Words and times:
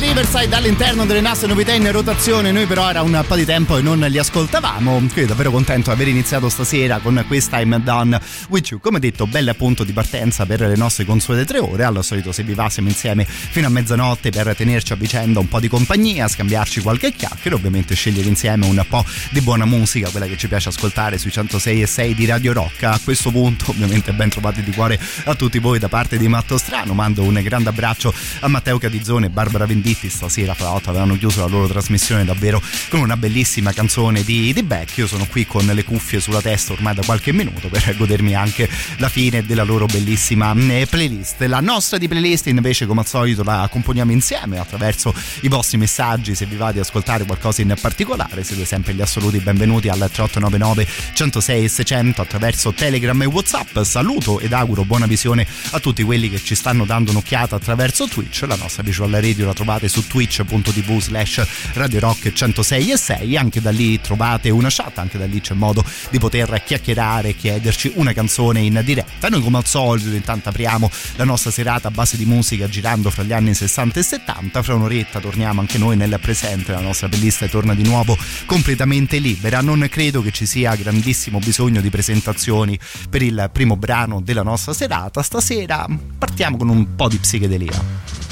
Riverside 0.01 0.57
all'interno 0.57 1.05
delle 1.05 1.21
nostre 1.21 1.47
novità 1.47 1.73
in 1.73 1.93
rotazione. 1.93 2.51
Noi, 2.53 2.65
però, 2.65 2.89
era 2.89 3.03
un 3.03 3.23
po' 3.29 3.37
di 3.37 3.45
tempo 3.45 3.77
e 3.77 3.83
non 3.83 3.99
li 3.99 4.17
ascoltavamo. 4.17 4.97
Quindi, 4.97 5.27
davvero 5.27 5.51
contento 5.51 5.91
di 5.91 5.95
aver 5.95 6.09
iniziato 6.09 6.49
stasera 6.49 7.01
con 7.01 7.23
questa 7.27 7.61
I'm 7.61 7.77
Done 7.83 8.19
with 8.49 8.69
You. 8.69 8.81
Come 8.81 8.99
detto, 8.99 9.27
belle 9.27 9.53
punto 9.53 9.85
di 9.85 9.93
partenza 9.93 10.47
per 10.47 10.63
le 10.63 10.75
nostre 10.75 11.05
consuete 11.05 11.45
tre 11.45 11.59
ore. 11.59 11.85
Al 11.85 12.03
solito, 12.03 12.33
se 12.33 12.43
vi 12.43 12.55
va, 12.55 12.71
siamo 12.71 12.89
insieme 12.89 13.27
fino 13.27 13.67
a 13.67 13.71
mezzanotte 13.71 14.31
per 14.31 14.57
tenerci 14.57 14.95
a 14.95 14.97
vicenda 14.97 15.39
un 15.39 15.49
po' 15.49 15.61
di 15.61 15.69
compagnia, 15.69 16.29
scambiarci 16.29 16.81
qualche 16.81 17.13
chiacchiere. 17.13 17.55
Ovviamente, 17.55 17.95
scegliere 17.95 18.27
insieme 18.27 18.67
un 18.67 18.83
po' 18.89 19.05
di 19.31 19.43
buona 19.43 19.67
musica, 19.67 20.09
quella 20.09 20.27
che 20.27 20.39
ci 20.39 20.49
piace 20.49 20.71
ascoltare 20.71 21.19
sui 21.19 21.31
106 21.31 21.83
e 21.83 21.87
6 21.87 22.15
di 22.15 22.25
Radio 22.25 22.55
Rock. 22.55 22.85
A 22.85 22.99
questo 23.05 23.31
punto, 23.31 23.71
ovviamente, 23.71 24.15
ben 24.15 24.31
trovati 24.31 24.63
di 24.63 24.73
cuore 24.73 24.99
a 25.25 25.35
tutti 25.35 25.59
voi 25.59 25.79
da 25.79 25.89
parte 25.89 26.17
di 26.17 26.27
Matto 26.27 26.57
Strano. 26.57 26.95
Mando 26.95 27.23
un 27.23 27.39
grande 27.43 27.69
abbraccio 27.69 28.15
a 28.41 28.49
Matteo 28.49 28.79
Catizzone 28.79 29.27
e 29.27 29.29
Barbara 29.31 29.67
Venditti 29.91 30.09
stasera 30.09 30.55
fra 30.55 30.71
l'altro 30.71 30.91
avevano 30.91 31.19
chiuso 31.19 31.41
la 31.41 31.49
loro 31.49 31.67
trasmissione 31.67 32.25
davvero 32.25 32.63
con 32.91 33.01
una 33.01 33.17
bellissima 33.17 33.73
canzone 33.73 34.23
di, 34.23 34.53
di 34.53 34.63
Beck. 34.63 34.99
Io 34.99 35.09
sono 35.09 35.27
qui 35.27 35.47
con 35.47 35.67
le 35.67 35.83
cuffie 35.83 36.21
sulla 36.21 36.41
testa 36.41 36.75
ormai 36.75 36.95
da 36.95 37.03
qualche 37.03 37.33
minuto 37.33 37.67
per 37.69 37.97
godermi 37.97 38.37
anche 38.37 38.69
la 38.99 39.09
fine 39.09 39.45
della 39.45 39.65
loro 39.65 39.87
bellissima 39.87 40.55
mm, 40.55 40.83
playlist. 40.89 41.41
La 41.43 41.59
nostra 41.59 41.99
di 41.99 42.07
playlist 42.07 42.47
invece 42.47 42.87
come 42.87 43.01
al 43.01 43.07
solito 43.09 43.43
la 43.43 43.69
componiamo 43.69 44.13
insieme 44.13 44.61
attraverso 44.61 45.13
i 45.41 45.49
vostri 45.49 45.77
messaggi. 45.77 46.37
Se 46.37 46.47
vi 46.47 46.55
va 46.55 46.71
di 46.71 46.79
ascoltare 46.79 47.25
qualcosa 47.25 47.61
in 47.63 47.75
particolare 47.81 48.45
siete 48.45 48.65
sempre 48.65 48.95
gli 48.95 49.01
assoluti 49.01 49.39
benvenuti 49.39 49.89
al 49.89 49.99
3899 49.99 50.87
106 51.15 51.69
600 51.69 52.23
attraverso 52.23 52.73
Telegram 52.73 53.21
e 53.23 53.27
Whatsapp. 53.27 53.81
Saluto 53.81 54.39
ed 54.39 54.53
auguro 54.53 54.85
buona 54.85 55.07
visione 55.07 55.45
a 55.71 55.81
tutti 55.81 56.05
quelli 56.05 56.31
che 56.31 56.41
ci 56.41 56.55
stanno 56.55 56.85
dando 56.85 57.11
un'occhiata 57.11 57.57
attraverso 57.57 58.07
Twitch. 58.07 58.45
La 58.47 58.55
nostra 58.55 58.85
visual 58.85 59.11
radio 59.11 59.47
la 59.47 59.53
trovate 59.53 59.79
su 59.89 60.07
twitch.tv 60.07 60.99
slash 61.01 61.47
Radio 61.75 62.01
Rock 62.01 62.33
106 62.33 62.91
e 62.91 62.97
6 62.97 63.37
anche 63.37 63.61
da 63.61 63.71
lì 63.71 64.01
trovate 64.01 64.51
una 64.51 64.69
chat 64.71 64.99
anche 64.99 65.19
da 65.19 65.27
lì 65.27 65.41
c'è 65.41 65.55
modo 65.55 65.85
di 66.11 66.19
poter 66.19 66.63
chiacchierare 66.65 67.31
e 67.31 67.37
chiederci 67.37 67.93
una 67.97 68.13
canzone 68.13 68.61
in 68.61 68.81
diretta. 68.85 69.29
Noi 69.29 69.43
come 69.43 69.59
al 69.59 69.67
solito 69.67 70.09
intanto 70.11 70.49
apriamo 70.49 70.91
la 71.17 71.25
nostra 71.25 71.51
serata 71.51 71.89
a 71.89 71.91
base 71.91 72.17
di 72.17 72.25
musica 72.25 72.69
girando 72.69 73.11
fra 73.11 73.23
gli 73.23 73.33
anni 73.33 73.55
60 73.55 74.01
e 74.01 74.03
70 74.03 74.63
fra 74.63 74.75
un'oretta 74.75 75.21
torniamo 75.21 75.61
anche 75.61 75.79
noi 75.79 75.97
nel 75.97 76.19
presente 76.21 76.73
la 76.73 76.81
nostra 76.81 77.09
playlist 77.09 77.49
torna 77.49 77.75
di 77.75 77.83
nuovo 77.83 78.17
completamente 78.47 79.19
libera. 79.19 79.61
Non 79.61 79.87
credo 79.91 80.23
che 80.23 80.31
ci 80.31 80.47
sia 80.47 80.75
grandissimo 80.75 81.39
bisogno 81.39 81.81
di 81.81 81.91
presentazioni 81.91 82.79
per 83.09 83.23
il 83.23 83.51
primo 83.53 83.77
brano 83.77 84.21
della 84.21 84.43
nostra 84.43 84.73
serata. 84.73 85.23
Stasera 85.23 85.87
partiamo 86.19 86.57
con 86.57 86.69
un 86.69 86.95
po' 86.95 87.09
di 87.09 87.19
psichedelia 87.19 88.30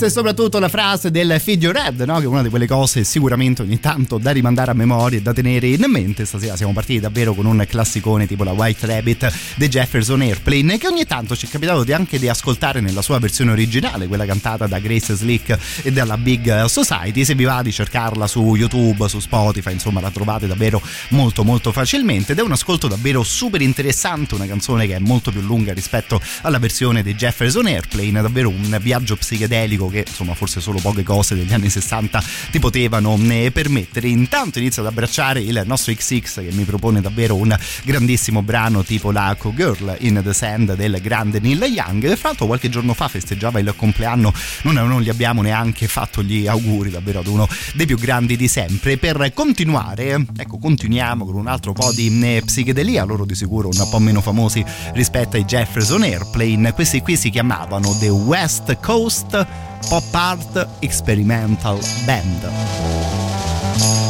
Alice 0.00 0.06
e 0.06 0.10
soprattutto 0.10 0.58
la 0.58 0.68
frase 0.68 1.10
del 1.10 1.38
figlio 1.40 1.72
Red, 1.72 2.00
no? 2.00 2.18
che 2.18 2.24
è 2.24 2.26
una 2.26 2.42
di 2.42 2.48
quelle 2.48 2.66
cose 2.66 3.04
sicuramente 3.04 3.62
ogni 3.62 3.80
tanto 3.80 4.16
da 4.16 4.30
rimandare 4.30 4.70
a 4.70 4.74
memoria 4.74 5.18
e 5.18 5.22
da 5.22 5.34
tenere 5.34 5.68
in 5.68 5.84
mente. 5.88 6.24
Stasera 6.24 6.56
siamo 6.56 6.72
partiti 6.72 7.00
davvero 7.00 7.34
con 7.34 7.44
un 7.44 7.64
classicone 7.68 8.26
tipo 8.26 8.42
la 8.44 8.52
White 8.52 8.86
Rabbit 8.86 9.32
The 9.56 9.68
Jefferson 9.68 10.22
Airplane, 10.22 10.78
che 10.78 10.86
ogni 10.86 11.04
tanto 11.04 11.36
ci 11.36 11.46
è 11.46 11.48
capitato 11.50 11.84
di 11.84 11.92
anche 11.92 12.18
di 12.18 12.28
ascoltare 12.28 12.80
nella 12.80 13.02
sua 13.02 13.18
versione 13.18 13.52
originale, 13.52 14.06
quella 14.06 14.24
cantata 14.24 14.66
da 14.66 14.78
Grace 14.78 15.14
Slick 15.14 15.58
e 15.82 15.92
dalla 15.92 16.16
Big 16.16 16.64
Society. 16.64 17.24
Se 17.24 17.34
vi 17.34 17.44
va 17.44 17.60
di 17.62 17.72
cercarla 17.72 18.26
su 18.26 18.54
YouTube, 18.54 19.08
su 19.08 19.20
Spotify, 19.20 19.72
insomma 19.72 20.00
la 20.00 20.10
trovate 20.10 20.46
davvero 20.46 20.80
molto 21.10 21.44
molto 21.44 21.72
facilmente 21.72 22.32
ed 22.32 22.38
è 22.38 22.42
un 22.42 22.52
ascolto 22.52 22.88
davvero 22.88 23.22
super 23.22 23.60
interessante, 23.60 24.34
una 24.34 24.46
canzone 24.46 24.86
che 24.86 24.96
è 24.96 24.98
molto 24.98 25.30
più 25.30 25.42
lunga 25.42 25.74
rispetto 25.74 26.20
alla 26.42 26.58
versione 26.58 27.02
di 27.02 27.14
Jefferson 27.14 27.66
Airplane, 27.66 28.22
davvero 28.22 28.48
un 28.48 28.78
viaggio 28.80 29.16
psichedelico 29.16 29.88
che 29.90 30.04
insomma 30.06 30.34
forse 30.34 30.60
solo 30.60 30.78
poche 30.80 31.02
cose 31.02 31.34
degli 31.34 31.52
anni 31.52 31.68
60 31.68 32.22
ti 32.50 32.58
potevano 32.58 33.18
eh, 33.28 33.50
permettere. 33.52 34.08
Intanto 34.08 34.58
inizio 34.58 34.82
ad 34.82 34.88
abbracciare 34.88 35.40
il 35.40 35.62
nostro 35.66 35.92
XX 35.92 36.34
che 36.34 36.52
mi 36.52 36.64
propone 36.64 37.00
davvero 37.00 37.36
un 37.36 37.56
grandissimo 37.82 38.42
brano 38.42 38.82
tipo 38.82 39.10
la 39.10 39.36
Girl 39.54 39.96
in 40.00 40.20
the 40.22 40.32
Sand 40.32 40.74
del 40.74 40.98
grande 41.00 41.40
Neil 41.40 41.62
Young. 41.62 42.16
Fra 42.16 42.28
l'altro 42.28 42.46
qualche 42.46 42.68
giorno 42.68 42.94
fa 42.94 43.08
festeggiava 43.08 43.58
il 43.58 43.74
compleanno, 43.76 44.32
non, 44.62 44.74
non 44.74 45.00
gli 45.00 45.08
abbiamo 45.08 45.42
neanche 45.42 45.88
fatto 45.88 46.22
gli 46.22 46.46
auguri 46.46 46.90
davvero 46.90 47.20
ad 47.20 47.26
uno 47.26 47.48
dei 47.74 47.86
più 47.86 47.98
grandi 47.98 48.36
di 48.36 48.48
sempre. 48.48 48.96
Per 48.96 49.32
continuare, 49.34 50.24
ecco, 50.36 50.58
continuiamo 50.58 51.24
con 51.24 51.34
un 51.34 51.46
altro 51.46 51.72
po' 51.72 51.92
di 51.92 52.08
eh, 52.22 52.42
psichedelia, 52.44 53.04
loro 53.04 53.24
di 53.24 53.34
sicuro 53.34 53.68
un 53.68 53.88
po' 53.90 53.98
meno 53.98 54.20
famosi 54.20 54.64
rispetto 54.92 55.36
ai 55.36 55.44
Jefferson 55.44 56.02
Airplane. 56.02 56.72
Questi 56.72 57.00
qui 57.00 57.16
si 57.16 57.30
chiamavano 57.30 57.96
The 57.98 58.08
West 58.08 58.78
Coast 58.80 59.46
Pop 59.88 60.04
Art 60.12 60.68
Experimental 60.80 61.78
Band. 62.06 64.09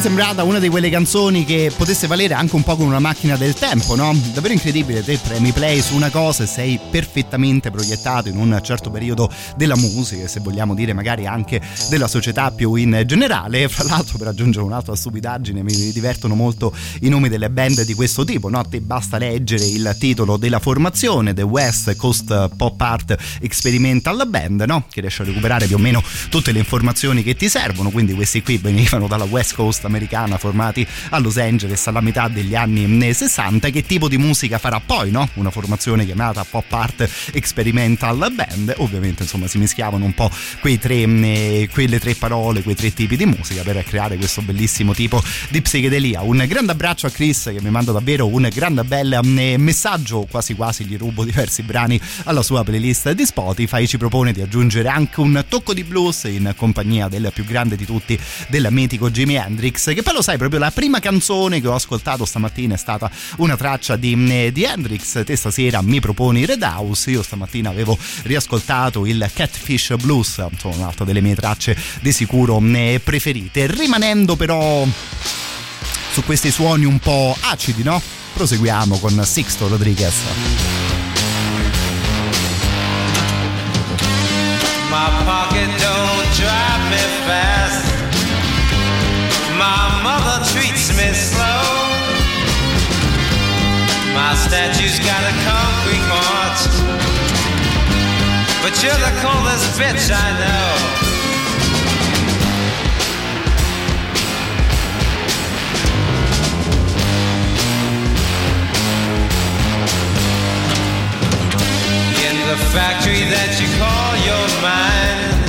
Sempre 0.00 0.20
sembrata 0.20 0.44
una 0.44 0.58
di 0.58 0.68
quelle 0.68 0.90
canzoni 0.90 1.44
che 1.44 1.72
potesse 1.76 2.06
valere 2.06 2.34
anche 2.34 2.54
un 2.54 2.62
po' 2.62 2.76
con 2.76 2.86
una 2.86 2.98
macchina 2.98 3.36
del 3.36 3.54
tempo, 3.54 3.94
no? 3.94 4.14
Davvero 4.32 4.52
incredibile, 4.52 5.02
te 5.02 5.18
premi 5.18 5.52
play 5.52 5.80
su 5.80 5.94
una 5.94 6.10
cosa 6.10 6.42
e 6.42 6.46
sei 6.46 6.78
perfettamente 6.90 7.70
proiettato 7.70 8.28
in 8.28 8.36
un 8.36 8.58
certo 8.62 8.90
periodo 8.90 9.30
della 9.56 9.76
musica 9.76 10.26
se 10.26 10.40
vogliamo 10.40 10.74
dire 10.74 10.92
magari 10.92 11.26
anche 11.26 11.60
della 11.88 12.06
società 12.06 12.50
più 12.50 12.74
in 12.74 13.02
generale. 13.06 13.68
Fra 13.68 13.84
l'altro 13.84 14.18
per 14.18 14.28
aggiungere 14.28 14.64
un'altra 14.64 14.94
stupidaggine 14.94 15.62
mi 15.62 15.92
divertono 15.92 16.34
molto 16.34 16.74
i 17.00 17.08
nomi 17.08 17.28
delle 17.28 17.50
band 17.50 17.82
di 17.82 17.94
questo 17.94 18.24
tipo, 18.24 18.48
no? 18.48 18.62
Te 18.68 18.80
basta 18.80 19.18
leggere 19.18 19.64
il 19.64 19.96
titolo 19.98 20.36
della 20.36 20.58
formazione, 20.58 21.34
The 21.34 21.42
West 21.42 21.96
Coast 21.96 22.50
Pop 22.56 22.80
Art 22.80 23.16
Experimental 23.40 24.26
Band, 24.28 24.62
no? 24.66 24.84
Che 24.90 25.00
riesce 25.00 25.22
a 25.22 25.24
recuperare 25.24 25.66
più 25.66 25.76
o 25.76 25.78
meno 25.78 26.02
tutte 26.28 26.52
le 26.52 26.58
informazioni 26.58 27.22
che 27.22 27.36
ti 27.36 27.48
servono, 27.48 27.90
quindi 27.90 28.12
questi 28.12 28.42
qui 28.42 28.58
venivano 28.58 29.06
dalla 29.06 29.24
West 29.24 29.54
Coast 29.54 29.88
americana 29.90 30.38
formati 30.38 30.86
a 31.10 31.18
Los 31.18 31.36
Angeles 31.36 31.86
alla 31.86 32.00
metà 32.00 32.28
degli 32.28 32.54
anni 32.54 33.12
60. 33.12 33.70
Che 33.70 33.84
tipo 33.84 34.08
di 34.08 34.16
musica 34.16 34.58
farà 34.58 34.80
poi, 34.80 35.10
no? 35.10 35.28
Una 35.34 35.50
formazione 35.50 36.04
chiamata 36.04 36.44
Pop 36.44 36.72
Art 36.72 37.08
Experimental 37.32 38.32
Band. 38.32 38.74
Ovviamente, 38.78 39.24
insomma, 39.24 39.46
si 39.46 39.58
mischiavano 39.58 40.04
un 40.04 40.14
po' 40.14 40.30
tre, 40.60 40.94
eh, 40.94 41.68
quelle 41.72 41.98
tre 41.98 42.14
parole, 42.14 42.62
quei 42.62 42.74
tre 42.74 42.92
tipi 42.92 43.16
di 43.16 43.26
musica 43.26 43.62
per 43.62 43.82
creare 43.84 44.16
questo 44.16 44.42
bellissimo 44.42 44.94
tipo 44.94 45.22
di 45.50 45.60
psichedelia. 45.60 46.22
Un 46.22 46.44
grande 46.46 46.72
abbraccio 46.72 47.06
a 47.06 47.10
Chris 47.10 47.50
che 47.52 47.60
mi 47.60 47.70
manda 47.70 47.92
davvero 47.92 48.26
un 48.26 48.48
grande 48.52 48.84
bel 48.84 49.12
eh, 49.12 49.58
messaggio, 49.58 50.26
quasi 50.30 50.54
quasi 50.54 50.84
gli 50.84 50.96
rubo 50.96 51.24
diversi 51.24 51.62
brani 51.62 52.00
alla 52.24 52.42
sua 52.42 52.62
playlist 52.62 53.10
di 53.12 53.24
Spotify. 53.24 53.86
Ci 53.86 53.98
propone 53.98 54.32
di 54.32 54.40
aggiungere 54.40 54.88
anche 54.88 55.20
un 55.20 55.44
tocco 55.48 55.74
di 55.74 55.84
blues 55.84 56.24
in 56.24 56.52
compagnia 56.56 57.08
del 57.08 57.30
più 57.34 57.44
grande 57.44 57.76
di 57.76 57.84
tutti 57.84 58.18
del 58.48 58.68
mitico 58.70 59.10
Jimi 59.10 59.34
Hendrix, 59.34 59.79
che 59.84 60.02
poi 60.02 60.14
lo 60.14 60.22
sai, 60.22 60.36
proprio 60.36 60.60
la 60.60 60.70
prima 60.70 61.00
canzone 61.00 61.60
che 61.60 61.66
ho 61.66 61.74
ascoltato 61.74 62.24
stamattina 62.24 62.74
è 62.74 62.78
stata 62.78 63.10
una 63.38 63.56
traccia 63.56 63.96
di, 63.96 64.12
eh, 64.28 64.52
di 64.52 64.64
Hendrix, 64.64 65.24
te 65.24 65.36
stasera 65.36 65.80
mi 65.82 66.00
proponi 66.00 66.44
Red 66.44 66.62
House, 66.62 67.10
io 67.10 67.22
stamattina 67.22 67.70
avevo 67.70 67.96
riascoltato 68.22 69.06
il 69.06 69.28
Catfish 69.32 69.96
Blues, 69.96 70.44
insomma 70.50 70.76
un'altra 70.76 71.04
delle 71.04 71.20
mie 71.20 71.34
tracce 71.34 71.76
di 72.00 72.12
sicuro 72.12 72.60
eh, 72.60 73.00
preferite, 73.02 73.66
rimanendo 73.66 74.36
però 74.36 74.86
su 76.12 76.24
questi 76.24 76.50
suoni 76.50 76.84
un 76.84 76.98
po' 76.98 77.34
acidi, 77.40 77.82
no? 77.82 78.00
Proseguiamo 78.34 78.98
con 78.98 79.20
Sixto 79.24 79.68
Rodriguez. 79.68 80.14
My 84.90 85.24
pocket 85.24 85.59
My 94.20 94.34
statue's 94.34 94.98
got 94.98 95.22
a 95.24 95.34
concrete 95.48 96.06
heart. 96.12 96.60
But 98.60 98.76
you're 98.82 99.00
the 99.08 99.14
coldest 99.24 99.80
bitch 99.80 100.12
I 100.12 100.28
know. 100.40 100.72
In 112.28 112.36
the 112.50 112.58
factory 112.76 113.24
that 113.24 113.56
you 113.56 113.68
call 113.80 114.10
your 114.28 114.46
mind. 114.60 115.48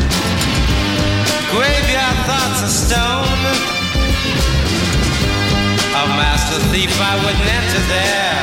Graveyard 1.52 2.18
thoughts 2.26 2.64
of 2.64 2.70
stone. 2.70 3.81
A 6.02 6.08
master 6.18 6.60
thief, 6.72 6.90
I 7.00 7.16
wouldn't 7.24 7.46
enter 7.60 7.84
there. 7.94 8.42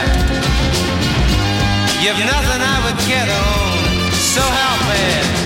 You've 2.01 2.23
nothing 2.25 2.63
I 2.63 2.79
would 2.85 2.99
get 3.09 3.29
on, 3.29 4.13
so 4.15 4.43
help 4.43 4.81
me. 4.93 5.39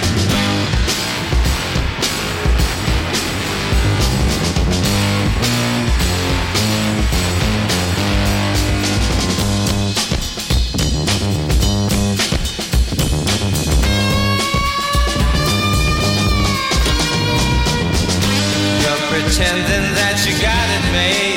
Pretending 19.09 19.95
that 19.95 20.17
you 20.27 20.33
got 20.43 20.69
it 20.77 20.85
made. 20.93 21.32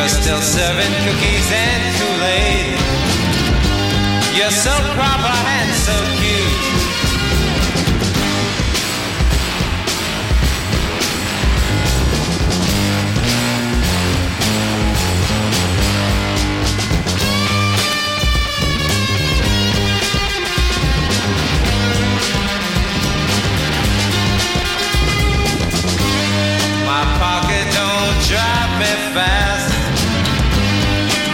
You're 0.00 0.08
still 0.08 0.40
serving 0.40 0.92
cookies 1.04 1.52
and 1.52 1.82
Kool-Aid. 2.00 2.72
You're 4.34 4.50
so 4.50 4.72
proper 4.96 5.28
and 5.28 5.70
so 5.76 6.19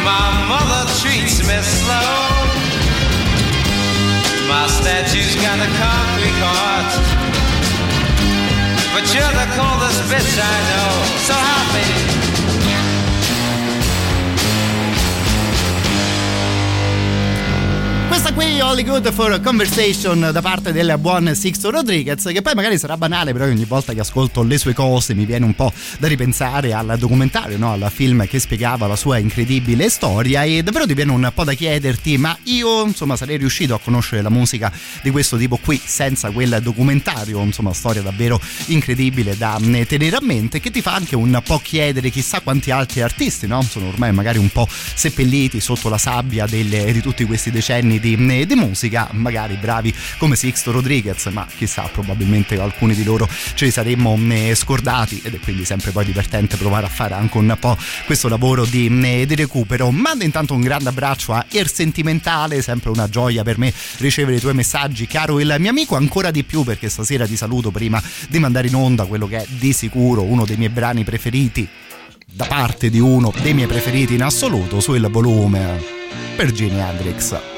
My 0.07 0.31
mother 0.47 0.87
treats 1.03 1.43
me 1.43 1.59
slow. 1.63 2.15
My 4.47 4.69
statue's 4.69 5.35
got 5.43 5.59
a 5.59 5.71
concrete 5.83 6.39
heart. 6.47 6.93
But 8.95 9.05
you're 9.13 9.35
the 9.43 9.49
coldest 9.59 10.01
bitch 10.11 10.39
I 10.39 10.57
know. 10.71 10.93
So 11.27 11.35
happy. 11.35 12.36
Questa 18.09 18.33
qui 18.33 18.61
Holly 18.61 18.85
Good 18.85 19.13
for 19.13 19.41
Conversation 19.41 20.31
da 20.33 20.41
parte 20.41 20.73
del 20.73 20.95
buon 20.99 21.35
Sixto 21.35 21.71
Rodriguez 21.71 22.23
che 22.23 22.41
poi 22.41 22.55
magari 22.55 22.79
sarà 22.79 22.97
banale 22.97 23.33
però 23.33 23.47
ogni 23.47 23.65
volta 23.65 23.93
che 23.93 24.01
ascolto 24.01 24.45
le 24.45 24.59
sue 24.59 24.75
cose 24.75 25.13
mi 25.13 25.27
viene 25.27 25.45
un 25.45 25.55
po' 25.55 25.73
da 25.99 26.07
ripensare 26.07 26.73
al 26.73 26.97
documentario, 26.99 27.59
no? 27.59 27.73
al 27.73 27.91
film 27.93 28.27
che 28.27 28.39
spiegava 28.39 28.87
la 28.87 28.95
sua 28.95 29.19
incredibile 29.19 29.89
storia 29.89 30.45
e 30.45 30.63
davvero 30.63 30.87
ti 30.87 30.95
viene 30.95 31.11
un 31.11 31.31
po' 31.35 31.43
da 31.43 31.53
chiederti 31.53 32.17
ma 32.17 32.37
io 32.45 32.85
insomma 32.85 33.17
sarei 33.17 33.39
riuscito 33.39 33.75
a 33.75 33.81
conoscere 33.81 34.23
la 34.23 34.31
musica 34.31 34.73
di 35.03 35.11
questo 35.11 35.37
tipo 35.37 35.57
qui 35.57 35.81
senza 35.85 36.31
quel 36.31 36.61
documentario, 36.63 37.43
insomma 37.43 37.73
storia 37.73 38.03
davvero 38.03 38.41
incredibile 38.67 39.37
da 39.37 39.59
mm, 39.61 39.83
tenere 39.83 40.17
a 40.17 40.23
mente 40.23 40.61
che 40.61 40.71
ti 40.71 40.81
fa 40.81 40.95
anche 40.95 41.17
un 41.17 41.41
po' 41.45 41.59
chiedere 41.59 42.11
chissà 42.11 42.41
quanti 42.41 42.71
altri 42.71 43.03
artisti 43.03 43.49
no? 43.49 43.63
sono 43.63 43.89
ormai 43.89 44.13
magari 44.13 44.39
un 44.39 44.49
po' 44.49 44.69
seppelliti 44.71 45.61
sotto 45.61 45.89
la 45.89 45.99
sabbia 45.99 46.47
delle, 46.47 46.93
di 46.93 47.01
tutti 47.01 47.25
questi 47.25 47.51
decenni 47.51 47.96
di 48.01 48.17
di, 48.17 48.47
di 48.47 48.55
musica, 48.55 49.09
magari 49.13 49.57
bravi 49.57 49.95
come 50.19 50.37
Sixto 50.37 50.71
Rodriguez, 50.71 51.27
ma 51.27 51.47
chissà, 51.47 51.83
probabilmente 51.93 52.59
alcuni 52.61 52.95
di 52.95 53.05
loro 53.05 53.29
ce 53.55 53.65
li 53.65 53.71
saremmo 53.71 54.17
mm, 54.17 54.53
scordati 54.53 55.21
ed 55.25 55.35
è 55.35 55.41
quindi 55.41 55.65
sempre 55.65 55.91
poi 55.91 56.05
divertente 56.05 56.57
provare 56.57 56.87
a 56.87 56.89
fare 56.89 57.15
anche 57.15 57.37
un 57.39 57.57
po' 57.59 57.77
questo 58.05 58.29
lavoro 58.29 58.65
di, 58.65 58.89
mm, 58.89 59.23
di 59.23 59.35
recupero. 59.35 59.91
Manda 59.91 60.25
intanto 60.25 60.55
un 60.55 60.61
grande 60.61 60.89
abbraccio 60.89 61.33
a 61.33 61.45
Er 61.51 61.69
Sentimentale, 61.69 62.63
sempre 62.63 62.91
una 62.91 63.09
gioia 63.09 63.43
per 63.43 63.59
me 63.59 63.73
ricevere 63.99 64.37
i 64.37 64.41
tuoi 64.41 64.55
messaggi, 64.55 65.07
caro 65.07 65.41
il 65.41 65.55
mio 65.59 65.71
amico, 65.71 65.97
ancora 65.97 66.31
di 66.31 66.45
più 66.45 66.63
perché 66.63 66.89
stasera 66.89 67.27
ti 67.27 67.37
saluto 67.37 67.71
prima 67.71 68.03
di 68.29 68.39
mandare 68.39 68.69
in 68.69 68.75
onda 68.75 69.05
quello 69.05 69.27
che 69.27 69.39
è 69.39 69.47
di 69.49 69.73
sicuro 69.73 70.23
uno 70.23 70.45
dei 70.45 70.57
miei 70.57 70.71
brani 70.71 71.05
preferiti 71.05 71.69
da 72.29 72.45
parte 72.47 72.91
di 72.91 72.99
uno 72.99 73.33
dei 73.41 73.55
miei 73.55 73.69
preferiti 73.69 74.15
in 74.15 74.23
assoluto 74.23 74.81
sul 74.81 75.09
volume 75.11 75.83
per 76.37 76.53
Jimi 76.53 76.79
Hendrix. 76.79 77.56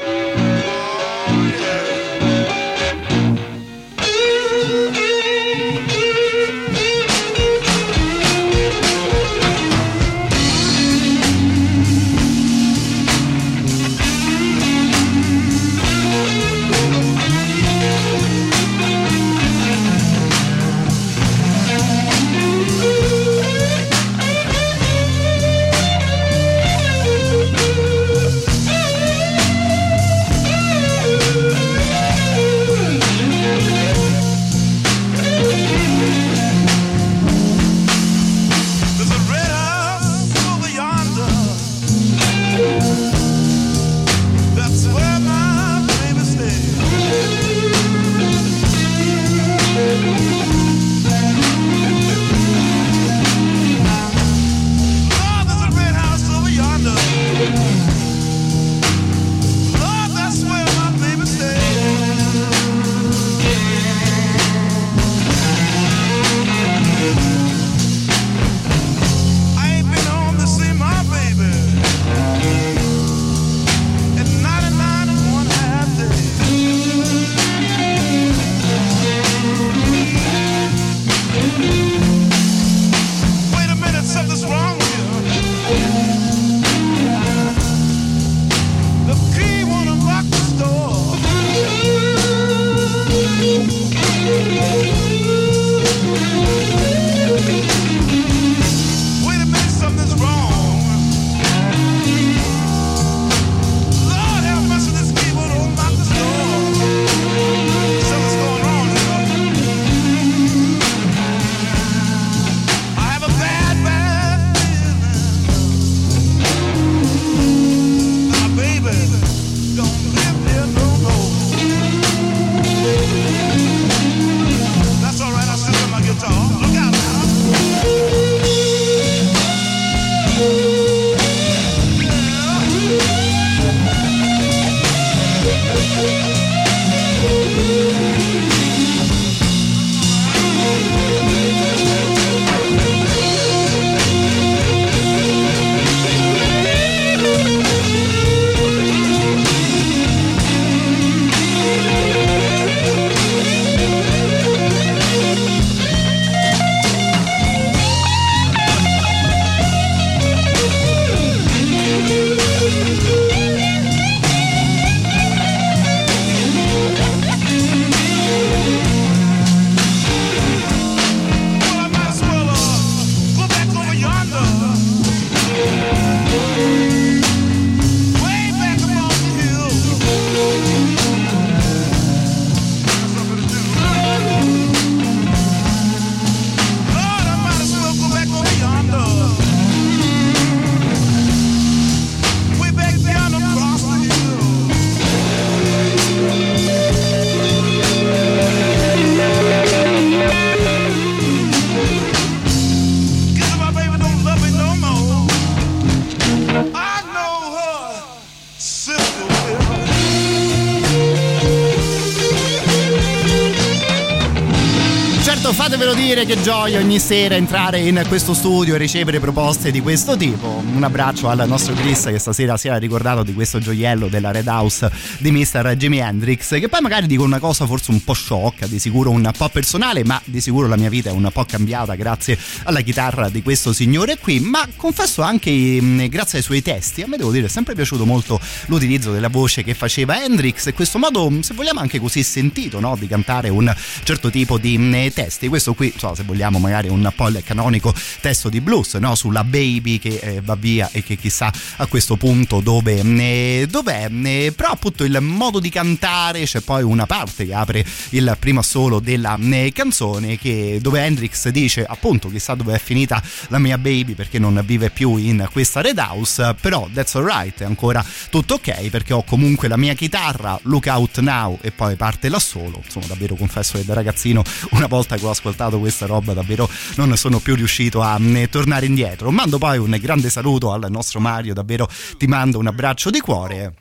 Che 216.29 216.39
gioia 216.43 216.77
ogni 216.77 216.99
sera 216.99 217.33
entrare 217.33 217.79
in 217.79 218.05
questo 218.07 218.35
studio 218.35 218.75
e 218.75 218.77
ricevere 218.77 219.19
proposte 219.19 219.71
di 219.71 219.81
questo 219.81 220.15
tipo. 220.15 220.61
Un 220.63 220.83
abbraccio 220.83 221.27
al 221.27 221.43
nostro 221.47 221.73
Chris 221.73 222.03
che 222.03 222.19
stasera 222.19 222.55
si 222.55 222.67
era 222.67 222.77
ricordato 222.77 223.23
di 223.23 223.33
questo 223.33 223.57
gioiello 223.57 224.09
della 224.09 224.29
Red 224.29 224.45
House 224.45 224.91
di 225.17 225.31
Mr. 225.31 225.73
Jimi 225.75 225.97
Hendrix, 225.97 226.59
che 226.59 226.69
poi 226.69 226.81
magari 226.81 227.07
dico 227.07 227.23
una 227.23 227.39
cosa 227.39 227.65
forse 227.65 227.89
un 227.89 228.03
po' 228.03 228.13
sciocca, 228.13 228.67
di 228.67 228.77
sicuro 228.77 229.09
un 229.09 229.27
po' 229.35 229.49
personale, 229.49 230.03
ma 230.05 230.21
di 230.23 230.39
sicuro 230.39 230.67
la 230.67 230.77
mia 230.77 230.89
vita 230.89 231.09
è 231.09 231.11
un 231.11 231.27
po' 231.33 231.45
cambiata 231.45 231.95
grazie 231.95 232.37
alla 232.65 232.81
chitarra 232.81 233.29
di 233.29 233.41
questo 233.41 233.73
signore 233.73 234.19
qui, 234.19 234.39
ma 234.39 234.67
confesso 234.75 235.23
anche 235.23 236.07
grazie 236.09 236.37
ai 236.37 236.43
suoi 236.43 236.61
testi, 236.61 237.01
a 237.01 237.07
me 237.07 237.17
devo 237.17 237.31
dire 237.31 237.47
è 237.47 237.49
sempre 237.49 237.73
piaciuto 237.73 238.05
molto 238.05 238.39
l'utilizzo 238.67 239.11
della 239.11 239.29
voce 239.29 239.63
che 239.63 239.73
faceva 239.73 240.23
Hendrix 240.23 240.67
e 240.67 240.73
questo 240.73 240.99
modo, 240.99 241.31
se 241.39 241.55
vogliamo 241.55 241.79
anche 241.79 241.99
così 241.99 242.21
sentito, 242.21 242.79
no? 242.79 242.95
di 242.99 243.07
cantare 243.07 243.49
un 243.49 243.75
certo 244.03 244.29
tipo 244.29 244.59
di 244.59 245.11
testi. 245.11 245.47
Questo 245.47 245.73
qui, 245.73 245.91
so, 245.97 246.17
se 246.19 246.23
vogliamo 246.25 246.59
magari 246.59 246.89
un 246.89 247.09
po' 247.15 247.29
il 247.29 247.41
canonico 247.45 247.93
testo 248.19 248.49
di 248.49 248.59
blues 248.59 248.95
no? 248.95 249.15
sulla 249.15 249.45
baby 249.45 249.99
che 249.99 250.19
eh, 250.21 250.41
va 250.41 250.55
via 250.55 250.89
e 250.91 251.01
che 251.01 251.15
chissà 251.15 251.51
a 251.77 251.85
questo 251.85 252.17
punto 252.17 252.59
dove 252.59 252.99
eh, 252.99 253.67
dov'è 253.69 254.09
eh, 254.11 254.53
però 254.55 254.71
appunto 254.71 255.05
il 255.05 255.17
modo 255.21 255.59
di 255.59 255.69
cantare 255.69 256.43
c'è 256.43 256.59
poi 256.59 256.83
una 256.83 257.05
parte 257.05 257.45
che 257.45 257.53
apre 257.53 257.85
il 258.09 258.35
primo 258.37 258.59
assolo 258.59 258.99
della 258.99 259.37
eh, 259.39 259.71
canzone 259.73 260.37
che, 260.37 260.79
dove 260.81 261.01
Hendrix 261.01 261.47
dice 261.49 261.85
appunto 261.85 262.29
chissà 262.29 262.55
dove 262.55 262.75
è 262.75 262.79
finita 262.79 263.21
la 263.47 263.59
mia 263.59 263.77
baby 263.77 264.13
perché 264.13 264.39
non 264.39 264.61
vive 264.65 264.89
più 264.89 265.15
in 265.15 265.47
questa 265.51 265.79
red 265.79 265.97
house 265.97 266.55
però 266.59 266.89
that's 266.93 267.15
alright 267.15 267.61
è 267.61 267.65
ancora 267.65 268.03
tutto 268.29 268.55
ok 268.55 268.89
perché 268.89 269.13
ho 269.13 269.23
comunque 269.23 269.69
la 269.69 269.77
mia 269.77 269.93
chitarra 269.93 270.59
look 270.63 270.87
out 270.87 271.19
now 271.19 271.57
e 271.61 271.71
poi 271.71 271.95
parte 271.95 272.27
l'assolo 272.27 272.81
insomma 272.83 273.05
davvero 273.05 273.35
confesso 273.35 273.77
che 273.77 273.85
da 273.85 273.93
ragazzino 273.93 274.43
una 274.71 274.87
volta 274.87 275.15
che 275.15 275.25
ho 275.25 275.29
ascoltato 275.29 275.79
questa 275.79 276.07
roba 276.09 276.33
davvero 276.33 276.69
non 276.95 277.15
sono 277.15 277.39
più 277.39 277.55
riuscito 277.55 278.01
a 278.01 278.17
mm, 278.19 278.45
tornare 278.49 278.85
indietro. 278.85 279.31
Mando 279.31 279.57
poi 279.57 279.77
un 279.77 279.95
grande 280.01 280.29
saluto 280.29 280.71
al 280.71 280.85
nostro 280.89 281.19
Mario, 281.19 281.53
davvero 281.53 281.87
ti 282.17 282.27
mando 282.27 282.59
un 282.59 282.67
abbraccio 282.67 283.09
di 283.09 283.19
cuore. 283.19 283.73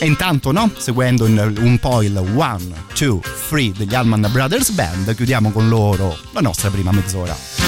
E 0.00 0.06
intanto, 0.06 0.52
no? 0.52 0.70
Seguendo 0.76 1.24
un 1.24 1.78
po' 1.80 2.02
il 2.02 2.16
1, 2.16 2.58
2, 2.96 3.20
3 3.48 3.72
degli 3.76 3.94
Allman 3.94 4.28
Brothers 4.30 4.70
Band, 4.70 5.14
chiudiamo 5.14 5.50
con 5.50 5.68
loro 5.68 6.16
la 6.32 6.40
nostra 6.40 6.70
prima 6.70 6.92
mezz'ora. 6.92 7.67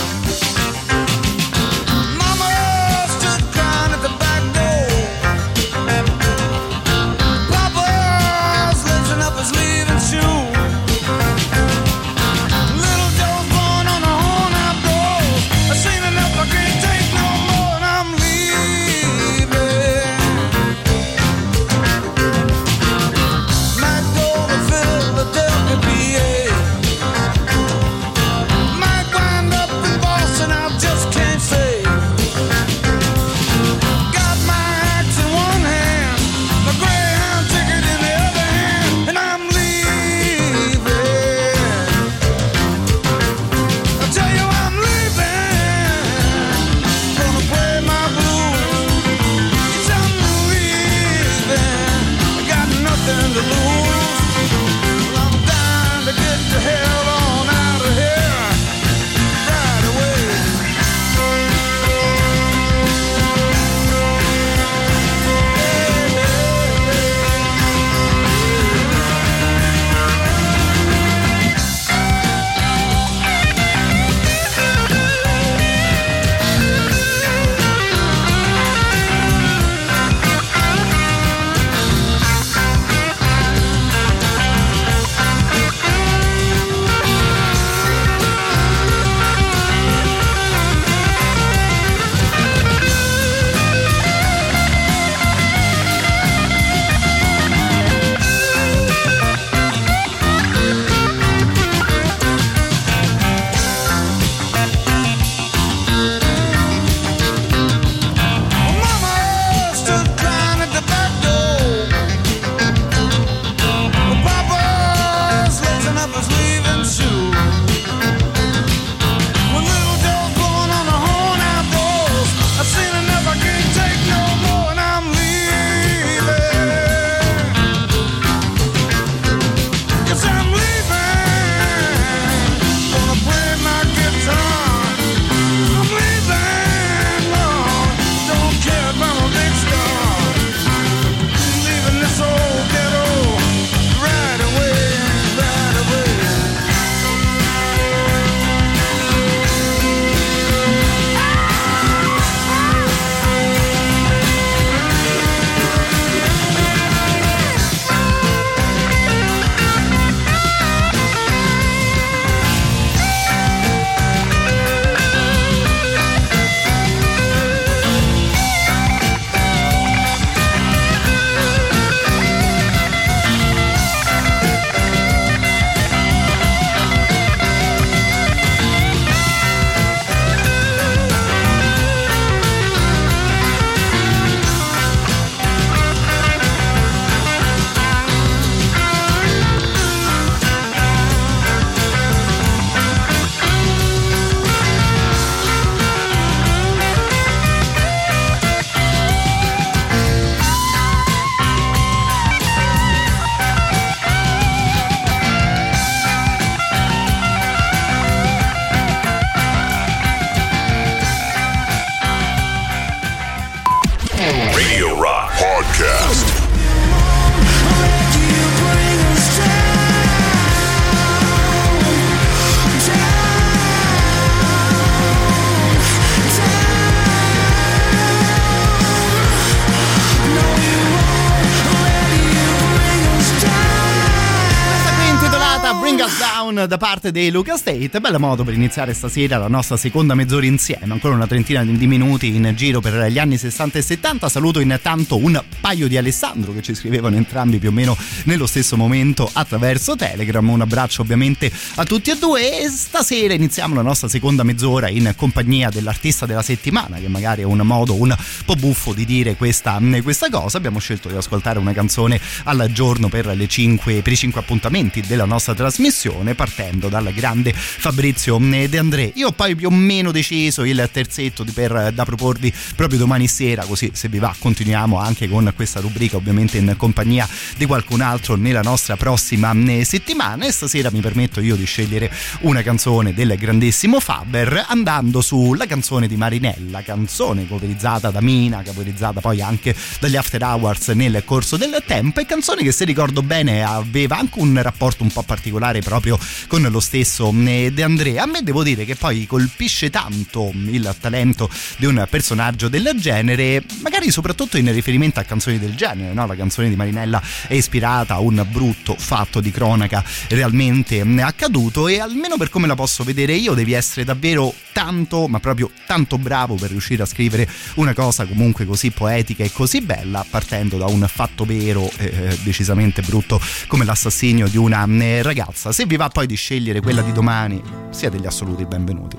Parte 237.00 237.12
dei 237.12 237.30
Luca 237.30 237.56
State. 237.56 237.98
Bella 237.98 238.18
modo 238.18 238.44
per 238.44 238.52
iniziare 238.52 238.92
stasera 238.92 239.38
la 239.38 239.48
nostra 239.48 239.78
seconda 239.78 240.14
mezz'ora 240.14 240.44
insieme. 240.44 240.92
Ancora 240.92 241.14
una 241.14 241.26
trentina 241.26 241.64
di 241.64 241.86
minuti 241.86 242.34
in 242.34 242.52
giro 242.54 242.80
per 242.80 243.06
gli 243.06 243.18
anni 243.18 243.38
60 243.38 243.78
e 243.78 243.82
70. 243.82 244.28
Saluto 244.28 244.60
intanto 244.60 245.16
un 245.16 245.42
paio 245.60 245.88
di 245.88 245.96
Alessandro 245.96 246.52
che 246.52 246.60
ci 246.60 246.74
scrivevano 246.74 247.16
entrambi 247.16 247.58
più 247.58 247.70
o 247.70 247.72
meno 247.72 247.96
nello 248.24 248.46
stesso 248.46 248.76
momento 248.76 249.28
attraverso 249.32 249.96
Telegram. 249.96 250.46
Un 250.46 250.60
abbraccio 250.60 251.00
ovviamente 251.00 251.50
a 251.76 251.84
tutti 251.84 252.10
e 252.10 252.18
due. 252.18 252.60
E 252.60 252.68
stasera 252.68 253.32
iniziamo 253.32 253.74
la 253.74 253.82
nostra 253.82 254.08
seconda 254.08 254.42
mezz'ora 254.42 254.90
in 254.90 255.14
compagnia 255.16 255.70
dell'artista 255.70 256.26
della 256.26 256.42
settimana, 256.42 256.98
che 256.98 257.08
magari 257.08 257.40
è 257.40 257.46
un 257.46 257.60
modo 257.60 257.94
un 257.94 258.14
po' 258.44 258.56
buffo 258.56 258.92
di 258.92 259.06
dire 259.06 259.36
questa, 259.36 259.80
questa 260.02 260.28
cosa. 260.28 260.58
Abbiamo 260.58 260.78
scelto 260.78 261.08
di 261.08 261.16
ascoltare 261.16 261.58
una 261.58 261.72
canzone 261.72 262.20
al 262.44 262.68
giorno 262.72 263.08
per, 263.08 263.26
le 263.26 263.48
5, 263.48 264.02
per 264.02 264.12
i 264.12 264.16
5 264.16 264.40
appuntamenti 264.40 265.00
della 265.00 265.24
nostra 265.24 265.54
trasmissione 265.54 266.34
partendo 266.34 266.88
dal 266.90 267.10
grande 267.14 267.54
Fabrizio 267.54 268.38
De 268.38 268.78
André. 268.78 269.12
Io 269.14 269.28
ho 269.28 269.32
poi 269.32 269.54
più 269.54 269.68
o 269.68 269.70
meno 269.70 270.10
deciso 270.10 270.64
il 270.64 270.88
terzetto 270.92 271.44
per, 271.54 271.92
da 271.94 272.04
proporvi 272.04 272.52
proprio 272.76 272.98
domani 272.98 273.26
sera, 273.28 273.64
così 273.64 273.90
se 273.94 274.08
vi 274.08 274.18
va 274.18 274.34
continuiamo 274.38 274.98
anche 274.98 275.28
con 275.28 275.50
questa 275.54 275.80
rubrica 275.80 276.16
ovviamente 276.16 276.58
in 276.58 276.74
compagnia 276.76 277.28
di 277.56 277.66
qualcun 277.66 278.00
altro 278.00 278.34
nella 278.36 278.62
nostra 278.62 278.96
prossima 278.96 279.52
eh, 279.52 279.84
settimana 279.84 280.44
e 280.46 280.52
stasera 280.52 280.90
mi 280.90 281.00
permetto 281.00 281.40
io 281.40 281.56
di 281.56 281.64
scegliere 281.64 282.10
una 282.40 282.62
canzone 282.62 283.14
del 283.14 283.36
grandissimo 283.36 284.00
Faber 284.00 284.64
andando 284.68 285.20
sulla 285.20 285.66
canzone 285.66 286.08
di 286.08 286.16
Marinella, 286.16 286.82
canzone 286.82 287.46
coverizzata 287.46 288.10
da 288.10 288.20
Mina, 288.20 288.62
coverizzata 288.64 289.20
poi 289.20 289.40
anche 289.40 289.74
dagli 290.00 290.16
After 290.16 290.42
Hours 290.42 290.88
nel 290.88 291.22
corso 291.24 291.56
del 291.56 291.82
tempo 291.86 292.20
e 292.20 292.26
canzone 292.26 292.62
che 292.62 292.72
se 292.72 292.84
ricordo 292.84 293.22
bene 293.22 293.62
aveva 293.62 294.18
anche 294.18 294.40
un 294.40 294.60
rapporto 294.60 295.02
un 295.02 295.10
po' 295.10 295.22
particolare 295.22 295.80
proprio 295.80 296.18
con 296.48 296.62
lo 296.62 296.79
stesso 296.80 297.32
eh, 297.46 297.70
De 297.72 297.82
Andrea. 297.82 298.22
A 298.22 298.26
me 298.26 298.42
devo 298.42 298.62
dire 298.62 298.84
che 298.84 298.96
poi 298.96 299.26
colpisce 299.26 299.90
tanto 299.90 300.52
il 300.54 300.94
talento 301.00 301.48
di 301.76 301.86
un 301.86 302.06
personaggio 302.08 302.68
del 302.68 302.92
genere, 302.96 303.62
magari 303.82 304.10
soprattutto 304.10 304.56
in 304.56 304.72
riferimento 304.72 305.20
a 305.20 305.24
canzoni 305.24 305.58
del 305.58 305.74
genere, 305.74 306.12
no? 306.12 306.26
La 306.26 306.36
canzone 306.36 306.68
di 306.68 306.76
Marinella 306.76 307.22
è 307.46 307.54
ispirata 307.54 308.14
a 308.14 308.20
un 308.20 308.46
brutto 308.50 308.94
fatto 308.96 309.40
di 309.40 309.50
cronaca 309.50 310.04
realmente 310.28 311.04
mm, 311.04 311.18
accaduto 311.20 311.88
e 311.88 312.00
almeno 312.00 312.36
per 312.36 312.48
come 312.48 312.66
la 312.66 312.74
posso 312.74 313.04
vedere 313.04 313.34
io 313.34 313.54
devi 313.54 313.72
essere 313.72 314.04
davvero 314.04 314.54
tanto, 314.72 315.26
ma 315.28 315.40
proprio 315.40 315.70
tanto 315.86 316.18
bravo 316.18 316.54
per 316.54 316.70
riuscire 316.70 317.02
a 317.02 317.06
scrivere 317.06 317.48
una 317.74 317.94
cosa 317.94 318.24
comunque 318.26 318.64
così 318.64 318.90
poetica 318.90 319.44
e 319.44 319.50
così 319.52 319.80
bella 319.80 320.24
partendo 320.28 320.78
da 320.78 320.86
un 320.86 321.04
fatto 321.12 321.44
vero 321.44 321.90
eh, 321.96 322.38
decisamente 322.42 323.02
brutto 323.02 323.40
come 323.66 323.84
l'assassinio 323.84 324.48
di 324.48 324.56
una 324.56 324.86
mm, 324.86 325.20
ragazza. 325.22 325.72
Se 325.72 325.86
vi 325.86 325.96
va 325.96 326.08
poi 326.08 326.26
di 326.26 326.36
scegliere 326.36 326.69
quella 326.78 327.02
di 327.02 327.10
domani, 327.10 327.60
siete 327.90 328.18
gli 328.18 328.26
assoluti 328.26 328.64
benvenuti. 328.64 329.16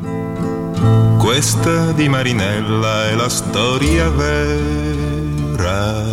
Questa 1.18 1.92
di 1.92 2.08
Marinella 2.08 3.10
è 3.10 3.16
la 3.16 3.28
storia 3.28 4.10
vera 4.10 6.04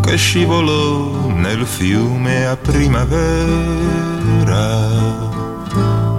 che 0.00 0.16
scivolò 0.16 1.28
nel 1.28 1.66
fiume 1.66 2.46
a 2.46 2.56
primavera. 2.56 3.12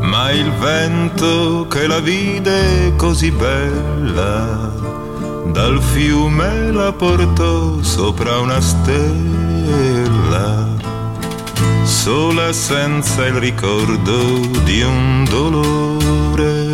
Ma 0.02 0.30
il 0.32 0.52
vento 0.52 1.66
che 1.68 1.88
la 1.88 2.00
vide 2.00 2.94
così 2.96 3.32
bella 3.32 4.72
dal 5.52 5.82
fiume 5.82 6.72
la 6.72 6.92
portò 6.92 7.82
sopra 7.82 8.40
una 8.40 8.60
stella 8.60 9.66
sola 11.86 12.52
senza 12.52 13.26
il 13.28 13.36
ricordo 13.36 14.40
di 14.64 14.82
un 14.82 15.24
dolore, 15.30 16.72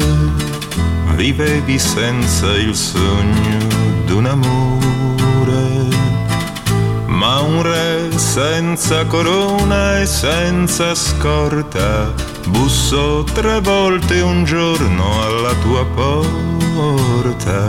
vivevi 1.16 1.78
senza 1.78 2.56
il 2.56 2.74
sogno 2.74 3.58
d'un 4.06 4.26
amore, 4.26 5.88
ma 7.08 7.42
un 7.42 7.62
re 7.62 8.18
senza 8.18 9.06
corona 9.06 10.00
e 10.00 10.06
senza 10.06 10.96
scorta 10.96 12.14
bussò 12.48 13.24
tre 13.24 13.60
volte 13.60 14.22
un 14.22 14.46
giorno 14.46 15.24
alla 15.24 15.54
tua 15.56 15.86
porta 15.86 17.68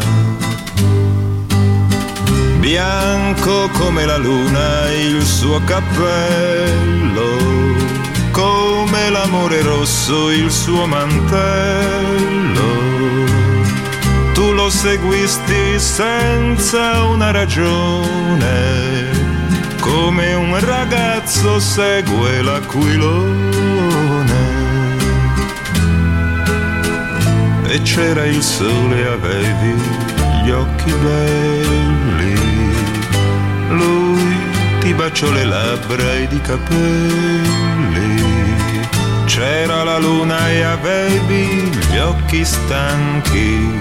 bianco 2.62 3.68
come 3.70 4.06
la 4.06 4.18
luna 4.18 4.88
il 4.92 5.20
suo 5.24 5.60
cappello, 5.64 7.36
come 8.30 9.10
l'amore 9.10 9.62
rosso 9.62 10.30
il 10.30 10.48
suo 10.48 10.86
mantello. 10.86 12.70
Tu 14.32 14.52
lo 14.52 14.70
seguisti 14.70 15.80
senza 15.80 17.02
una 17.02 17.32
ragione, 17.32 19.10
come 19.80 20.32
un 20.34 20.56
ragazzo 20.64 21.58
segue 21.58 22.42
l'aquilone. 22.42 23.50
E 27.66 27.82
c'era 27.82 28.24
il 28.24 28.40
sole, 28.40 29.04
avevi 29.08 29.74
gli 30.44 30.50
occhi 30.50 30.92
belli 30.92 32.01
ti 34.92 34.98
baciò 34.98 35.30
le 35.30 35.44
labbra 35.44 36.14
ed 36.14 36.32
i 36.32 36.40
capelli. 36.40 38.22
C'era 39.24 39.84
la 39.84 39.98
luna 39.98 40.50
e 40.50 40.62
avevi 40.62 41.70
gli 41.90 41.96
occhi 41.98 42.44
stanchi. 42.44 43.80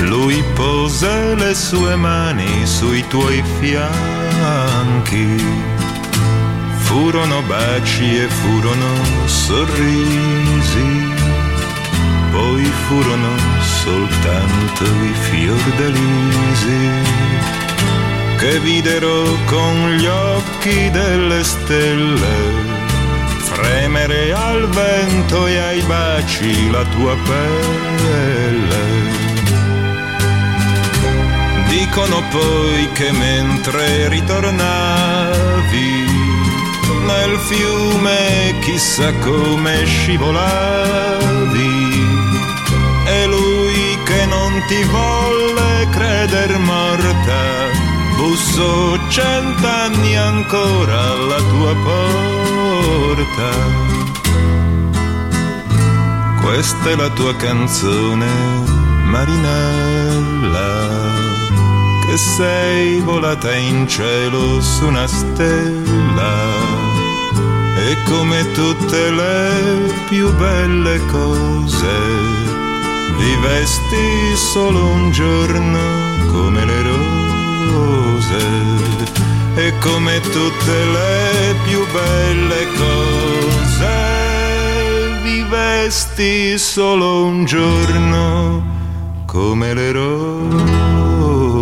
Lui 0.00 0.44
pose 0.54 1.34
le 1.36 1.54
sue 1.54 1.96
mani 1.96 2.66
sui 2.66 3.06
tuoi 3.08 3.42
fianchi. 3.60 5.42
Furono 6.76 7.40
baci 7.42 8.18
e 8.18 8.28
furono 8.28 9.26
sorrisi. 9.26 11.10
Poi 12.30 12.64
furono 12.86 13.36
soltanto 13.60 14.84
i 14.84 15.14
fiordalisi 15.30 16.90
che 18.42 18.58
videro 18.58 19.38
con 19.46 19.90
gli 19.92 20.04
occhi 20.06 20.41
delle 20.62 21.42
stelle 21.42 22.70
fremere 23.36 24.32
al 24.32 24.68
vento 24.68 25.44
e 25.46 25.58
ai 25.58 25.82
baci 25.82 26.70
la 26.70 26.84
tua 26.84 27.16
pelle. 27.16 28.80
Dicono 31.68 32.22
poi 32.30 32.88
che 32.92 33.10
mentre 33.10 34.08
ritornavi 34.08 36.06
nel 37.06 37.38
fiume 37.40 38.54
chissà 38.60 39.12
come 39.14 39.84
scivolavi 39.84 41.00
e 43.06 43.26
lui 43.26 43.98
che 44.04 44.26
non 44.26 44.62
ti 44.68 44.80
volle 44.84 45.88
creder 45.90 46.56
morta 46.58 47.61
busso 48.22 48.96
cent'anni 49.08 50.16
ancora 50.16 51.10
alla 51.10 51.40
tua 51.50 51.74
porta. 51.82 53.50
Questa 56.40 56.90
è 56.90 56.94
la 56.94 57.10
tua 57.10 57.34
canzone, 57.34 58.26
Marinella, 59.06 60.70
che 62.06 62.16
sei 62.16 63.00
volata 63.00 63.52
in 63.56 63.88
cielo 63.88 64.60
su 64.60 64.86
una 64.86 65.08
stella. 65.08 66.32
E 67.88 67.96
come 68.04 68.52
tutte 68.52 69.10
le 69.10 69.92
più 70.08 70.32
belle 70.36 71.04
cose, 71.06 71.96
vivesti 73.18 74.36
solo 74.36 74.84
un 74.86 75.10
giorno 75.10 75.80
come 76.30 76.64
le 76.64 76.82
rose 76.82 77.11
rose 77.70 78.44
e 79.54 79.72
come 79.80 80.20
tutte 80.20 80.84
le 80.84 81.54
più 81.64 81.84
belle 81.92 82.66
cose 82.76 83.90
vivesti 85.22 86.58
solo 86.58 87.24
un 87.24 87.44
giorno 87.44 88.62
come 89.26 89.74
le 89.74 89.92
rose 89.92 91.61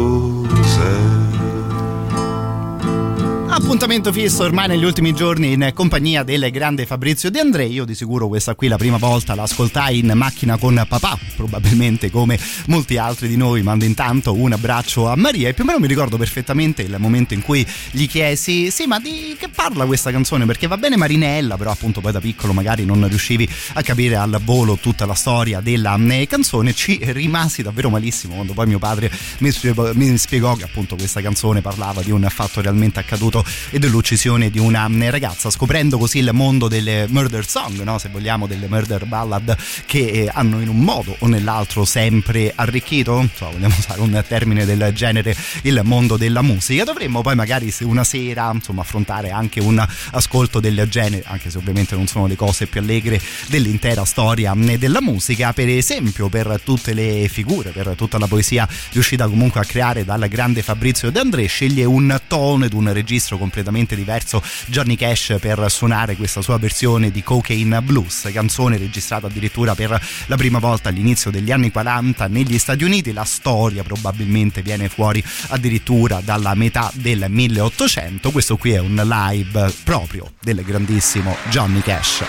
appuntamento 3.62 4.10
fisso 4.10 4.42
ormai 4.42 4.68
negli 4.68 4.84
ultimi 4.84 5.12
giorni 5.12 5.52
in 5.52 5.70
compagnia 5.74 6.22
del 6.22 6.50
grande 6.50 6.86
Fabrizio 6.86 7.30
De 7.30 7.40
Andrei. 7.40 7.70
Io 7.72 7.84
di 7.84 7.94
sicuro 7.94 8.26
questa 8.26 8.54
qui 8.54 8.68
la 8.68 8.78
prima 8.78 8.96
volta 8.96 9.34
l'ascoltai 9.34 9.98
in 9.98 10.10
macchina 10.14 10.56
con 10.56 10.82
papà, 10.88 11.18
probabilmente 11.36 12.10
come 12.10 12.38
molti 12.66 12.96
altri 12.96 13.28
di 13.28 13.36
noi. 13.36 13.62
Mando 13.62 13.84
intanto 13.84 14.34
un 14.34 14.52
abbraccio 14.52 15.08
a 15.08 15.16
Maria 15.16 15.48
e 15.48 15.54
più 15.54 15.64
o 15.64 15.66
meno 15.66 15.78
mi 15.78 15.86
ricordo 15.86 16.16
perfettamente 16.16 16.82
il 16.82 16.96
momento 16.98 17.34
in 17.34 17.42
cui 17.42 17.66
gli 17.90 18.08
chiesi: 18.08 18.70
Sì, 18.70 18.86
ma 18.86 18.98
di 18.98 19.36
che 19.38 19.48
parla 19.48 19.84
questa 19.84 20.10
canzone? 20.10 20.46
Perché 20.46 20.66
va 20.66 20.78
bene 20.78 20.96
Marinella, 20.96 21.56
però 21.56 21.70
appunto 21.70 22.00
poi 22.00 22.12
da 22.12 22.20
piccolo 22.20 22.52
magari 22.52 22.84
non 22.84 23.06
riuscivi 23.06 23.48
a 23.74 23.82
capire 23.82 24.16
al 24.16 24.40
volo 24.42 24.76
tutta 24.76 25.04
la 25.06 25.14
storia 25.14 25.60
della 25.60 25.98
eh, 26.08 26.26
canzone. 26.26 26.72
Ci 26.72 26.98
rimasi 27.02 27.62
davvero 27.62 27.90
malissimo 27.90 28.34
quando 28.34 28.54
poi 28.54 28.66
mio 28.66 28.78
padre 28.78 29.10
mi 29.38 29.50
spiegò, 29.50 29.90
mi 29.94 30.16
spiegò 30.16 30.54
che 30.54 30.64
appunto 30.64 30.96
questa 30.96 31.20
canzone 31.20 31.60
parlava 31.60 32.02
di 32.02 32.10
un 32.10 32.26
fatto 32.30 32.60
realmente 32.60 32.98
accaduto 33.00 33.44
e 33.70 33.78
dell'uccisione 33.78 34.50
di 34.50 34.58
una 34.58 34.88
ragazza, 35.10 35.50
scoprendo 35.50 35.98
così 35.98 36.18
il 36.18 36.30
mondo 36.32 36.68
delle 36.68 37.06
murder 37.08 37.46
song, 37.46 37.82
no? 37.82 37.98
se 37.98 38.08
vogliamo, 38.08 38.46
delle 38.46 38.68
murder 38.68 39.06
ballad 39.06 39.56
che 39.86 39.98
eh, 39.98 40.30
hanno 40.32 40.60
in 40.60 40.68
un 40.68 40.78
modo 40.78 41.16
o 41.18 41.26
nell'altro 41.26 41.84
sempre 41.84 42.52
arricchito, 42.54 43.28
so, 43.34 43.50
vogliamo 43.50 43.74
usare 43.76 44.00
un 44.00 44.24
termine 44.26 44.64
del 44.64 44.90
genere, 44.94 45.34
il 45.62 45.80
mondo 45.84 46.16
della 46.16 46.42
musica. 46.42 46.84
Dovremmo 46.84 47.22
poi 47.22 47.34
magari 47.34 47.72
una 47.80 48.04
sera 48.04 48.50
insomma, 48.52 48.82
affrontare 48.82 49.30
anche 49.30 49.60
un 49.60 49.84
ascolto 50.12 50.60
del 50.60 50.86
genere, 50.88 51.24
anche 51.26 51.50
se 51.50 51.58
ovviamente 51.58 51.94
non 51.94 52.06
sono 52.06 52.26
le 52.26 52.36
cose 52.36 52.66
più 52.66 52.80
allegre 52.80 53.20
dell'intera 53.46 54.04
storia 54.04 54.54
della 54.54 55.00
musica, 55.00 55.52
per 55.52 55.68
esempio 55.68 56.28
per 56.28 56.60
tutte 56.62 56.92
le 56.92 57.28
figure, 57.28 57.70
per 57.70 57.94
tutta 57.96 58.18
la 58.18 58.26
poesia 58.26 58.68
riuscita 58.92 59.28
comunque 59.28 59.60
a 59.60 59.64
creare 59.64 60.04
dal 60.04 60.26
grande 60.28 60.62
Fabrizio 60.62 61.10
De 61.10 61.20
André, 61.20 61.46
sceglie 61.46 61.84
un 61.84 62.18
tono 62.26 62.64
ed 62.64 62.72
un 62.72 62.92
registro 62.92 63.38
completamente 63.40 63.96
diverso 63.96 64.42
Johnny 64.66 64.94
Cash 64.94 65.38
per 65.40 65.64
suonare 65.70 66.14
questa 66.14 66.42
sua 66.42 66.58
versione 66.58 67.10
di 67.10 67.22
Cocaine 67.22 67.80
Blues, 67.80 68.28
canzone 68.32 68.76
registrata 68.76 69.26
addirittura 69.26 69.74
per 69.74 70.00
la 70.26 70.36
prima 70.36 70.58
volta 70.58 70.90
all'inizio 70.90 71.30
degli 71.30 71.50
anni 71.50 71.70
40 71.72 72.28
negli 72.28 72.58
Stati 72.58 72.84
Uniti. 72.84 73.12
La 73.12 73.24
storia 73.24 73.82
probabilmente 73.82 74.60
viene 74.62 74.88
fuori 74.88 75.24
addirittura 75.48 76.20
dalla 76.22 76.54
metà 76.54 76.90
del 76.94 77.26
1800. 77.28 78.30
Questo 78.30 78.56
qui 78.56 78.72
è 78.72 78.78
un 78.78 78.94
live 78.94 79.72
proprio 79.82 80.32
del 80.40 80.62
grandissimo 80.62 81.36
Johnny 81.48 81.80
Cash. 81.80 82.24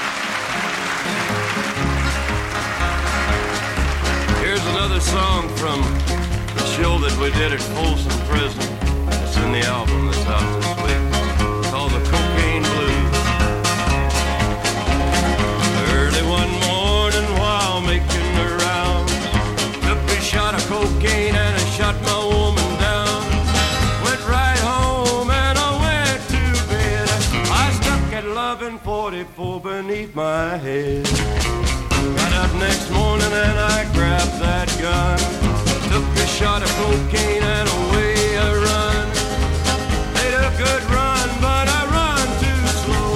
Here's 4.41 4.65
another 4.67 5.01
song 5.01 5.49
from 5.55 5.81
the 6.55 6.65
show 6.65 6.97
that 6.99 7.15
we 7.19 7.29
did 7.31 7.51
at 7.51 7.61
Folsom 7.61 8.11
Prison. 8.29 8.81
It's 9.23 9.35
in 9.37 9.51
the 9.51 9.65
album 9.65 10.07
that's 10.07 10.25
out 10.27 10.55
this 10.55 10.60
cocaine 21.01 21.35
and 21.35 21.55
I 21.55 21.65
shot 21.77 21.95
my 22.03 22.19
woman 22.25 22.79
down. 22.79 23.21
Went 24.03 24.21
right 24.27 24.59
home 24.59 25.29
and 25.29 25.57
I 25.57 25.69
went 25.85 26.21
to 26.29 26.43
bed. 26.69 27.09
I 27.49 27.71
stuck 27.79 28.13
at 28.13 28.25
1144 28.25 29.61
beneath 29.61 30.15
my 30.15 30.57
head. 30.57 31.05
Got 32.17 32.33
up 32.43 32.53
next 32.59 32.89
morning 32.91 33.33
and 33.33 33.57
I 33.59 33.91
grabbed 33.93 34.37
that 34.41 34.69
gun. 34.79 35.17
Took 35.89 36.07
a 36.23 36.27
shot 36.27 36.61
of 36.61 36.69
cocaine 36.77 37.43
and 37.43 37.67
away 37.79 38.37
I 38.37 38.49
run. 38.69 39.07
Made 40.17 40.37
a 40.37 40.51
good 40.63 40.83
run, 40.97 41.27
but 41.41 41.67
I 41.67 41.81
run 41.97 42.27
too 42.45 42.61
slow. 42.83 43.09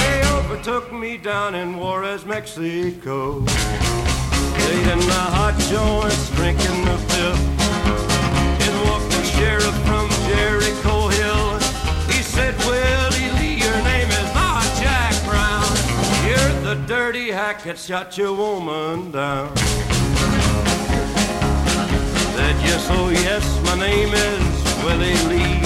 They 0.00 0.16
overtook 0.36 0.92
me 0.92 1.16
down 1.16 1.54
in 1.54 1.78
Juarez, 1.78 2.26
Mexico. 2.26 3.44
In 4.92 4.98
the 4.98 5.24
hot 5.36 5.56
joints, 5.72 6.28
drinking 6.36 6.84
the 6.84 6.98
fifth. 7.08 7.44
In 8.66 8.74
walked 8.88 9.10
the 9.10 9.24
sheriff 9.34 9.76
from 9.88 10.08
Jericho 10.28 11.08
Hill. 11.08 11.58
He 12.12 12.22
said, 12.22 12.54
Willie 12.66 13.30
Lee, 13.38 13.56
your 13.64 13.78
name 13.82 14.10
is 14.10 14.34
not 14.34 14.64
Jack 14.82 15.14
Brown. 15.24 15.72
You're 16.26 16.54
the 16.62 16.76
dirty 16.86 17.30
hack 17.30 17.62
that 17.64 17.78
shot 17.78 18.18
your 18.18 18.34
woman 18.34 19.10
down. 19.12 19.56
Said, 22.36 22.56
yes, 22.66 22.86
oh 22.90 23.08
yes, 23.10 23.44
my 23.64 23.76
name 23.78 24.12
is 24.12 24.84
Willie 24.84 25.20
Lee. 25.30 25.60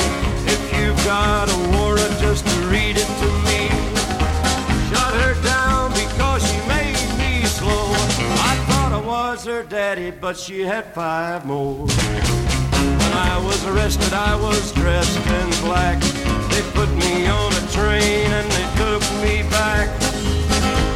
If 0.46 0.62
you've 0.78 1.04
got 1.04 1.48
a 1.48 1.58
warrant, 1.76 2.14
just 2.20 2.44
read 2.70 2.96
it 2.96 3.10
to 3.22 3.28
me. 3.48 3.68
Shot 4.90 5.12
her 5.22 5.34
down 5.42 5.65
was 9.16 9.46
her 9.46 9.62
daddy, 9.62 10.10
but 10.10 10.36
she 10.36 10.60
had 10.60 10.84
five 10.92 11.46
more. 11.46 11.86
When 13.00 13.12
I 13.32 13.40
was 13.48 13.60
arrested, 13.66 14.12
I 14.12 14.34
was 14.36 14.72
dressed 14.72 15.26
in 15.38 15.48
black. 15.64 15.98
They 16.52 16.62
put 16.78 16.90
me 17.04 17.26
on 17.26 17.50
a 17.62 17.64
train 17.78 18.26
and 18.38 18.48
they 18.56 18.66
took 18.82 19.02
me 19.24 19.34
back. 19.58 19.88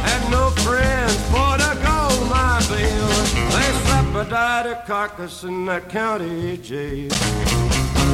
Had 0.09 0.23
no 0.37 0.43
friends 0.65 1.17
for 1.33 1.51
to 1.63 1.71
go 1.89 2.01
my 2.37 2.57
bail. 2.69 3.09
They 3.55 3.69
slapped 3.83 4.11
my 4.17 4.23
died 4.29 4.67
a 4.67 4.75
carcass 4.85 5.43
in 5.43 5.65
that 5.65 5.89
county 5.89 6.57
jail. 6.57 7.09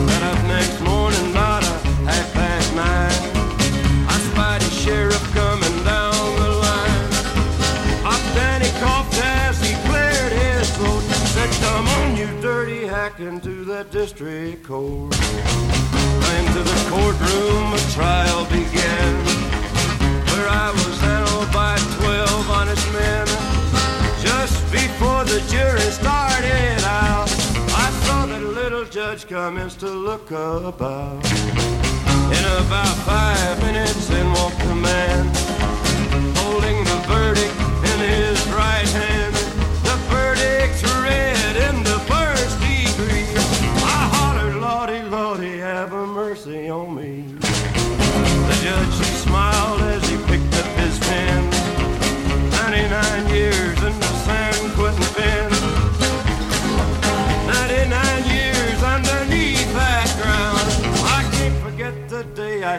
Got 0.10 0.24
up 0.32 0.39
next 0.56 0.80
morning 0.89 1.32
about 1.32 1.63
half 2.12 2.28
past 2.34 2.70
nine. 2.84 3.20
I 4.13 4.17
spied 4.30 4.62
a 4.62 4.72
sheriff 4.84 5.26
coming 5.34 5.78
down 5.84 6.07
throat. 11.51 11.69
Come 11.69 11.88
on, 11.88 12.17
you 12.17 12.27
dirty 12.41 12.86
hack, 12.86 13.19
into 13.19 13.63
the 13.63 13.86
district 13.91 14.63
court. 14.63 15.15
Into 16.38 16.62
the 16.62 16.79
courtroom, 16.89 17.73
a 17.73 17.79
trial 17.91 18.45
began. 18.45 19.15
Where 20.31 20.49
I 20.49 20.71
was 20.71 20.99
handled 20.99 21.51
by 21.51 21.77
twelve 21.97 22.49
honest 22.49 22.91
men. 22.93 23.27
Just 24.21 24.71
before 24.71 25.23
the 25.23 25.39
jury 25.49 25.79
started 25.79 26.83
out, 26.83 27.29
I 27.86 27.89
saw 28.03 28.25
that 28.25 28.41
little 28.41 28.86
judge 28.86 29.27
commence 29.27 29.75
to 29.75 29.88
look 29.88 30.29
about. 30.31 31.23
In 32.38 32.43
about 32.65 32.95
five 33.05 33.62
minutes, 33.62 34.10
in 34.12 34.27
walked 34.33 34.60
the 34.60 34.75
man, 34.75 35.25
holding 36.36 36.83
the 36.83 36.99
verdict 37.07 37.55
in 37.91 37.99
his 37.99 38.45
right 38.49 38.89
hand. 38.89 39.33
The 39.88 39.95
verdict's 40.12 40.83
read 40.83 41.37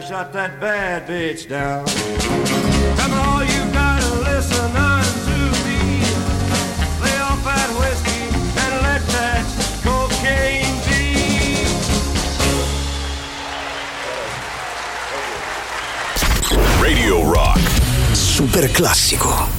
day 0.09 0.15
I 0.15 0.23
shot 0.23 0.33
that 0.33 0.59
bad 0.59 1.07
bitch 1.07 1.47
down. 1.47 1.85
Come 2.97 3.13
on, 3.13 3.47
you 3.47 3.71
gotta 3.73 4.13
listen 4.23 4.75
unto 4.75 5.37
me. 5.65 6.01
Lay 7.01 7.19
off 7.19 7.43
that 7.43 7.69
whiskey 7.79 8.23
and 8.63 8.73
let 8.83 9.01
that 9.15 9.45
cocaine 9.83 10.77
be. 10.85 11.03
Radio 16.81 17.23
Rock. 17.23 17.59
Super 18.13 18.67
classico. 18.67 19.58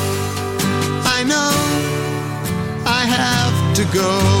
Go. 3.93 4.40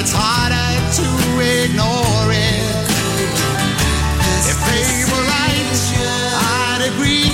It's 0.00 0.12
harder 0.14 0.70
to 0.94 1.06
ignore 1.42 2.30
it. 2.30 2.88
If 4.46 4.58
they 4.70 5.02
were 5.10 5.24
right, 5.26 5.74
I'd 6.70 6.82
agree. 6.92 7.30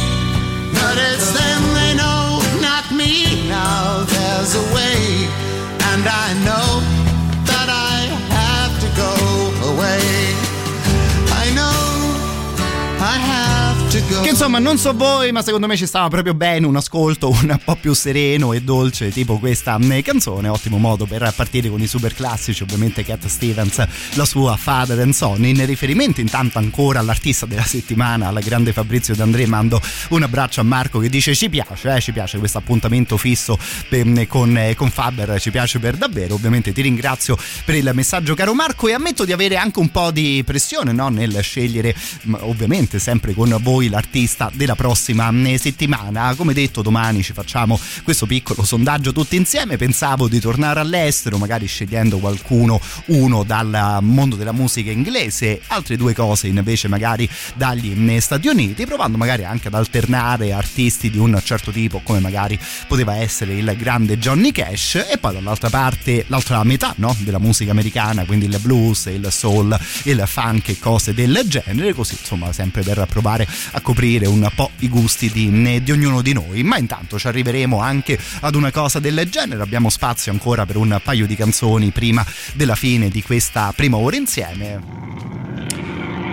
But 0.73 0.97
it's 0.97 1.33
them 1.33 1.63
they 1.75 1.93
know, 1.95 2.41
not 2.61 2.91
me. 2.91 3.49
Now 3.49 4.05
there's 4.05 4.55
a 4.57 4.65
way, 4.75 5.29
and 5.93 6.09
I 6.09 6.33
know 6.47 7.04
insomma, 14.35 14.59
non 14.59 14.79
so 14.79 14.93
voi, 14.93 15.31
ma 15.31 15.43
secondo 15.43 15.69
me 15.69 15.77
ci 15.77 15.87
stava 15.87 16.09
proprio 16.09 16.35
bene 16.35 16.67
un 16.67 16.75
ascolto 16.75 17.31
un 17.31 17.57
po' 17.63 17.77
più 17.77 17.95
sereno 17.95 18.53
e 18.53 18.63
dolce, 18.63 19.13
tipo 19.13 19.39
questa 19.39 19.79
mm, 19.79 20.01
canzone. 20.01 20.49
Ottimo 20.49 20.77
modo 20.77 21.07
per 21.07 21.33
partire 21.37 21.69
con 21.69 21.81
i 21.81 21.87
super 21.87 22.13
classici, 22.13 22.65
ovviamente 22.65 23.05
Cat 23.05 23.29
Stevens, 23.29 23.87
la 24.15 24.25
sua 24.25 24.57
Father 24.57 24.99
and 24.99 25.13
Son. 25.13 25.45
In 25.45 25.65
riferimento 25.65 26.21
intanto 26.21 26.59
ancora 26.59 26.99
all'artista 26.99 27.47
della 27.47 27.63
settimana, 27.63 28.27
alla 28.27 28.41
grande 28.41 28.73
Fabrizio 28.73 29.15
D'Andrea, 29.15 29.47
mando 29.47 29.81
un 30.09 30.25
abbraccio 30.25 30.61
a 30.61 30.65
Marco 30.65 30.99
che 30.99 31.09
dice 31.09 31.33
ci 31.37 31.49
piace, 31.49 31.95
eh, 31.95 32.01
ci 32.01 32.11
piace 32.11 32.39
questo 32.39 32.59
appuntamento 32.59 33.17
fisso 33.17 33.57
per- 33.89 34.27
con, 34.27 34.59
eh, 34.59 34.75
con 34.75 34.91
Faber, 34.91 35.41
ci 35.41 35.53
piace 35.53 35.79
per 35.79 35.95
davvero. 35.95 36.35
Ovviamente 36.35 36.73
ti 36.73 36.83
ringrazio 36.83 37.39
per 37.65 37.77
il 37.77 37.89
messaggio 37.95 38.35
caro 38.35 38.53
Marco 38.53 38.89
e 38.89 38.95
ammetto 38.95 39.25
di 39.25 39.31
avere 39.31 39.59
anche 39.59 39.79
un 39.79 39.91
po' 39.91 40.11
di 40.11 40.43
pressione 40.45 40.91
no? 40.91 41.09
nel 41.09 41.39
scegliere, 41.41 41.95
m- 42.23 42.37
ovviamente 42.41 42.99
sempre 42.99 43.33
con 43.33 43.57
voi, 43.63 43.89
l'artista 43.89 44.23
della 44.53 44.75
prossima 44.75 45.31
mm, 45.31 45.55
settimana. 45.55 46.35
Come 46.35 46.53
detto, 46.55 46.83
domani 46.83 47.23
ci 47.23 47.33
facciamo 47.33 47.79
questo 48.03 48.27
piccolo 48.27 48.65
sondaggio 48.65 49.13
tutti 49.13 49.37
insieme. 49.37 49.77
Pensavo 49.77 50.29
di 50.29 50.41
tornare 50.41 50.81
all'estero, 50.81 51.39
magari 51.39 51.67
scegliendo 51.67 52.19
qualcuno, 52.19 52.81
uno 53.07 53.43
dal 53.43 53.99
mondo 54.01 54.37
della 54.37 54.53
musica 54.53 54.91
inglese, 54.91 55.61
altre 55.69 55.97
due 55.97 56.15
cose 56.15 56.47
invece 56.47 56.89
magari 56.89 57.29
dagli 57.55 57.95
mm, 57.95 58.17
Stati 58.19 58.49
Uniti, 58.49 58.87
provando 58.87 59.19
magari 59.19 59.45
anche 59.45 59.69
ad 59.69 59.75
alternare 59.75 60.53
artisti 60.53 61.11
di 61.11 61.19
un 61.19 61.39
certo 61.45 61.71
tipo, 61.71 62.01
come 62.03 62.21
magari 62.21 62.59
poteva 62.87 63.17
essere 63.17 63.55
il 63.55 63.75
grande 63.77 64.19
Johnny 64.19 64.53
Cash, 64.53 65.07
e 65.11 65.19
poi 65.19 65.35
dall'altra 65.35 65.71
parte 65.71 66.25
l'altra 66.29 66.63
metà 66.65 66.95
no? 66.97 67.15
della 67.21 67.39
musica 67.39 67.73
americana, 67.73 68.25
quindi 68.25 68.47
il 68.47 68.59
blues, 68.61 69.07
il 69.07 69.27
soul, 69.31 69.79
il 70.05 70.23
funk 70.27 70.69
e 70.71 70.79
cose 70.79 71.13
del 71.13 71.43
genere, 71.47 71.93
così 71.93 72.17
insomma 72.19 72.53
sempre 72.53 72.83
per 72.83 73.07
provare 73.09 73.47
a 73.73 73.81
coprire 73.81 74.14
un 74.23 74.49
po' 74.55 74.71
i 74.79 74.89
gusti 74.89 75.31
di, 75.31 75.83
di 75.83 75.93
ognuno 75.93 76.23
di 76.23 76.33
noi. 76.33 76.63
Ma 76.63 76.79
intanto 76.79 77.19
ci 77.19 77.27
arriveremo 77.27 77.81
anche 77.81 78.19
ad 78.41 78.55
una 78.55 78.71
cosa 78.71 79.01
del 79.01 79.29
genere, 79.29 79.63
abbiamo 79.63 79.91
spazio 79.91 80.31
ancora 80.33 80.65
per 80.65 80.77
un 80.77 81.01
paio 81.03 81.27
di 81.27 81.35
canzoni 81.35 81.91
prima 81.91 82.25
della 82.55 82.77
fine 82.77 83.09
di 83.09 83.23
questa 83.23 83.73
prima 83.75 83.97
ora 83.97 84.17
insieme. 84.17 84.81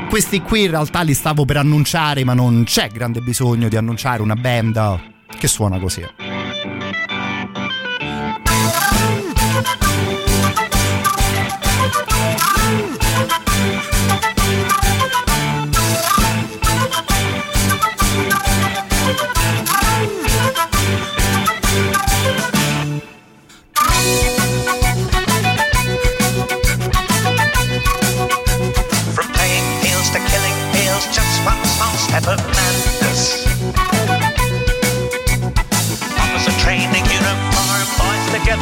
Questi 0.09 0.41
qui 0.41 0.63
in 0.63 0.71
realtà 0.71 1.01
li 1.01 1.13
stavo 1.13 1.45
per 1.45 1.57
annunciare, 1.57 2.23
ma 2.23 2.33
non 2.33 2.63
c'è 2.65 2.89
grande 2.89 3.21
bisogno 3.21 3.69
di 3.69 3.77
annunciare 3.77 4.21
una 4.21 4.35
band 4.35 4.99
che 5.37 5.47
suona 5.47 5.79
così. 5.79 6.05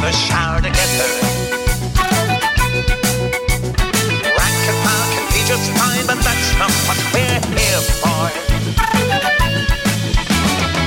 Together, 0.00 0.16
shower 0.16 0.60
together. 0.60 1.08
Rank 4.38 4.60
and 4.70 4.78
file 4.84 5.06
can 5.12 5.24
be 5.28 5.40
just 5.44 5.66
fine, 5.76 6.06
but 6.06 6.18
that's 6.24 6.50
not 6.58 6.72
what 6.88 6.98
we're 7.12 7.40
here 7.52 7.82
for. 8.00 8.22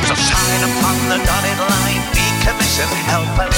So 0.07 0.13
sign 0.15 0.61
upon 0.65 0.95
the 1.09 1.17
dotted 1.25 1.59
line, 1.61 2.01
be 2.13 2.25
commissioned, 2.41 3.52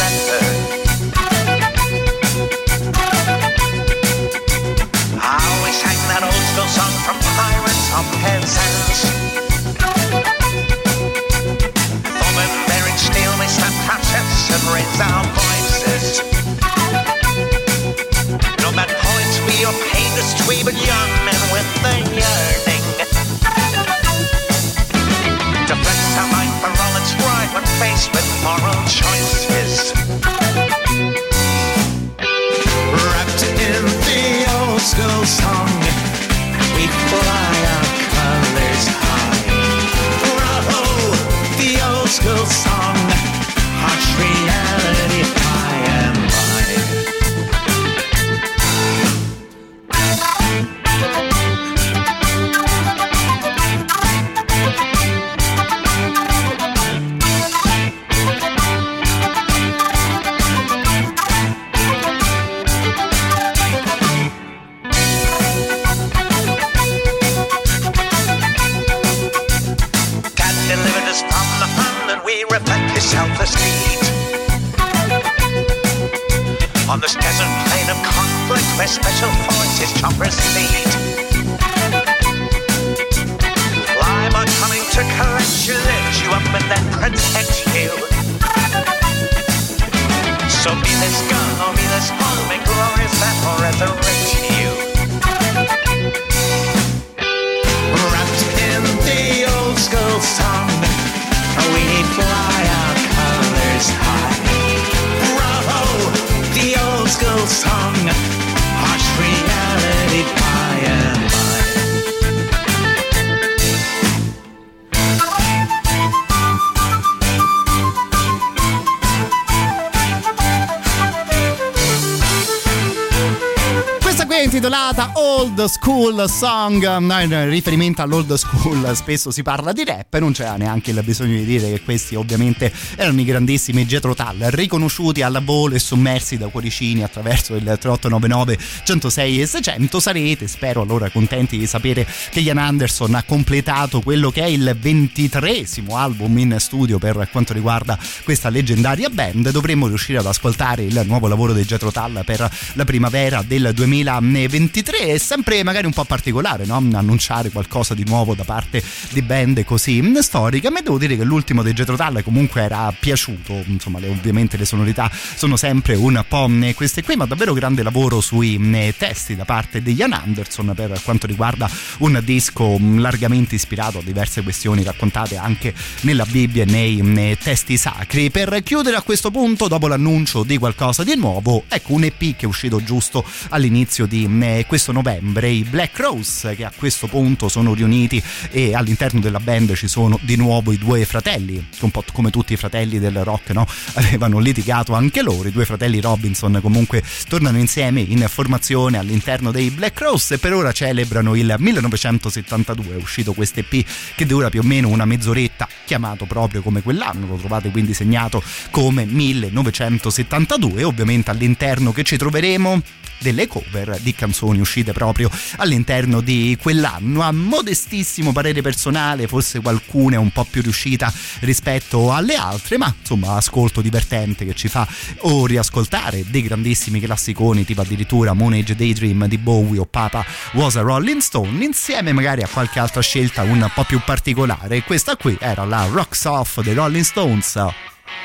School 126.28 126.40
Song, 126.40 126.55
no, 126.80 127.22
in 127.22 127.50
riferimento 127.50 128.02
all'old 128.02 128.34
school 128.34 128.96
spesso 128.96 129.32
si 129.32 129.42
parla 129.42 129.72
di 129.72 129.84
rap, 129.84 130.18
non 130.18 130.34
c'era 130.34 130.56
neanche 130.56 130.92
il 130.92 131.02
bisogno 131.04 131.36
di 131.36 131.46
dire 131.46 131.72
che 131.72 131.82
questi 131.82 132.16
ovviamente 132.16 132.72
erano 132.96 133.20
i 133.22 133.24
grandissimi 133.24 133.86
Jetro 133.86 134.14
Tull, 134.14 134.50
riconosciuti 134.50 135.22
alla 135.22 135.40
volo 135.40 135.76
e 135.76 135.80
sommersi 135.80 136.38
da 136.38 136.48
cuoricini 136.48 137.04
attraverso 137.04 137.56
il 137.56 137.64
3899 137.64 138.58
106 138.84 139.42
e 139.42 139.46
600. 139.46 140.00
Sarete, 140.00 140.48
spero 140.48 140.82
allora, 140.82 141.10
contenti 141.10 141.58
di 141.58 141.68
sapere 141.68 142.08
che 142.30 142.40
Ian 142.40 142.58
Anderson 142.58 143.16
ha 143.16 143.24
completato 143.24 144.02
quello 144.02 144.32
che 144.32 144.42
è 144.42 144.48
il 144.48 144.76
ventitresimo 144.80 145.98
album 145.98 146.38
in 146.38 146.56
studio 146.60 146.98
per 146.98 147.30
quanto 147.32 147.54
riguarda 147.54 147.98
questa 148.24 148.50
leggendaria 148.50 149.10
band. 149.10 149.52
Dovremmo 149.52 149.88
riuscire 149.88 150.20
ad 150.20 150.26
ascoltare 150.26 150.84
il 150.84 151.04
nuovo 151.06 151.28
lavoro 151.28 151.54
dei 151.54 151.66
Jetro 151.66 151.92
Tull 151.92 152.24
per 152.24 152.50
la 152.74 152.84
primavera 152.84 153.44
del 153.46 153.72
2023 153.74 154.98
è 154.98 155.18
sempre 155.18 155.64
magari 155.64 155.86
un 155.86 155.94
po' 155.94 156.04
particolare 156.04 156.65
no? 156.66 156.76
annunciare 156.76 157.50
qualcosa 157.50 157.94
di 157.94 158.04
nuovo 158.06 158.36
da 158.36 158.44
parte 158.44 158.82
di 159.12 159.22
band 159.22 159.64
così 159.64 160.02
storiche 160.22 160.68
a 160.68 160.72
me 160.72 160.82
devo 160.82 160.98
dire 160.98 161.16
che 161.16 161.24
l'ultimo 161.24 161.62
dei 161.62 161.74
Jetro 161.74 161.96
Tull 161.96 162.24
comunque 162.24 162.62
era 162.62 162.94
piaciuto 162.98 163.64
insomma 163.68 164.00
le, 164.00 164.08
ovviamente 164.10 164.58
le 164.58 164.66
sonorità 164.66 165.10
sono 165.12 165.56
sempre 165.58 165.96
un 165.96 166.24
po' 166.28 166.50
queste 166.74 167.04
qui 167.04 167.16
ma 167.16 167.26
davvero 167.26 167.54
grande 167.54 167.84
lavoro 167.84 168.22
sui 168.22 168.60
testi 168.98 169.36
da 169.36 169.46
parte 169.46 169.82
di 169.82 169.94
Ian 169.94 170.14
Anderson 170.14 170.74
per 170.76 171.00
quanto 171.04 171.28
riguarda 171.28 171.70
un 172.00 172.20
disco 172.24 172.78
largamente 172.80 173.56
ispirato 173.56 174.00
a 174.00 174.02
diverse 174.02 174.42
questioni 174.44 174.84
raccontate 174.84 175.38
anche 175.38 175.74
nella 176.02 176.26
Bibbia 176.26 176.64
e 176.64 177.02
nei, 177.02 177.38
testi 177.38 177.78
sacri 177.78 178.30
per 178.32 178.62
chiudere 178.64 178.96
a 178.96 179.02
questo 179.02 179.32
punto 179.32 179.68
dopo 179.68 179.88
l'annuncio 179.88 180.44
di 180.44 180.58
qualcosa 180.58 181.04
di 181.04 181.16
nuovo 181.16 181.64
ecco 181.68 181.94
un 181.94 182.04
EP 182.04 182.18
che 182.18 182.36
è 182.40 182.46
uscito 182.46 182.84
giusto 182.84 183.24
all'inizio 183.50 184.06
di 184.06 184.28
questo 184.68 184.92
novembre 184.92 185.50
i 185.50 185.64
Black 185.64 186.00
Rose 186.00 186.55
che 186.56 186.66
a 186.66 186.72
questo 186.76 187.08
punto 187.08 187.50
sono 187.50 187.74
riuniti 187.74 188.22
e 188.50 188.74
all'interno 188.74 189.20
della 189.20 189.40
band 189.40 189.74
ci 189.76 189.88
sono 189.88 190.20
di 190.22 190.36
nuovo 190.36 190.72
i 190.72 190.78
due 190.78 191.06
fratelli 191.06 191.64
un 191.82 191.92
po' 191.92 192.04
come 192.12 192.30
tutti 192.30 192.54
i 192.54 192.58
fratelli 192.58 193.00
del 193.00 193.24
rock 193.24 193.52
no? 193.52 193.68
avevano 193.96 194.40
litigato 194.40 194.94
anche 194.94 195.22
loro 195.22 195.48
i 195.48 195.52
due 195.52 195.66
fratelli 195.66 196.00
Robinson 196.00 196.60
comunque 196.62 197.04
tornano 197.28 197.58
insieme 197.58 198.02
in 198.02 198.26
formazione 198.28 198.98
all'interno 198.98 199.52
dei 199.52 199.70
Black 199.70 200.00
Rose 200.02 200.36
e 200.36 200.38
per 200.38 200.54
ora 200.54 200.72
celebrano 200.72 201.36
il 201.36 201.56
1972 201.58 202.94
è 202.94 202.98
uscito 202.98 203.34
questo 203.34 203.60
EP 203.60 203.86
che 204.16 204.26
dura 204.26 204.50
più 204.50 204.62
o 204.62 204.64
meno 204.64 204.90
una 204.90 205.06
mezz'oretta 205.06 205.68
chiamato 205.86 206.26
proprio 206.26 206.62
come 206.62 206.82
quell'anno 206.82 207.28
lo 207.28 207.36
trovate 207.36 207.70
quindi 207.72 207.94
segnato 207.94 208.42
come 208.72 209.06
1972 209.06 210.82
e 210.82 210.84
ovviamente 210.84 211.32
all'interno 211.32 211.92
che 211.92 212.04
ci 212.04 212.18
troveremo 212.18 212.82
delle 213.20 213.48
cover 213.48 213.98
di 214.02 214.14
canzoni 214.14 214.60
uscite 214.60 214.92
proprio 214.92 215.30
all'interno 215.58 216.22
di 216.22 216.45
quell'anno. 216.62 217.22
A 217.22 217.32
modestissimo 217.32 218.32
parere 218.32 218.62
personale 218.62 219.28
forse 219.28 219.60
qualcuna 219.60 220.16
è 220.16 220.18
un 220.18 220.32
po' 220.32 220.46
più 220.50 220.62
riuscita 220.62 221.12
rispetto 221.40 222.14
alle 222.14 222.36
altre 222.36 222.78
ma 222.78 222.94
insomma 222.98 223.36
ascolto 223.36 223.82
divertente 223.82 224.46
che 224.46 224.54
ci 224.54 224.68
fa 224.68 224.88
o 225.22 225.46
riascoltare 225.46 226.24
dei 226.28 226.42
grandissimi 226.42 227.00
classiconi 227.00 227.66
tipo 227.66 227.82
addirittura 227.82 228.34
Moon 228.34 228.54
Age 228.54 228.76
Daydream 228.76 229.28
di 229.28 229.38
Bowie 229.38 229.80
o 229.80 229.86
Papa 229.86 230.26
Was 230.54 230.76
a 230.76 230.82
Rolling 230.82 231.22
Stone 231.22 231.64
insieme 231.64 232.14
magari 232.14 232.44
a 232.44 232.48
qualche 232.48 232.80
altra 232.80 233.02
scelta 233.02 233.42
un 233.44 233.70
po' 233.74 233.84
più 233.84 234.00
particolare. 234.06 234.84
Questa 234.84 235.16
qui 235.16 235.36
era 235.40 235.66
la 235.66 235.88
Rocks 235.92 236.26
Off 236.26 236.62
dei 236.62 236.74
Rolling 236.74 237.04
Stones 237.04 237.60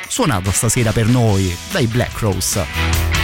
suonata 0.08 0.50
stasera 0.50 0.92
per 0.92 1.06
noi 1.06 1.54
dai 1.70 1.86
Black 1.86 2.18
Rose 2.18 3.19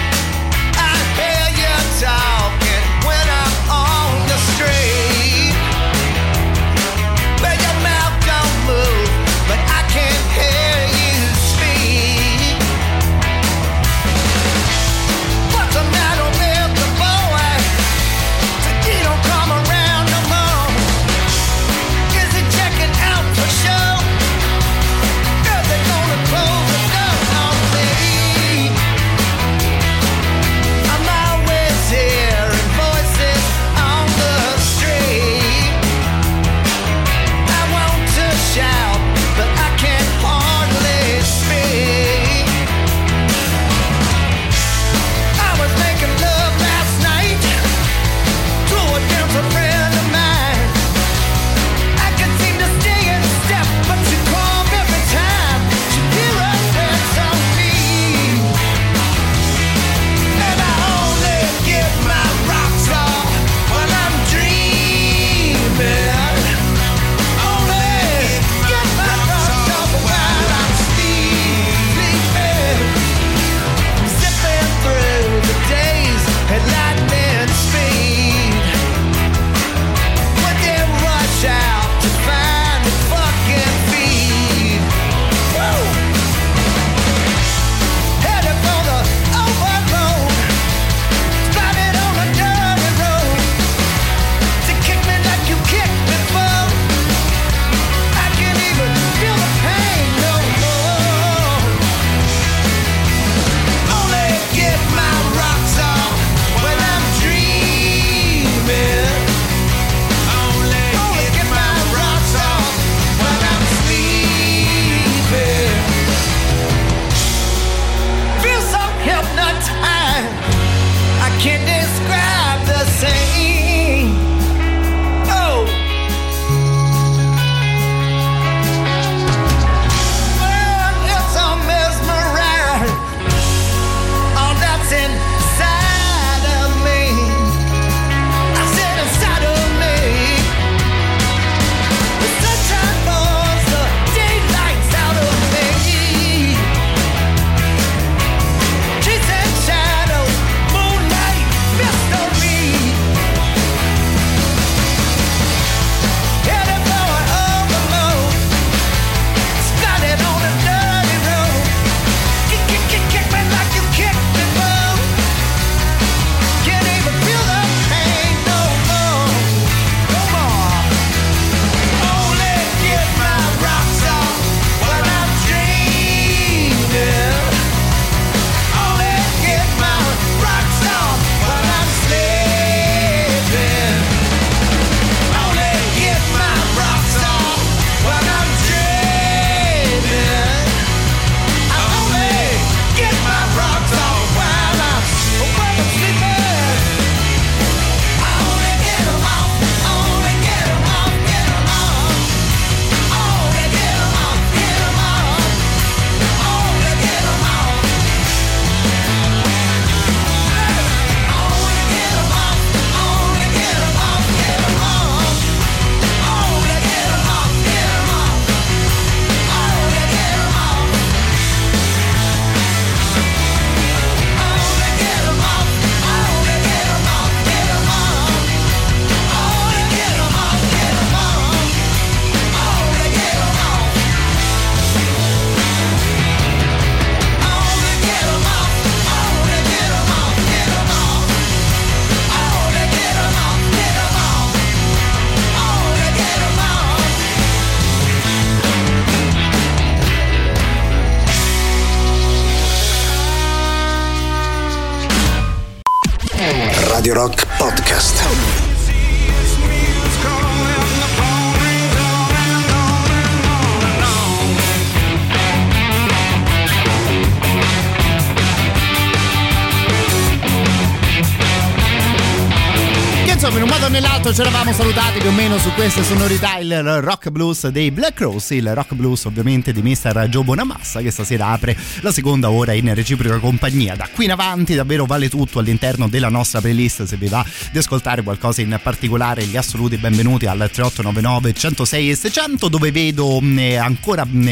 nell'altro 274.84 275.05
salutati 275.16 275.20
più 275.20 275.28
o 275.28 275.32
meno 275.32 275.58
su 275.58 275.70
queste 275.72 276.02
sonorità 276.02 276.58
il 276.58 277.00
rock 277.00 277.30
blues 277.30 277.68
dei 277.68 277.90
Black 277.90 278.20
Rose 278.20 278.54
il 278.54 278.74
rock 278.74 278.94
blues 278.94 279.24
ovviamente 279.24 279.72
di 279.72 279.82
Mr. 279.82 280.26
Joe 280.28 280.44
Bonamassa 280.44 281.00
che 281.00 281.10
stasera 281.10 281.48
apre 281.48 281.76
la 282.00 282.12
seconda 282.12 282.50
ora 282.50 282.72
in 282.72 282.92
reciproca 282.94 283.38
compagnia 283.38 283.94
da 283.94 284.08
qui 284.12 284.24
in 284.24 284.32
avanti 284.32 284.74
davvero 284.74 285.04
vale 285.04 285.28
tutto 285.28 285.58
all'interno 285.58 286.08
della 286.08 286.28
nostra 286.28 286.60
playlist 286.60 287.04
se 287.04 287.16
vi 287.16 287.28
va 287.28 287.44
di 287.70 287.78
ascoltare 287.78 288.22
qualcosa 288.22 288.60
in 288.60 288.78
particolare 288.82 289.44
gli 289.44 289.56
assoluti 289.56 289.96
benvenuti 289.96 290.46
al 290.46 290.58
3899 290.58 291.52
106 291.52 292.10
e 292.10 292.16
600 292.16 292.68
dove 292.68 292.90
vedo 292.90 293.40
mh, 293.40 293.76
ancora 293.80 294.24
mh, 294.24 294.46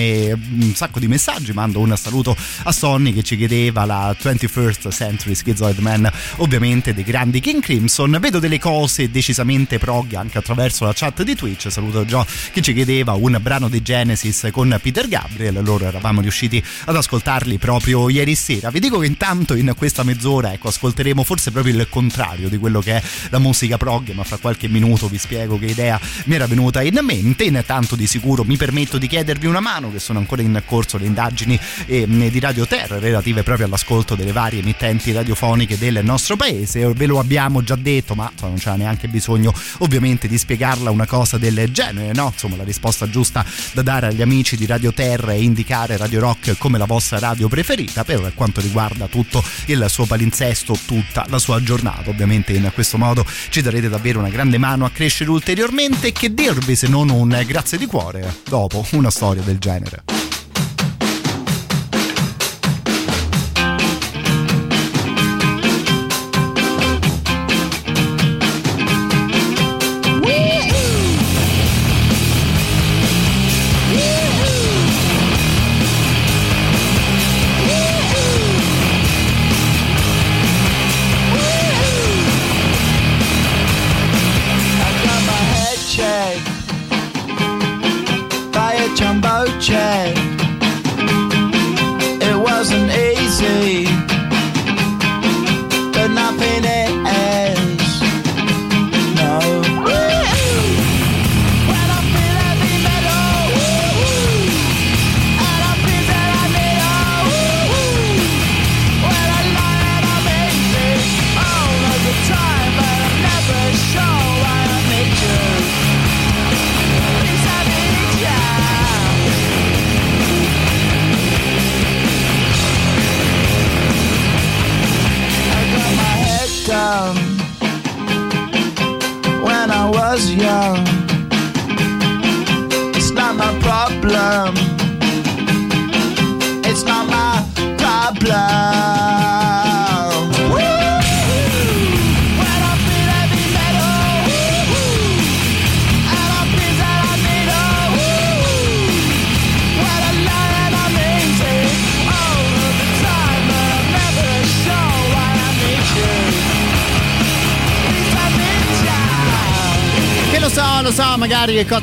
un 0.61 0.73
sacco 0.75 0.99
di 0.99 1.09
messaggi 1.09 1.53
mando 1.53 1.81
un 1.81 1.95
saluto 1.97 2.37
a 2.65 2.73
Sonny 2.73 3.12
che 3.12 3.23
ci 3.23 3.37
chiedeva 3.37 3.85
la 3.85 4.15
21st 4.19 4.91
Century 4.91 5.35
Schizoid 5.35 5.79
Man 5.79 6.11
ovviamente 6.37 6.95
dei 6.95 7.05
grandi 7.05 7.41
King 7.41 7.62
Crimson 7.62 8.17
vedo 8.21 8.39
delle 8.39 8.59
cose 8.59 9.11
decisamente 9.11 9.79
prog 9.79 10.15
anche 10.15 10.39
attraverso 10.39 10.53
la 10.55 10.92
chat 10.94 11.22
di 11.22 11.34
Twitch. 11.34 11.70
Saluto 11.70 12.05
Gio 12.05 12.24
che 12.52 12.61
ci 12.61 12.72
chiedeva 12.72 13.12
un 13.12 13.38
brano 13.40 13.68
di 13.68 13.82
Genesis 13.82 14.48
con 14.52 14.78
Peter 14.80 15.09
Gabriel. 15.09 15.62
Loro 15.62 15.86
eravamo 15.86 16.20
riusciti 16.20 16.62
ad 16.84 16.96
ascoltarli 16.96 17.59
proprio 17.59 18.09
ieri 18.09 18.34
sera. 18.34 18.70
Vi 18.70 18.78
dico 18.78 18.98
che 18.98 19.07
intanto 19.07 19.55
in 19.55 19.72
questa 19.76 20.02
mezz'ora 20.02 20.52
ecco 20.52 20.68
ascolteremo 20.68 21.24
forse 21.24 21.50
proprio 21.50 21.74
il 21.74 21.86
contrario 21.88 22.48
di 22.48 22.57
quello 22.57 22.80
che 22.80 22.96
è 22.96 23.02
la 23.30 23.38
musica 23.38 23.76
prog 23.76 24.11
ma 24.12 24.24
fra 24.24 24.36
qualche 24.36 24.68
minuto 24.68 25.09
vi 25.09 25.18
spiego 25.18 25.59
che 25.59 25.66
idea 25.66 26.00
mi 26.24 26.34
era 26.34 26.46
venuta 26.46 26.82
in 26.82 26.98
mente. 27.02 27.44
Intanto 27.44 27.96
di 27.96 28.07
sicuro 28.07 28.44
mi 28.44 28.57
permetto 28.57 28.98
di 28.98 29.07
chiedervi 29.07 29.46
una 29.46 29.61
mano 29.61 29.90
che 29.90 29.98
sono 29.98 30.18
ancora 30.18 30.42
in 30.42 30.62
corso 30.64 30.98
le 30.98 31.07
indagini 31.07 31.59
eh, 31.86 32.07
di 32.07 32.40
Radio 32.40 32.66
Terra 32.66 32.98
relative 32.98 33.42
proprio 33.42 33.66
all'ascolto 33.66 34.14
delle 34.14 34.32
varie 34.32 34.61
emittenti 34.61 35.12
radiofoniche 35.12 35.78
del 35.78 36.00
nostro 36.02 36.36
paese. 36.36 36.92
Ve 36.92 37.07
lo 37.07 37.18
abbiamo 37.18 37.62
già 37.62 37.76
detto 37.76 38.14
ma 38.14 38.30
non 38.40 38.57
c'era 38.57 38.76
neanche 38.76 39.09
bisogno 39.09 39.52
ovviamente 39.78 40.28
di 40.28 40.38
spiegarla 40.45 40.90
una 40.90 41.07
cosa 41.07 41.38
del 41.38 41.70
genere 41.70 42.12
no? 42.12 42.30
insomma 42.30 42.57
la 42.57 42.64
risposta 42.64 43.09
giusta 43.09 43.45
da 43.72 43.80
dare 43.80 44.09
agli 44.09 44.20
amici 44.20 44.57
di 44.57 44.66
Radio 44.66 44.92
Terra 44.92 45.32
è 45.32 45.36
indicare 45.36 45.97
Radio 45.97 46.20
Rock 46.20 46.59
come 46.59 46.76
la 46.76 46.84
vostra 46.84 47.18
radio 47.18 47.49
preferita 47.49 48.05
per 48.05 48.32
quanto 48.34 48.61
riguarda 48.61 49.07
tutto 49.07 49.42
il 49.66 49.86
suo 49.88 50.05
palinsesto 50.05 50.76
tutta 50.84 51.24
la 51.28 51.38
sua 51.38 51.62
giornata. 51.62 52.11
Ovviamente 52.11 52.53
in 52.53 52.70
questo 52.74 52.99
modo 52.99 53.24
ci 53.49 53.62
darete 53.62 53.88
davvero 53.88 54.18
una 54.18 54.28
grande 54.28 54.59
mano 54.59 54.84
a 54.84 54.90
crescere 54.90 55.30
ulteriormente. 55.30 56.12
Che 56.12 56.34
dirvi 56.34 56.76
se 56.76 56.88
non 56.88 57.09
un 57.09 57.42
grazie 57.47 57.78
di 57.78 57.86
cuore 57.86 58.40
dopo 58.49 58.86
una 58.92 59.11
storia 59.11 59.42
del 59.42 59.59
genere 59.59 60.24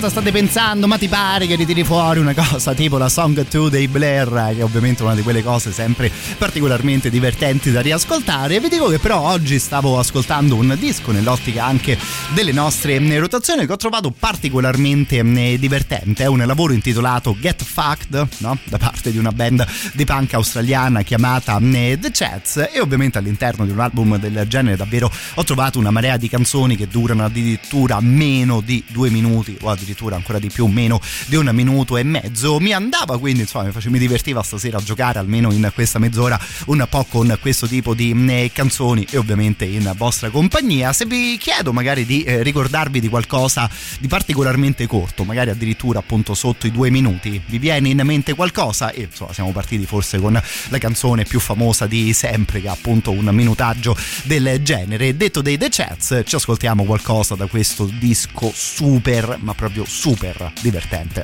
cosa 0.01 0.13
state 0.13 0.31
pensando, 0.31 0.87
ma 0.87 0.97
ti 0.97 1.07
pare 1.07 1.45
che 1.45 1.53
ritiri 1.53 1.83
fuori 1.83 2.19
una 2.19 2.33
cosa 2.33 2.73
tipo 2.73 2.97
la 2.97 3.07
Song 3.07 3.45
2 3.47 3.69
dei 3.69 3.87
Blair, 3.87 4.29
che 4.29 4.61
è 4.61 4.63
ovviamente 4.63 5.03
una 5.03 5.13
di 5.13 5.21
quelle 5.21 5.43
cose 5.43 5.71
sempre 5.71 6.11
particolarmente 6.39 7.11
divertenti 7.11 7.69
da 7.69 7.81
riascoltare. 7.81 8.59
Vi 8.59 8.67
dico 8.67 8.87
che 8.87 8.97
però 8.97 9.19
oggi 9.19 9.59
stavo 9.59 9.99
ascoltando 9.99 10.55
un 10.55 10.75
disco 10.79 11.11
nell'ottica 11.11 11.65
anche 11.65 11.99
delle 12.33 12.51
nostre 12.51 12.95
eh, 12.95 13.19
rotazioni 13.19 13.67
che 13.67 13.71
ho 13.73 13.77
trovato 13.77 14.09
particolarmente 14.09 15.19
eh, 15.19 15.59
divertente. 15.59 16.23
È 16.23 16.27
un 16.27 16.43
lavoro 16.47 16.73
intitolato 16.73 17.37
Get 17.39 17.63
Fucked, 17.63 18.27
no? 18.39 18.57
da 18.63 18.79
parte 18.79 19.11
di 19.11 19.19
una 19.19 19.31
band 19.31 19.63
di 19.93 20.03
punk 20.03 20.33
australiana 20.33 21.03
chiamata 21.03 21.59
eh, 21.59 21.99
The 22.01 22.09
Chats. 22.11 22.69
E 22.73 22.79
ovviamente 22.79 23.19
all'interno 23.19 23.65
di 23.65 23.71
un 23.71 23.79
album 23.79 24.17
del 24.17 24.45
genere 24.47 24.77
davvero 24.77 25.11
ho 25.35 25.43
trovato 25.43 25.77
una 25.77 25.91
marea 25.91 26.17
di 26.17 26.27
canzoni 26.27 26.75
che 26.75 26.87
durano 26.87 27.23
addirittura 27.23 27.99
meno 28.01 28.61
di 28.61 28.83
due 28.87 29.11
minuti 29.11 29.55
o 29.61 29.69
addirittura 29.69 29.89
ancora 30.15 30.39
di 30.39 30.49
più 30.49 30.65
meno 30.67 30.99
di 31.27 31.35
un 31.35 31.49
minuto 31.53 31.97
e 31.97 32.03
mezzo. 32.03 32.59
Mi 32.59 32.73
andava 32.73 33.19
quindi 33.19 33.41
insomma 33.41 33.71
mi, 33.85 33.99
divertiva 33.99 34.41
stasera 34.43 34.77
a 34.77 34.81
giocare 34.81 35.19
almeno 35.19 35.51
in 35.51 35.69
questa 35.73 35.99
mezz'ora 35.99 36.39
un 36.67 36.85
po' 36.89 37.05
con 37.09 37.37
questo 37.39 37.67
tipo 37.67 37.93
di 37.93 38.13
eh, 38.29 38.51
canzoni 38.53 39.05
e 39.09 39.17
ovviamente 39.17 39.65
in 39.65 39.91
vostra 39.95 40.29
compagnia. 40.29 40.93
Se 40.93 41.05
vi 41.05 41.37
chiedo 41.37 41.73
magari 41.73 42.05
di 42.05 42.23
eh, 42.23 42.43
ricordarvi 42.43 42.99
di 42.99 43.09
qualcosa 43.09 43.69
di 43.99 44.07
particolarmente 44.07 44.87
corto 44.87 45.23
magari 45.23 45.49
addirittura 45.49 45.99
appunto 45.99 46.33
sotto 46.33 46.67
i 46.67 46.71
due 46.71 46.89
minuti 46.89 47.41
vi 47.45 47.59
viene 47.59 47.89
in 47.89 48.01
mente 48.03 48.33
qualcosa? 48.33 48.91
E 48.91 49.03
insomma 49.03 49.33
siamo 49.33 49.51
partiti 49.51 49.85
forse 49.85 50.19
con 50.19 50.33
la 50.69 50.77
canzone 50.77 51.23
più 51.23 51.39
famosa 51.39 51.87
di 51.87 52.13
sempre 52.13 52.61
che 52.61 52.67
ha 52.67 52.71
appunto 52.71 53.11
un 53.11 53.29
minutaggio 53.31 53.95
del 54.23 54.61
genere. 54.63 55.15
Detto 55.15 55.41
dei 55.41 55.57
The 55.57 55.69
Chats 55.69 56.21
ci 56.25 56.35
ascoltiamo 56.35 56.83
qualcosa 56.83 57.35
da 57.35 57.45
questo 57.47 57.85
disco 57.85 58.51
super 58.53 59.37
ma 59.41 59.53
proprio 59.53 59.80
super 59.85 60.51
divertente 60.61 61.21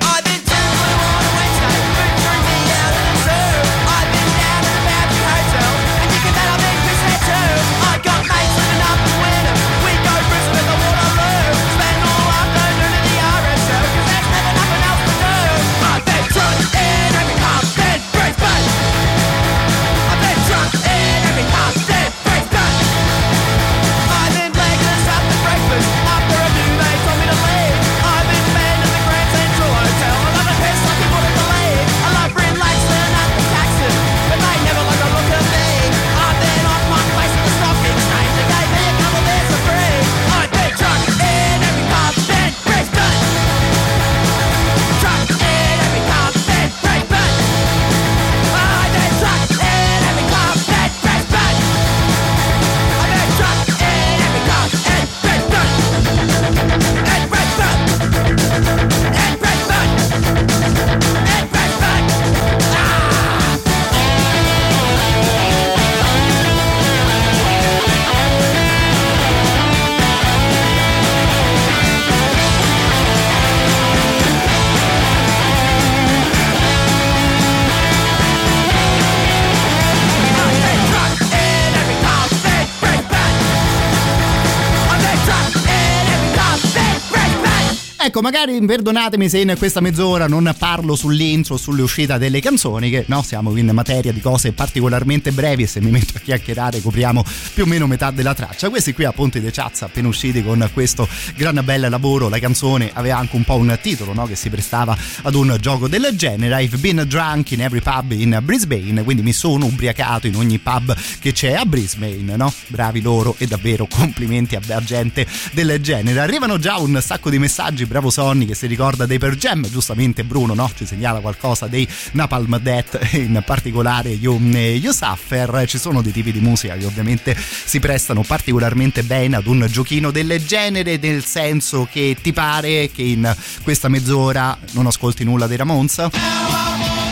Ecco, 88.18 88.30
magari 88.30 88.60
perdonatemi 88.60 89.28
se 89.28 89.38
in 89.38 89.54
questa 89.56 89.80
mezz'ora 89.80 90.26
non 90.26 90.52
parlo 90.58 90.96
sull'intro, 90.96 91.56
sulle 91.56 91.82
uscite 91.82 92.18
delle 92.18 92.40
canzoni, 92.40 92.90
che 92.90 93.04
no, 93.06 93.22
siamo 93.22 93.56
in 93.56 93.70
materia 93.72 94.12
di 94.12 94.18
cose 94.18 94.50
particolarmente 94.50 95.30
brevi 95.30 95.62
e 95.62 95.66
se 95.68 95.80
mi 95.80 95.92
metto 95.92 96.16
a 96.16 96.20
chiacchierare 96.20 96.80
copriamo 96.80 97.24
più 97.54 97.62
o 97.62 97.66
meno 97.66 97.86
metà 97.86 98.10
della 98.10 98.34
traccia. 98.34 98.70
Questi 98.70 98.92
qui 98.92 99.04
appunto 99.04 99.38
i 99.38 99.40
The 99.40 99.52
Chats 99.52 99.82
appena 99.82 100.08
usciti 100.08 100.42
con 100.42 100.68
questo 100.72 101.08
gran 101.36 101.60
bel 101.62 101.86
lavoro, 101.88 102.28
la 102.28 102.40
canzone 102.40 102.90
aveva 102.92 103.18
anche 103.18 103.36
un 103.36 103.44
po' 103.44 103.54
un 103.54 103.78
titolo 103.80 104.12
no? 104.12 104.26
che 104.26 104.34
si 104.34 104.50
prestava 104.50 104.98
ad 105.22 105.34
un 105.36 105.56
gioco 105.60 105.86
del 105.86 106.08
genere. 106.16 106.60
I've 106.60 106.78
been 106.78 107.04
drunk 107.06 107.52
in 107.52 107.60
every 107.60 107.80
pub 107.80 108.10
in 108.10 108.36
Brisbane, 108.42 109.04
quindi 109.04 109.22
mi 109.22 109.32
sono 109.32 109.66
ubriacato 109.66 110.26
in 110.26 110.34
ogni 110.34 110.58
pub 110.58 110.92
che 111.20 111.30
c'è 111.30 111.52
a 111.52 111.64
Brisbane, 111.64 112.34
no? 112.34 112.52
Bravi 112.66 113.00
loro 113.00 113.36
e 113.38 113.46
davvero 113.46 113.86
complimenti 113.86 114.56
a 114.56 114.82
gente 114.82 115.24
del 115.52 115.78
genere. 115.80 116.18
Arrivano 116.18 116.58
già 116.58 116.78
un 116.78 117.00
sacco 117.00 117.30
di 117.30 117.38
messaggi, 117.38 117.86
bravo 117.86 118.06
Sonny 118.10 118.46
che 118.46 118.54
si 118.54 118.66
ricorda 118.66 119.06
dei 119.06 119.18
Per 119.18 119.36
Jam, 119.36 119.68
giustamente 119.68 120.24
Bruno 120.24 120.54
no? 120.54 120.70
ci 120.74 120.86
segnala 120.86 121.20
qualcosa 121.20 121.66
dei 121.66 121.86
Napalm 122.12 122.58
Death, 122.58 122.98
in 123.12 123.42
particolare 123.44 124.10
You, 124.10 124.38
you 124.40 124.92
Suffer, 124.92 125.64
ci 125.66 125.78
sono 125.78 126.02
dei 126.02 126.12
tipi 126.12 126.32
di 126.32 126.40
musica 126.40 126.76
che 126.76 126.84
ovviamente 126.84 127.36
si 127.36 127.78
prestano 127.80 128.22
particolarmente 128.22 129.02
bene 129.02 129.36
ad 129.36 129.46
un 129.46 129.66
giochino 129.68 130.10
del 130.10 130.44
genere, 130.44 130.98
nel 131.00 131.24
senso 131.24 131.88
che 131.90 132.16
ti 132.20 132.32
pare 132.32 132.90
che 132.90 133.02
in 133.02 133.34
questa 133.62 133.88
mezz'ora 133.88 134.56
non 134.72 134.86
ascolti 134.86 135.24
nulla 135.24 135.46
dei 135.46 135.56
Ramones? 135.56 137.07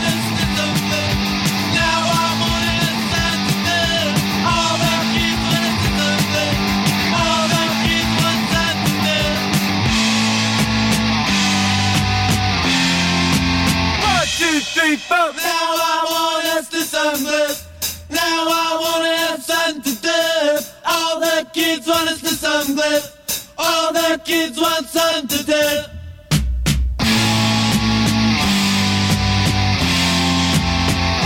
All 20.89 21.19
the 21.19 21.45
kids 21.53 21.85
want 21.85 22.09
us 22.09 22.21
to 22.21 22.27
sunglass. 22.27 23.49
All 23.57 23.91
the 23.91 24.21
kids 24.23 24.59
want 24.59 24.87
sun 24.87 25.27
to 25.27 25.43
dip. 25.43 25.87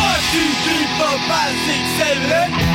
One, 0.01 0.21
two, 0.31 0.49
three, 0.63 0.87
four, 0.97 1.17
five, 1.29 1.55
six, 1.65 1.81
seven, 1.99 2.31
eight. 2.31 2.70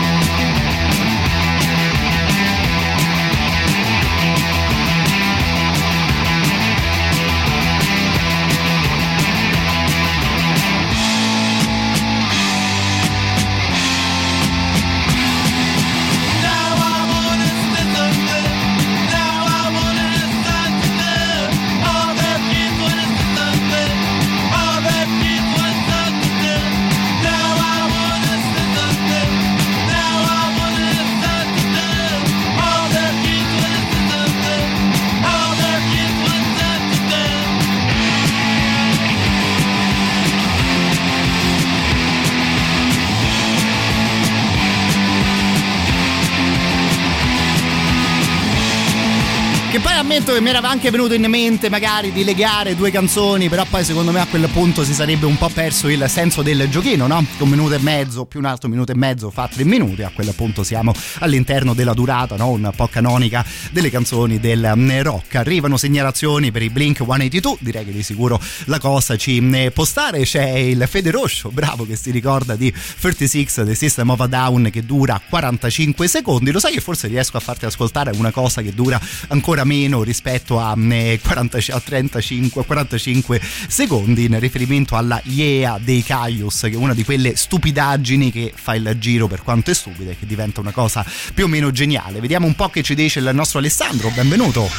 Che 49.77 49.83
poi 49.83 49.93
ammetto 49.93 50.33
che 50.33 50.41
mi 50.41 50.49
era 50.49 50.67
anche 50.67 50.91
venuto 50.91 51.13
in 51.13 51.27
mente 51.29 51.69
magari 51.69 52.11
di 52.11 52.25
legare 52.25 52.75
due 52.75 52.91
canzoni, 52.91 53.51
però 53.51 53.63
poi 53.69 53.85
secondo 53.85 54.11
me 54.11 54.21
a 54.21 54.27
quel 54.27 54.49
punto 54.49 54.83
si 54.85 54.95
sarebbe 54.95 55.27
un 55.27 55.37
po' 55.37 55.51
perso 55.51 55.89
il 55.89 56.03
senso 56.09 56.41
del 56.41 56.71
giochino, 56.71 57.07
no? 57.07 57.23
Un 57.41 57.49
minuto 57.51 57.75
e 57.75 57.79
mezzo 57.79 58.25
più 58.25 58.39
un 58.39 58.47
altro 58.47 58.71
minuto 58.71 58.93
e 58.93 58.95
mezzo 58.95 59.31
fa 59.31 59.51
tre 59.53 59.65
minuti, 59.65 60.03
a 60.03 60.11
quel 60.15 60.33
punto 60.35 60.65
siamo 60.65 60.95
all'interno 61.19 61.75
della 61.75 61.93
durata, 61.93 62.37
no? 62.37 62.53
Un 62.53 62.73
po' 62.75 62.87
canonica 62.87 63.45
delle 63.71 63.91
canzoni 63.91 64.41
del 64.41 64.73
mm, 64.75 65.03
rock. 65.03 65.35
Arrivano 65.35 65.77
segnalazioni 65.77 66.51
per 66.51 66.63
i 66.63 66.71
Blink 66.71 67.05
182, 67.05 67.59
direi 67.61 67.85
che 67.85 67.93
di 67.93 68.03
sicuro 68.03 68.41
la 68.65 68.79
cosa 68.79 69.19
ci 69.19 69.39
mm, 69.43 69.67
può 69.75 69.85
stare. 69.85 70.23
C'è 70.23 70.53
il 70.53 70.87
Fede 70.89 71.11
Roscio, 71.11 71.51
bravo 71.51 71.85
che 71.85 71.97
si 71.97 72.11
ricorda 72.11 72.57
di 72.57 72.73
36 72.73 73.47
The 73.67 73.75
System 73.75 74.09
of 74.09 74.21
a 74.21 74.27
Down 74.27 74.71
che 74.73 74.87
dura 74.87 75.21
45 75.29 76.09
secondi. 76.09 76.51
Lo 76.51 76.61
sai 76.61 76.73
che 76.73 76.81
forse 76.81 77.09
riesco 77.09 77.37
a 77.37 77.41
farti 77.41 77.67
ascoltare 77.67 78.13
una 78.17 78.31
cosa 78.31 78.63
che 78.63 78.73
dura 78.73 78.99
ancora 79.29 79.65
meno 79.67 80.03
rispetto 80.03 80.59
a, 80.59 80.75
eh, 80.79 81.21
40 81.23 81.59
a 81.69 81.81
35, 81.81 82.65
45 82.65 83.41
secondi 83.69 84.25
in 84.25 84.39
riferimento 84.39 84.97
alla 84.97 85.21
IEA 85.23 85.79
dei 85.83 86.03
Caius 86.03 86.61
che 86.61 86.71
è 86.71 86.77
una 86.77 86.95
di 86.95 87.05
quelle 87.05 87.37
stupidaggini 87.37 88.31
che 88.31 88.53
fa 88.55 88.75
il 88.75 88.97
giro 88.99 89.27
per 89.27 89.43
quanto 89.43 89.71
è 89.71 89.75
stupida 89.75 90.13
e 90.13 90.19
che 90.19 90.27
diventa 90.27 90.61
una 90.61 90.71
cosa 90.73 91.05
più 91.35 91.45
o 91.45 91.49
meno 91.49 91.71
geniale. 91.71 92.21
Vediamo 92.21 92.47
un 92.47 92.55
po' 92.55 92.69
che 92.69 92.83
ci 92.83 92.95
dice 92.95 93.19
il 93.19 93.31
nostro 93.35 93.59
Alessandro 93.59 94.11
benvenuto. 94.11 94.71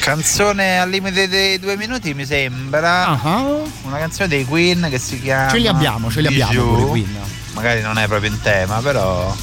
Canzone 0.00 0.78
al 0.78 0.90
limite 0.90 1.28
dei 1.28 1.58
due 1.58 1.76
minuti 1.76 2.12
mi 2.12 2.26
sembra. 2.26 3.18
Una 3.82 3.98
canzone 3.98 4.28
dei 4.28 4.44
Queen 4.44 4.88
che 4.90 4.98
si 4.98 5.20
chiama 5.20 5.50
ce 5.50 5.58
li 5.58 5.68
abbiamo 5.68 6.10
ce 6.10 6.20
li 6.20 6.26
abbiamo 6.26 6.74
pure 6.74 6.84
Queen. 6.86 7.18
Magari 7.54 7.82
non 7.82 7.98
è 7.98 8.06
proprio 8.06 8.30
in 8.30 8.40
tema 8.40 8.80
però 8.80 9.34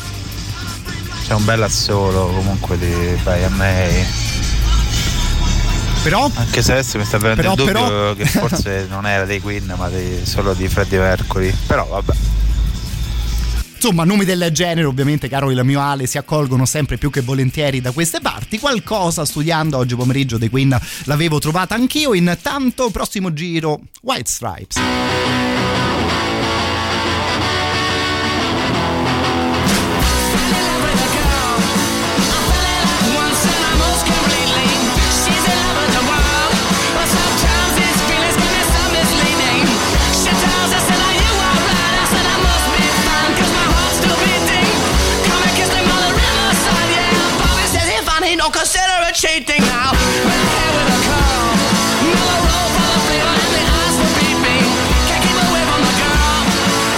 c'è 1.26 1.34
un 1.34 1.46
bel 1.46 1.62
assolo 1.62 2.28
comunque 2.28 2.78
di 2.78 2.92
Brian 3.24 3.54
May 3.54 4.04
però 6.02 6.30
anche 6.36 6.62
se 6.62 6.72
adesso 6.74 6.98
mi 6.98 7.06
sta 7.06 7.18
venendo 7.18 7.42
Però, 7.42 7.52
il 7.54 7.58
dubbio 7.58 7.74
però- 7.74 8.14
che 8.14 8.26
forse 8.26 8.86
non 8.90 9.06
era 9.06 9.26
dei 9.26 9.40
Queen 9.42 9.74
ma 9.78 9.90
dei- 9.90 10.26
solo 10.26 10.54
di 10.54 10.68
Freddie 10.68 11.00
Mercury 11.00 11.54
però 11.68 11.86
vabbè 11.86 12.14
Insomma, 13.82 14.04
nomi 14.04 14.26
del 14.26 14.50
genere, 14.52 14.86
ovviamente, 14.86 15.30
caro 15.30 15.52
il 15.52 15.62
mio 15.64 15.80
Ale, 15.80 16.06
si 16.06 16.18
accolgono 16.18 16.66
sempre 16.66 16.98
più 16.98 17.10
che 17.10 17.22
volentieri 17.22 17.80
da 17.80 17.92
queste 17.92 18.20
parti. 18.20 18.60
Qualcosa 18.60 19.24
studiando 19.24 19.78
oggi 19.78 19.96
pomeriggio 19.96 20.38
dei 20.38 20.50
Queen 20.50 20.78
l'avevo 21.06 21.40
trovata 21.40 21.76
anch'io. 21.76 22.14
Intanto, 22.14 22.90
prossimo 22.90 23.32
giro, 23.32 23.80
White 24.02 24.30
Stripes. 24.30 24.76
Don't 48.40 48.54
consider 48.54 49.04
it 49.04 49.16
cheating 49.16 49.60
now. 49.68 49.92
With 49.92 50.32
a 50.32 50.64
mellow 52.08 52.40
roll 52.48 52.72
of 52.72 53.04
and 53.12 53.52
the 53.52 53.64
eyes 53.68 53.96
were 54.00 54.14
beeping. 54.16 54.64
Can't 55.12 55.24
keep 55.28 55.36
away 55.44 55.64
from 55.68 55.82
the 55.84 55.96
girl. 56.00 56.40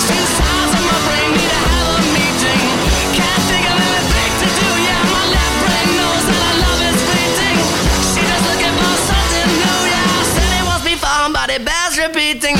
Since 0.05 0.37
sounds 0.37 0.71
in 0.77 0.85
my 0.85 0.99
brain 1.01 1.33
need 1.33 1.49
to 1.49 1.59
have 1.65 1.97
a 1.97 2.01
meeting. 2.13 2.61
Can't 3.17 3.41
think 3.49 3.65
of 3.73 3.73
anything 3.73 4.31
to 4.37 4.47
do. 4.53 4.69
Yeah, 4.85 5.01
my 5.09 5.23
left 5.33 5.55
brain 5.65 5.89
knows 5.97 6.23
that 6.29 6.41
our 6.45 6.57
love 6.61 6.79
just 8.29 8.45
looking 8.45 8.75
for 8.77 8.93
something 9.09 9.49
new. 9.65 9.79
Yeah, 9.89 10.13
I 10.13 10.23
said 10.37 10.51
it 10.61 10.65
but 11.33 11.49
it 11.49 11.65
bears 11.65 11.97
repeating 11.97 12.50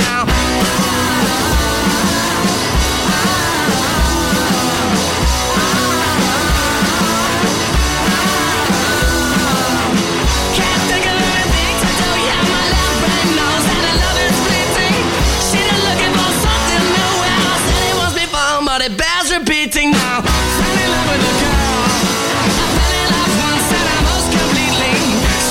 repeating 19.32 19.92
now. 19.92 20.20
Fell 20.22 20.78
in 20.84 20.90
love 20.92 21.08
with 21.08 21.24
a 21.24 21.34
girl. 21.40 21.88
I 22.52 22.68
fell 22.76 22.94
in 23.00 23.08
love 23.16 23.34
once 23.48 23.70
and 23.72 23.88
I 23.88 24.00
completely. 24.28 24.96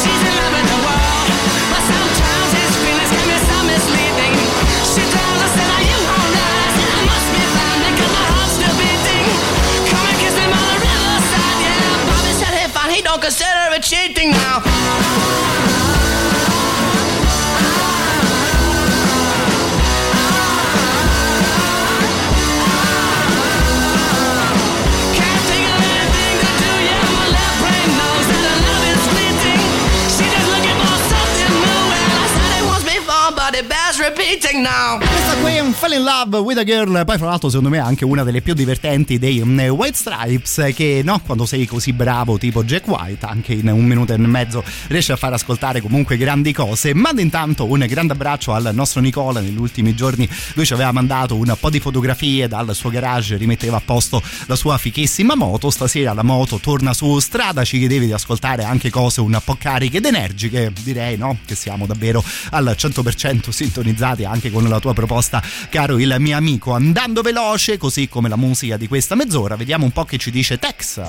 She's 0.04 0.20
in 0.20 0.34
love 0.36 0.52
with 0.52 0.68
the 0.68 0.80
world, 0.84 1.28
but 1.72 1.82
sometimes 1.88 2.48
his 2.60 2.72
feelings 2.84 3.10
misleading. 3.64 4.36
She 4.84 5.02
told 5.08 5.38
us 5.40 5.52
that 5.56 5.70
alright? 6.12 6.76
I 6.92 7.00
must 7.08 7.28
be 7.32 7.42
because 7.96 8.12
my 8.12 8.26
heart's 8.36 8.54
still 8.60 8.76
beating. 8.76 9.26
Come 9.88 10.04
and 10.12 10.18
kiss 10.20 10.34
the 10.36 10.46
riverside, 10.84 11.58
yeah. 11.64 12.08
Bobby 12.08 12.32
said 12.36 12.52
hey 12.52 12.68
fine, 12.68 12.92
he 12.92 13.00
don't 13.00 13.22
consider 13.22 13.72
it 13.72 13.82
cheating 13.82 14.36
now. 14.36 14.69
Questa 34.96 35.34
qui 35.42 35.54
è 35.54 35.58
un 35.58 35.72
Fall 35.72 35.94
in 35.94 36.04
Love 36.04 36.38
with 36.38 36.58
a 36.58 36.62
Girl, 36.62 37.04
poi 37.04 37.18
fra 37.18 37.26
l'altro 37.26 37.48
secondo 37.48 37.68
me 37.68 37.78
è 37.78 37.80
anche 37.80 38.04
una 38.04 38.22
delle 38.22 38.42
più 38.42 38.54
divertenti 38.54 39.18
dei 39.18 39.42
mm, 39.44 39.58
White 39.70 39.96
Stripes 39.96 40.70
che 40.72 41.00
no, 41.04 41.18
quando 41.18 41.46
sei 41.46 41.66
così 41.66 41.92
bravo 41.92 42.38
tipo 42.38 42.62
Jack 42.62 42.86
White 42.86 43.26
anche 43.26 43.54
in 43.54 43.66
un 43.66 43.84
minuto 43.84 44.12
e 44.12 44.18
mezzo 44.18 44.62
riesce 44.86 45.10
a 45.10 45.16
far 45.16 45.32
ascoltare 45.32 45.80
comunque 45.80 46.16
grandi 46.16 46.52
cose. 46.52 46.94
Mando 46.94 47.20
intanto 47.20 47.64
un 47.64 47.84
grande 47.88 48.12
abbraccio 48.12 48.52
al 48.52 48.70
nostro 48.72 49.00
Nicola, 49.00 49.40
negli 49.40 49.58
ultimi 49.58 49.96
giorni 49.96 50.28
lui 50.54 50.64
ci 50.64 50.74
aveva 50.74 50.92
mandato 50.92 51.34
un 51.34 51.56
po' 51.58 51.68
di 51.68 51.80
fotografie 51.80 52.46
dal 52.46 52.72
suo 52.72 52.88
garage, 52.90 53.36
rimetteva 53.36 53.78
a 53.78 53.82
posto 53.84 54.22
la 54.46 54.54
sua 54.54 54.78
fichissima 54.78 55.34
moto, 55.34 55.70
stasera 55.70 56.12
la 56.12 56.22
moto 56.22 56.58
torna 56.58 56.94
su 56.94 57.18
strada, 57.18 57.64
ci 57.64 57.78
chiedevi 57.78 58.06
di 58.06 58.12
ascoltare 58.12 58.62
anche 58.62 58.90
cose 58.90 59.20
un 59.20 59.40
po' 59.44 59.56
cariche 59.58 59.96
ed 59.96 60.04
energiche, 60.04 60.72
direi 60.84 61.16
no, 61.16 61.36
che 61.44 61.56
siamo 61.56 61.84
davvero 61.84 62.22
al 62.50 62.76
100% 62.78 63.48
sintonizzati 63.48 64.18
anche 64.24 64.50
con 64.50 64.68
la 64.68 64.80
tua 64.80 64.94
proposta, 64.94 65.42
caro 65.68 65.98
il 65.98 66.14
mio 66.18 66.36
amico. 66.36 66.72
Andando 66.72 67.22
veloce, 67.22 67.78
così 67.78 68.08
come 68.08 68.28
la 68.28 68.36
musica 68.36 68.76
di 68.76 68.88
questa 68.88 69.14
mezz'ora, 69.14 69.56
vediamo 69.56 69.84
un 69.84 69.92
po' 69.92 70.04
che 70.04 70.18
ci 70.18 70.30
dice 70.30 70.58
Tex. 70.58 71.00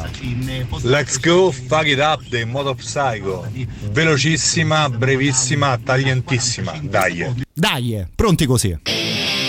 Let's 0.82 1.20
go, 1.20 1.51
fuck 1.51 1.88
it 1.88 1.99
up 1.99 2.22
dei 2.28 2.45
Moto 2.45 2.76
Psycho. 2.76 3.47
Velocissima, 3.91 4.89
brevissima, 4.89 5.78
taglientissima. 5.78 6.80
Dai. 6.82 7.43
Dai, 7.53 8.05
pronti 8.16 8.45
così. 8.45 9.40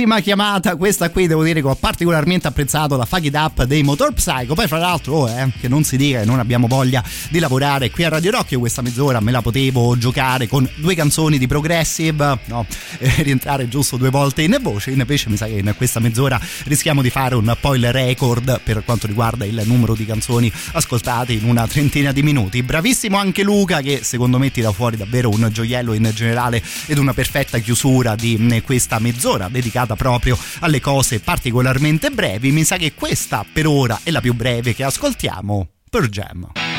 Grandissima 0.00 0.20
chiamata 0.20 0.76
questa 0.76 1.10
qui 1.10 1.26
devo 1.26 1.42
dire 1.42 1.60
che 1.60 1.66
ho 1.66 1.74
particolarmente 1.74 2.46
apprezzato 2.46 2.96
la 2.96 3.04
Fuck 3.04 3.24
It 3.24 3.34
Up 3.34 3.64
dei 3.64 3.82
Motor 3.82 4.12
Psycho. 4.12 4.54
Poi 4.54 4.66
fra 4.66 4.78
l'altro 4.78 5.14
oh, 5.14 5.28
eh, 5.28 5.50
che 5.60 5.68
non 5.68 5.84
si 5.84 5.96
dica 5.96 6.24
non 6.24 6.38
abbiamo 6.38 6.66
voglia 6.66 7.02
di 7.28 7.38
lavorare 7.38 7.90
qui 7.90 8.04
a 8.04 8.08
Radio 8.08 8.30
Rock 8.30 8.52
io 8.52 8.60
questa 8.60 8.82
mezz'ora 8.82 9.20
me 9.20 9.30
la 9.30 9.42
potevo 9.42 9.98
giocare 9.98 10.46
con 10.46 10.68
due 10.76 10.94
canzoni 10.94 11.38
di 11.38 11.46
Progressive 11.46 12.38
no, 12.46 12.66
e 12.98 13.22
rientrare 13.22 13.68
giusto 13.68 13.96
due 13.96 14.10
volte 14.10 14.42
in 14.42 14.56
voce. 14.60 14.90
Invece 14.90 15.28
mi 15.28 15.36
sa 15.36 15.46
che 15.46 15.58
in 15.58 15.74
questa 15.76 16.00
mezz'ora 16.00 16.40
rischiamo 16.64 17.02
di 17.02 17.10
fare 17.10 17.34
un 17.34 17.54
po' 17.60 17.74
il 17.74 17.92
record 17.92 18.60
per 18.62 18.82
quanto 18.84 19.06
riguarda 19.06 19.44
il 19.44 19.60
numero 19.64 19.94
di 19.94 20.06
canzoni 20.06 20.50
ascoltate 20.72 21.32
in 21.32 21.44
una 21.44 21.66
trentina 21.66 22.12
di 22.12 22.22
minuti. 22.22 22.62
Bravissimo 22.62 23.18
anche 23.18 23.42
Luca 23.42 23.80
che 23.80 24.00
secondo 24.02 24.38
me 24.38 24.50
tira 24.50 24.72
fuori 24.72 24.96
davvero 24.96 25.28
un 25.28 25.48
gioiello 25.52 25.92
in 25.92 26.10
generale 26.14 26.62
ed 26.86 26.98
una 26.98 27.12
perfetta 27.12 27.58
chiusura 27.58 28.14
di 28.14 28.38
mh, 28.38 28.62
questa 28.62 28.98
mezz'ora 28.98 29.48
dedicata 29.48 29.89
proprio 29.94 30.38
alle 30.60 30.80
cose 30.80 31.20
particolarmente 31.20 32.10
brevi. 32.10 32.52
Mi 32.52 32.64
sa 32.64 32.76
che 32.76 32.94
questa 32.94 33.44
per 33.50 33.66
ora 33.66 34.00
è 34.02 34.10
la 34.10 34.20
più 34.20 34.34
breve 34.34 34.74
che 34.74 34.84
ascoltiamo 34.84 35.68
per 35.90 36.08
Jam. 36.08 36.69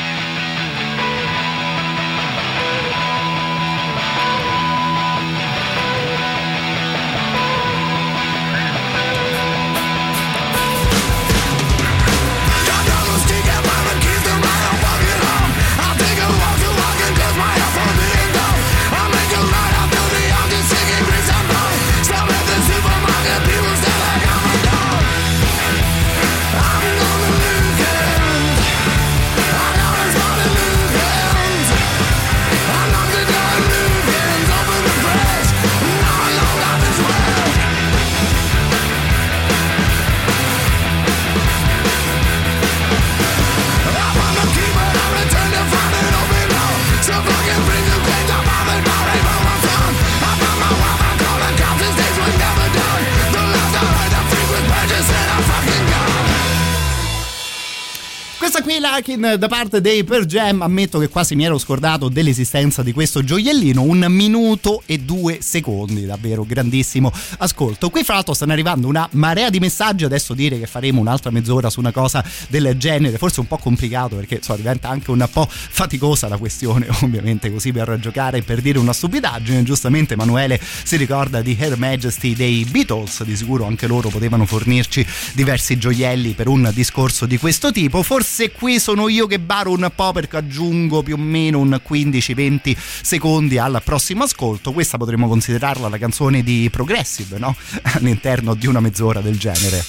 Qui 58.72 58.80
Lakin 58.80 59.34
da 59.38 59.48
parte 59.48 59.82
dei 59.82 60.02
Per 60.02 60.24
Jam, 60.24 60.62
ammetto 60.62 60.98
che 60.98 61.10
quasi 61.10 61.34
mi 61.34 61.44
ero 61.44 61.58
scordato 61.58 62.08
dell'esistenza 62.08 62.82
di 62.82 62.92
questo 62.92 63.22
gioiellino, 63.22 63.82
un 63.82 64.06
minuto 64.08 64.82
e 64.86 64.96
due 64.96 65.42
secondi, 65.42 66.06
davvero 66.06 66.42
grandissimo 66.42 67.12
ascolto. 67.36 67.90
Qui 67.90 68.02
fra 68.02 68.14
l'altro 68.14 68.32
stanno 68.32 68.52
arrivando 68.52 68.88
una 68.88 69.06
marea 69.12 69.50
di 69.50 69.58
messaggi, 69.58 70.04
adesso 70.04 70.32
dire 70.32 70.58
che 70.58 70.66
faremo 70.66 71.02
un'altra 71.02 71.30
mezz'ora 71.30 71.68
su 71.68 71.80
una 71.80 71.92
cosa 71.92 72.24
del 72.48 72.74
genere, 72.78 73.18
forse 73.18 73.40
un 73.40 73.46
po' 73.46 73.58
complicato 73.58 74.16
perché 74.16 74.38
so, 74.40 74.54
diventa 74.54 74.88
anche 74.88 75.10
un 75.10 75.28
po' 75.30 75.46
faticosa 75.50 76.28
la 76.28 76.38
questione, 76.38 76.88
ovviamente 77.02 77.52
così 77.52 77.72
per 77.72 77.98
giocare 78.00 78.38
e 78.38 78.42
per 78.42 78.62
dire 78.62 78.78
una 78.78 78.94
stupidaggine, 78.94 79.64
giustamente 79.64 80.14
Emanuele 80.14 80.58
si 80.58 80.96
ricorda 80.96 81.42
di 81.42 81.54
Her 81.60 81.76
Majesty 81.76 82.34
dei 82.34 82.64
Beatles, 82.64 83.22
di 83.24 83.36
sicuro 83.36 83.66
anche 83.66 83.86
loro 83.86 84.08
potevano 84.08 84.46
fornirci 84.46 85.06
diversi 85.34 85.76
gioielli 85.76 86.32
per 86.32 86.48
un 86.48 86.70
discorso 86.72 87.26
di 87.26 87.36
questo 87.36 87.70
tipo, 87.70 88.02
forse 88.02 88.50
qui 88.62 88.78
sono 88.78 89.08
io 89.08 89.26
che 89.26 89.40
baro 89.40 89.72
un 89.72 89.90
po' 89.92 90.12
perché 90.12 90.36
aggiungo 90.36 91.02
più 91.02 91.14
o 91.14 91.18
meno 91.18 91.58
un 91.58 91.80
15-20 91.84 92.76
secondi 92.76 93.58
al 93.58 93.80
prossimo 93.84 94.22
ascolto, 94.22 94.70
questa 94.70 94.98
potremmo 94.98 95.26
considerarla 95.26 95.88
la 95.88 95.98
canzone 95.98 96.44
di 96.44 96.68
Progressive, 96.70 97.38
no? 97.38 97.56
All'interno 97.94 98.54
di 98.54 98.68
una 98.68 98.78
mezz'ora 98.78 99.20
del 99.20 99.36
genere. 99.36 99.84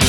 In 0.00 0.07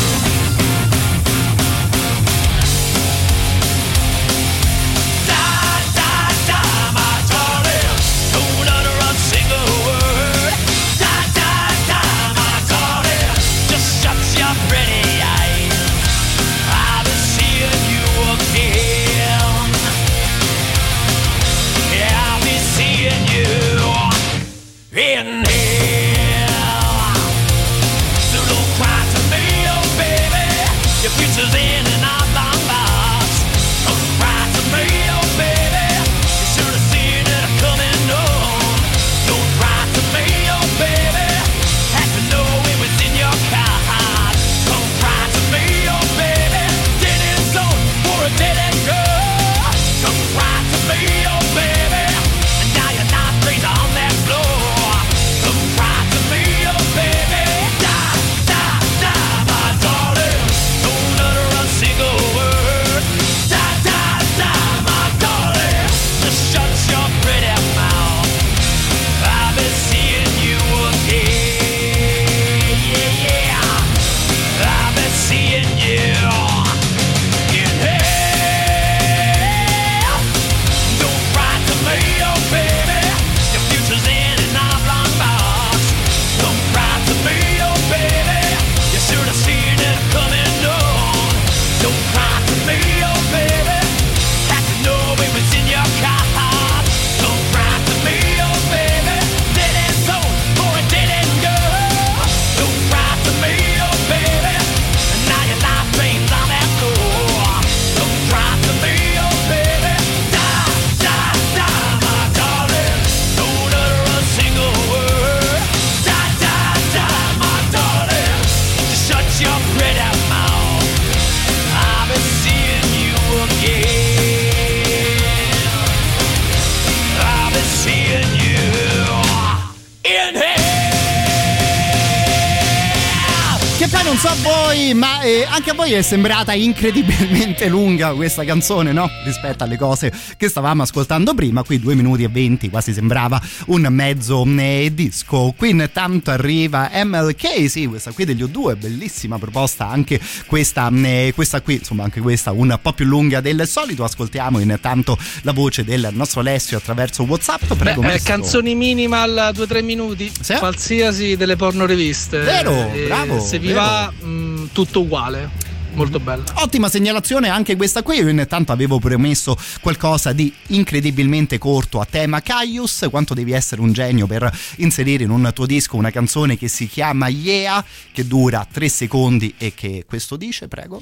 anche 135.59 135.71
a 135.71 135.73
voi 135.73 135.91
è 135.91 136.01
sembrata 136.01 136.53
incredibilmente 136.53 137.67
lunga 137.67 138.13
questa 138.13 138.45
canzone, 138.45 138.93
no? 138.93 139.09
Rispetto 139.25 139.65
alle 139.65 139.75
cose 139.77 140.09
che 140.37 140.47
stavamo 140.47 140.83
ascoltando 140.83 141.33
prima. 141.33 141.63
Qui 141.63 141.79
2 141.79 141.95
minuti 141.95 142.23
e 142.23 142.29
20, 142.29 142.69
quasi 142.69 142.93
sembrava 142.93 143.41
un 143.65 143.85
mezzo 143.89 144.45
eh, 144.57 144.89
disco. 144.93 145.53
Qui 145.57 145.71
intanto 145.71 146.31
arriva 146.31 146.89
MLK, 147.03 147.69
sì, 147.69 147.87
questa 147.87 148.11
qui 148.11 148.23
degli 148.23 148.41
O2, 148.41 148.77
bellissima 148.77 149.37
proposta 149.37 149.89
anche 149.89 150.17
questa, 150.45 150.89
eh, 151.03 151.33
questa 151.35 151.59
qui, 151.59 151.73
insomma 151.75 152.05
anche 152.05 152.21
questa 152.21 152.51
un 152.53 152.79
po' 152.81 152.93
più 152.93 153.03
lunga 153.03 153.41
del 153.41 153.67
solito. 153.67 154.05
Ascoltiamo 154.05 154.59
intanto 154.59 155.17
la 155.41 155.51
voce 155.51 155.83
del 155.83 156.07
nostro 156.13 156.39
Alessio 156.39 156.77
attraverso 156.77 157.23
WhatsApp. 157.23 157.73
Prego, 157.73 157.99
Beh, 157.99 158.13
eh, 158.13 158.21
canzoni 158.21 158.75
minimal 158.75 159.51
2-3 159.53 159.83
minuti, 159.83 160.31
Sì. 160.39 160.53
qualsiasi 160.53 161.35
delle 161.35 161.57
porno 161.57 161.85
riviste. 161.85 162.37
Vero, 162.39 162.93
Eh, 162.93 163.07
bravo, 163.07 163.41
Se 163.41 163.59
vi 163.59 163.67
vero. 163.73 163.79
va, 163.81 164.13
mh, 164.25 164.69
tutto 164.71 165.01
uguale. 165.01 165.48
Molto 165.93 166.19
bella. 166.19 166.43
Ottima 166.55 166.87
segnalazione 166.87 167.49
anche 167.49 167.75
questa 167.75 168.03
qui, 168.03 168.17
io 168.17 168.29
intanto 168.29 168.71
avevo 168.71 168.99
promesso 168.99 169.57
qualcosa 169.81 170.31
di 170.31 170.53
incredibilmente 170.67 171.57
corto 171.57 171.99
a 171.99 172.05
tema 172.05 172.41
Caius, 172.41 173.07
quanto 173.09 173.33
devi 173.33 173.51
essere 173.51 173.81
un 173.81 173.91
genio 173.91 174.25
per 174.27 174.49
inserire 174.77 175.23
in 175.23 175.29
un 175.29 175.51
tuo 175.53 175.65
disco 175.65 175.97
una 175.97 176.11
canzone 176.11 176.57
che 176.57 176.67
si 176.67 176.87
chiama 176.87 177.27
Yeah, 177.27 177.83
che 178.11 178.25
dura 178.27 178.65
3 178.71 178.87
secondi 178.89 179.55
e 179.57 179.73
che 179.73 180.05
questo 180.07 180.37
dice, 180.37 180.67
prego. 180.67 181.01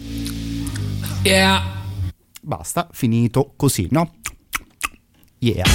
Yeah. 1.23 1.85
Basta, 2.41 2.87
finito 2.91 3.53
così, 3.55 3.87
no? 3.91 4.15
Yeah. 5.39 5.65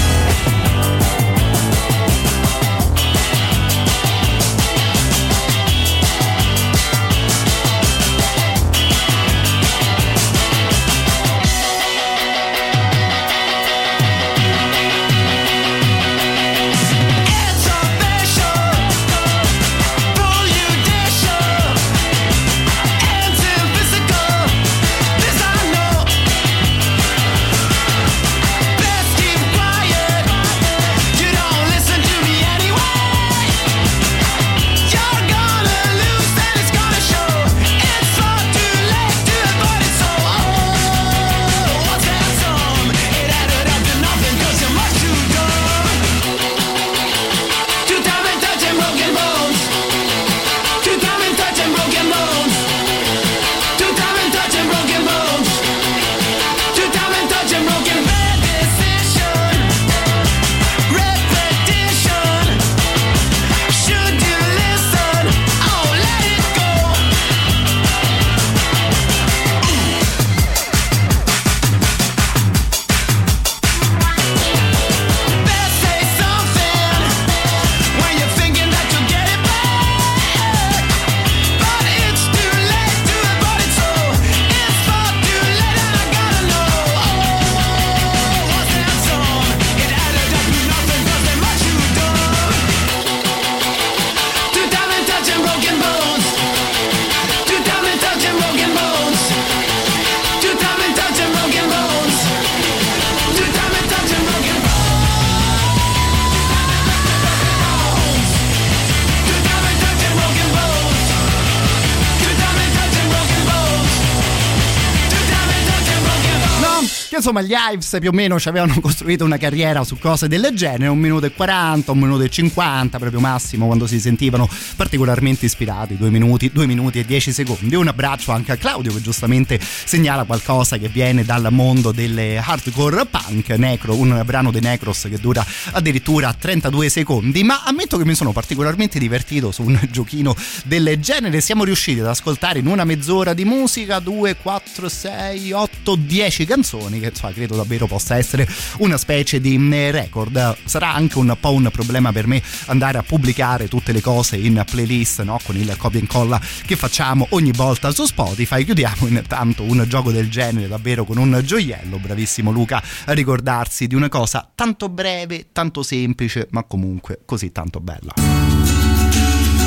Insomma 117.23 117.41
gli 117.41 117.53
Ives 117.73 117.97
più 118.01 118.09
o 118.09 118.11
meno 118.11 118.37
ci 118.37 118.49
avevano 118.49 118.77
costruito 118.81 119.23
una 119.23 119.37
carriera 119.37 119.85
su 119.85 119.97
cose 119.97 120.27
del 120.27 120.51
genere, 120.53 120.87
un 120.87 120.99
minuto 120.99 121.25
e 121.25 121.31
40, 121.31 121.93
un 121.93 121.99
minuto 121.99 122.23
e 122.23 122.29
50, 122.29 122.99
proprio 122.99 123.21
massimo 123.21 123.65
quando 123.67 123.87
si 123.87 123.97
sentivano 124.01 124.49
particolarmente 124.75 125.45
ispirati, 125.45 125.95
due 125.95 126.09
minuti, 126.09 126.51
due 126.51 126.65
minuti 126.65 126.99
e 126.99 127.05
10 127.05 127.31
secondi. 127.31 127.75
Un 127.75 127.87
abbraccio 127.87 128.33
anche 128.33 128.51
a 128.51 128.57
Claudio 128.57 128.93
che 128.93 129.01
giustamente 129.01 129.57
segnala 129.61 130.25
qualcosa 130.25 130.77
che 130.77 130.89
viene 130.89 131.23
dal 131.23 131.47
mondo 131.51 131.93
delle 131.93 132.37
hardcore 132.37 133.05
punk, 133.05 133.49
Necro, 133.51 133.95
un 133.95 134.21
brano 134.25 134.51
dei 134.51 134.61
Necros 134.61 135.07
che 135.09 135.17
dura 135.17 135.45
addirittura 135.71 136.33
32 136.33 136.89
secondi, 136.89 137.41
ma 137.43 137.63
ammetto 137.63 137.97
che 137.97 138.03
mi 138.03 138.15
sono 138.15 138.33
particolarmente 138.33 138.99
divertito 138.99 139.51
su 139.51 139.63
un 139.63 139.79
giochino 139.89 140.35
del 140.65 140.97
genere, 140.99 141.39
siamo 141.39 141.63
riusciti 141.63 142.01
ad 142.01 142.07
ascoltare 142.07 142.59
in 142.59 142.67
una 142.67 142.83
mezz'ora 142.83 143.33
di 143.33 143.45
musica 143.45 143.99
2, 143.99 144.35
4, 144.35 144.89
6, 144.89 145.51
8, 145.53 145.95
10 145.95 146.45
canzoni 146.45 146.99
che 146.99 147.11
insomma, 147.13 147.33
credo 147.33 147.55
davvero 147.55 147.87
possa 147.87 148.17
essere 148.17 148.47
una 148.77 148.97
specie 148.97 149.39
di 149.39 149.55
eh, 149.71 149.91
record 149.91 150.57
sarà 150.65 150.93
anche 150.93 151.17
un 151.17 151.35
po' 151.39 151.53
un 151.53 151.69
problema 151.71 152.11
per 152.11 152.27
me 152.27 152.41
andare 152.65 152.97
a 152.97 153.03
pubblicare 153.03 153.67
tutte 153.67 153.91
le 153.91 154.01
cose 154.01 154.37
in 154.37 154.63
playlist 154.69 155.21
no? 155.23 155.39
con 155.43 155.55
il 155.55 155.75
copia 155.77 155.99
e 155.99 156.01
incolla 156.01 156.41
che 156.65 156.75
facciamo 156.75 157.27
ogni 157.31 157.51
volta 157.51 157.91
su 157.91 158.05
Spotify 158.05 158.63
chiudiamo 158.63 159.07
intanto 159.07 159.63
un 159.63 159.85
gioco 159.87 160.11
del 160.11 160.29
genere 160.29 160.67
davvero 160.67 161.05
con 161.05 161.17
un 161.17 161.41
gioiello 161.43 161.97
bravissimo 161.97 162.51
Luca 162.51 162.81
a 163.05 163.13
ricordarsi 163.13 163.87
di 163.87 163.95
una 163.95 164.09
cosa 164.09 164.49
tanto 164.53 164.89
breve 164.89 165.47
tanto 165.51 165.83
semplice 165.83 166.47
ma 166.51 166.63
comunque 166.63 167.19
così 167.25 167.51
tanto 167.51 167.79
bella 167.79 168.13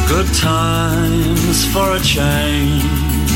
Good 0.08 0.32
times 0.34 1.64
for 1.72 1.96
a 1.96 2.00
change. 2.00 3.35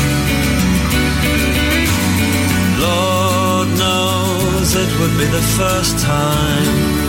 It 4.73 4.99
would 4.99 5.17
be 5.17 5.25
the 5.25 5.41
first 5.57 5.99
time. 5.99 7.00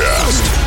Podcast. 0.00 0.59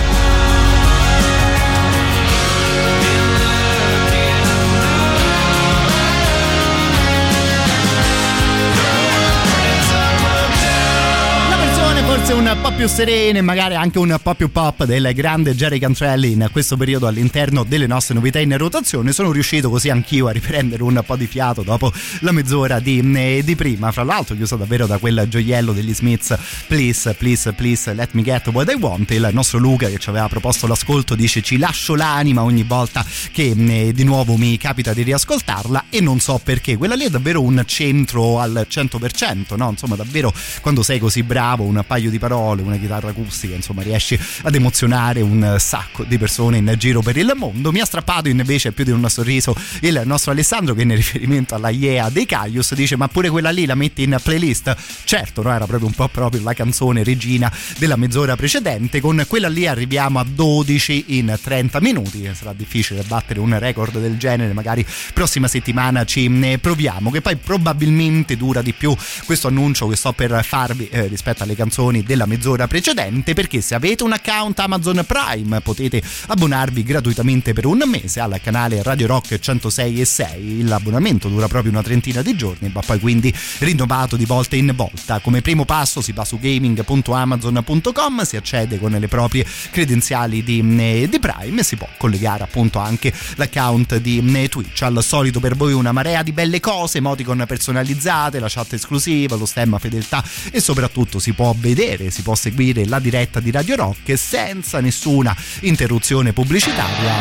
Un 12.35 12.57
po' 12.61 12.71
più 12.73 12.87
serene, 12.87 13.41
magari 13.41 13.75
anche 13.75 13.99
un 13.99 14.17
po' 14.21 14.33
più 14.33 14.51
pop 14.51 14.85
del 14.85 15.11
grande 15.13 15.53
Jerry 15.53 15.77
Cantrelli 15.77 16.31
in 16.31 16.49
questo 16.51 16.75
periodo 16.77 17.05
all'interno 17.05 17.63
delle 17.63 17.85
nostre 17.85 18.15
novità 18.15 18.39
in 18.39 18.57
rotazione. 18.57 19.11
Sono 19.11 19.31
riuscito 19.31 19.69
così 19.69 19.89
anch'io 19.89 20.27
a 20.27 20.31
riprendere 20.31 20.81
un 20.81 21.01
po' 21.05 21.15
di 21.15 21.27
fiato 21.27 21.61
dopo 21.61 21.91
la 22.21 22.31
mezz'ora 22.31 22.79
di, 22.79 22.99
eh, 23.15 23.41
di 23.43 23.55
prima. 23.55 23.91
Fra 23.91 24.03
l'altro, 24.03 24.35
chiuso 24.35 24.55
davvero 24.55 24.87
da 24.87 24.97
quel 24.97 25.25
gioiello 25.29 25.73
degli 25.73 25.93
Smiths, 25.93 26.35
Please, 26.67 27.13
please, 27.13 27.53
please, 27.53 27.93
let 27.93 28.13
me 28.13 28.23
get 28.23 28.47
what 28.47 28.71
I 28.71 28.75
want. 28.79 29.11
Il 29.11 29.29
nostro 29.31 29.59
Luca 29.59 29.87
che 29.87 29.99
ci 29.99 30.09
aveva 30.09 30.27
proposto 30.27 30.65
l'ascolto 30.65 31.13
dice: 31.13 31.41
Ci 31.41 31.57
lascio 31.57 31.93
l'anima 31.93 32.41
ogni 32.41 32.63
volta 32.63 33.05
che 33.31 33.53
eh, 33.55 33.93
di 33.93 34.03
nuovo 34.03 34.37
mi 34.37 34.57
capita 34.57 34.93
di 34.93 35.03
riascoltarla 35.03 35.85
e 35.89 36.01
non 36.01 36.19
so 36.19 36.39
perché. 36.43 36.77
Quella 36.77 36.95
lì 36.95 37.05
è 37.05 37.09
davvero 37.09 37.41
un 37.41 37.61
centro 37.67 38.39
al 38.39 38.65
100%, 38.67 39.55
no? 39.55 39.69
Insomma, 39.69 39.95
davvero 39.95 40.33
quando 40.61 40.81
sei 40.81 40.97
così 40.97 41.21
bravo, 41.21 41.63
un 41.63 41.83
paio 41.85 42.09
di 42.09 42.21
parole, 42.23 42.61
una 42.61 42.77
chitarra 42.77 43.09
acustica, 43.09 43.53
insomma, 43.53 43.81
riesci 43.81 44.17
ad 44.43 44.55
emozionare 44.55 45.19
un 45.19 45.57
sacco 45.59 46.05
di 46.05 46.17
persone 46.17 46.55
in 46.55 46.73
giro 46.77 47.01
per 47.01 47.17
il 47.17 47.33
mondo. 47.35 47.73
Mi 47.73 47.81
ha 47.81 47.85
strappato 47.85 48.29
invece 48.29 48.71
più 48.71 48.85
di 48.85 48.91
un 48.91 49.05
sorriso 49.09 49.53
il 49.81 50.01
nostro 50.05 50.31
Alessandro 50.31 50.73
che 50.73 50.83
in 50.83 50.95
riferimento 50.95 51.53
alla 51.53 51.69
IEA 51.69 52.09
dei 52.09 52.25
Caius 52.25 52.75
dice 52.75 52.95
"Ma 52.95 53.09
pure 53.09 53.29
quella 53.29 53.49
lì 53.49 53.65
la 53.65 53.75
metti 53.75 54.03
in 54.03 54.17
playlist?". 54.23 54.73
Certo, 55.03 55.41
no, 55.41 55.51
era 55.51 55.65
proprio 55.65 55.87
un 55.87 55.93
po' 55.93 56.07
proprio 56.07 56.41
la 56.43 56.53
canzone 56.53 57.03
regina 57.03 57.51
della 57.77 57.97
mezz'ora 57.97 58.37
precedente. 58.37 59.01
Con 59.01 59.25
quella 59.27 59.49
lì 59.49 59.67
arriviamo 59.67 60.19
a 60.19 60.23
12 60.23 61.17
in 61.17 61.37
30 61.41 61.81
minuti. 61.81 62.29
Sarà 62.33 62.53
difficile 62.53 63.03
battere 63.05 63.41
un 63.41 63.57
record 63.59 63.99
del 63.99 64.17
genere, 64.17 64.53
magari 64.53 64.85
prossima 65.13 65.49
settimana 65.49 66.05
ci 66.05 66.29
ne 66.29 66.57
proviamo, 66.57 67.11
che 67.11 67.19
poi 67.19 67.35
probabilmente 67.35 68.37
dura 68.37 68.61
di 68.61 68.71
più 68.71 68.95
questo 69.25 69.49
annuncio 69.49 69.87
che 69.87 69.97
sto 69.97 70.13
per 70.13 70.41
farvi 70.45 70.87
eh, 70.89 71.07
rispetto 71.07 71.43
alle 71.43 71.55
canzoni 71.55 72.02
della 72.03 72.25
mezz'ora 72.25 72.67
precedente, 72.67 73.33
perché 73.33 73.61
se 73.61 73.75
avete 73.75 74.03
un 74.03 74.11
account 74.11 74.59
Amazon 74.59 75.03
Prime 75.05 75.61
potete 75.61 76.01
abbonarvi 76.27 76.83
gratuitamente 76.83 77.53
per 77.53 77.65
un 77.65 77.83
mese 77.85 78.19
al 78.19 78.39
canale 78.41 78.81
Radio 78.83 79.07
Rock 79.07 79.39
106 79.39 80.01
e 80.01 80.05
6. 80.05 80.63
L'abbonamento 80.63 81.27
dura 81.27 81.47
proprio 81.47 81.71
una 81.71 81.83
trentina 81.83 82.21
di 82.21 82.35
giorni, 82.35 82.69
ma 82.73 82.81
poi 82.81 82.99
quindi 82.99 83.33
rinnovato 83.59 84.15
di 84.15 84.25
volta 84.25 84.55
in 84.55 84.71
volta. 84.75 85.19
Come 85.19 85.41
primo 85.41 85.65
passo 85.65 86.01
si 86.01 86.11
va 86.11 86.25
su 86.25 86.39
gaming.amazon.com, 86.39 88.23
si 88.23 88.35
accede 88.35 88.79
con 88.79 88.91
le 88.91 89.07
proprie 89.07 89.45
credenziali 89.71 90.43
di, 90.43 90.59
eh, 90.59 91.07
di 91.09 91.19
Prime 91.19 91.59
e 91.59 91.63
si 91.63 91.75
può 91.75 91.87
collegare 91.97 92.43
appunto 92.43 92.79
anche 92.79 93.13
l'account 93.35 93.97
di 93.97 94.23
eh, 94.35 94.49
Twitch. 94.49 94.81
Al 94.83 95.03
solito 95.03 95.39
per 95.39 95.55
voi 95.55 95.73
una 95.73 95.91
marea 95.91 96.23
di 96.23 96.31
belle 96.31 96.59
cose, 96.59 96.97
emoticon 96.97 97.43
personalizzate, 97.47 98.39
la 98.39 98.49
chat 98.49 98.73
esclusiva, 98.73 99.35
lo 99.35 99.45
stemma 99.45 99.79
fedeltà 99.79 100.23
e 100.51 100.59
soprattutto 100.59 101.19
si 101.19 101.33
può 101.33 101.53
vedere, 101.57 101.92
si 102.09 102.21
può 102.21 102.35
seguire 102.35 102.85
la 102.85 102.99
diretta 102.99 103.39
di 103.39 103.51
Radio 103.51 103.75
Rock 103.75 104.17
senza 104.17 104.79
nessuna 104.79 105.35
interruzione 105.61 106.33
pubblicitaria. 106.33 107.13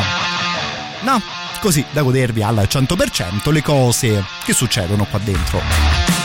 No, 1.01 1.21
così 1.59 1.83
da 1.91 2.01
godervi 2.01 2.41
al 2.41 2.67
100% 2.69 3.51
le 3.51 3.61
cose 3.61 4.23
che 4.43 4.53
succedono 4.53 5.05
qua 5.05 5.19
dentro. 5.19 6.22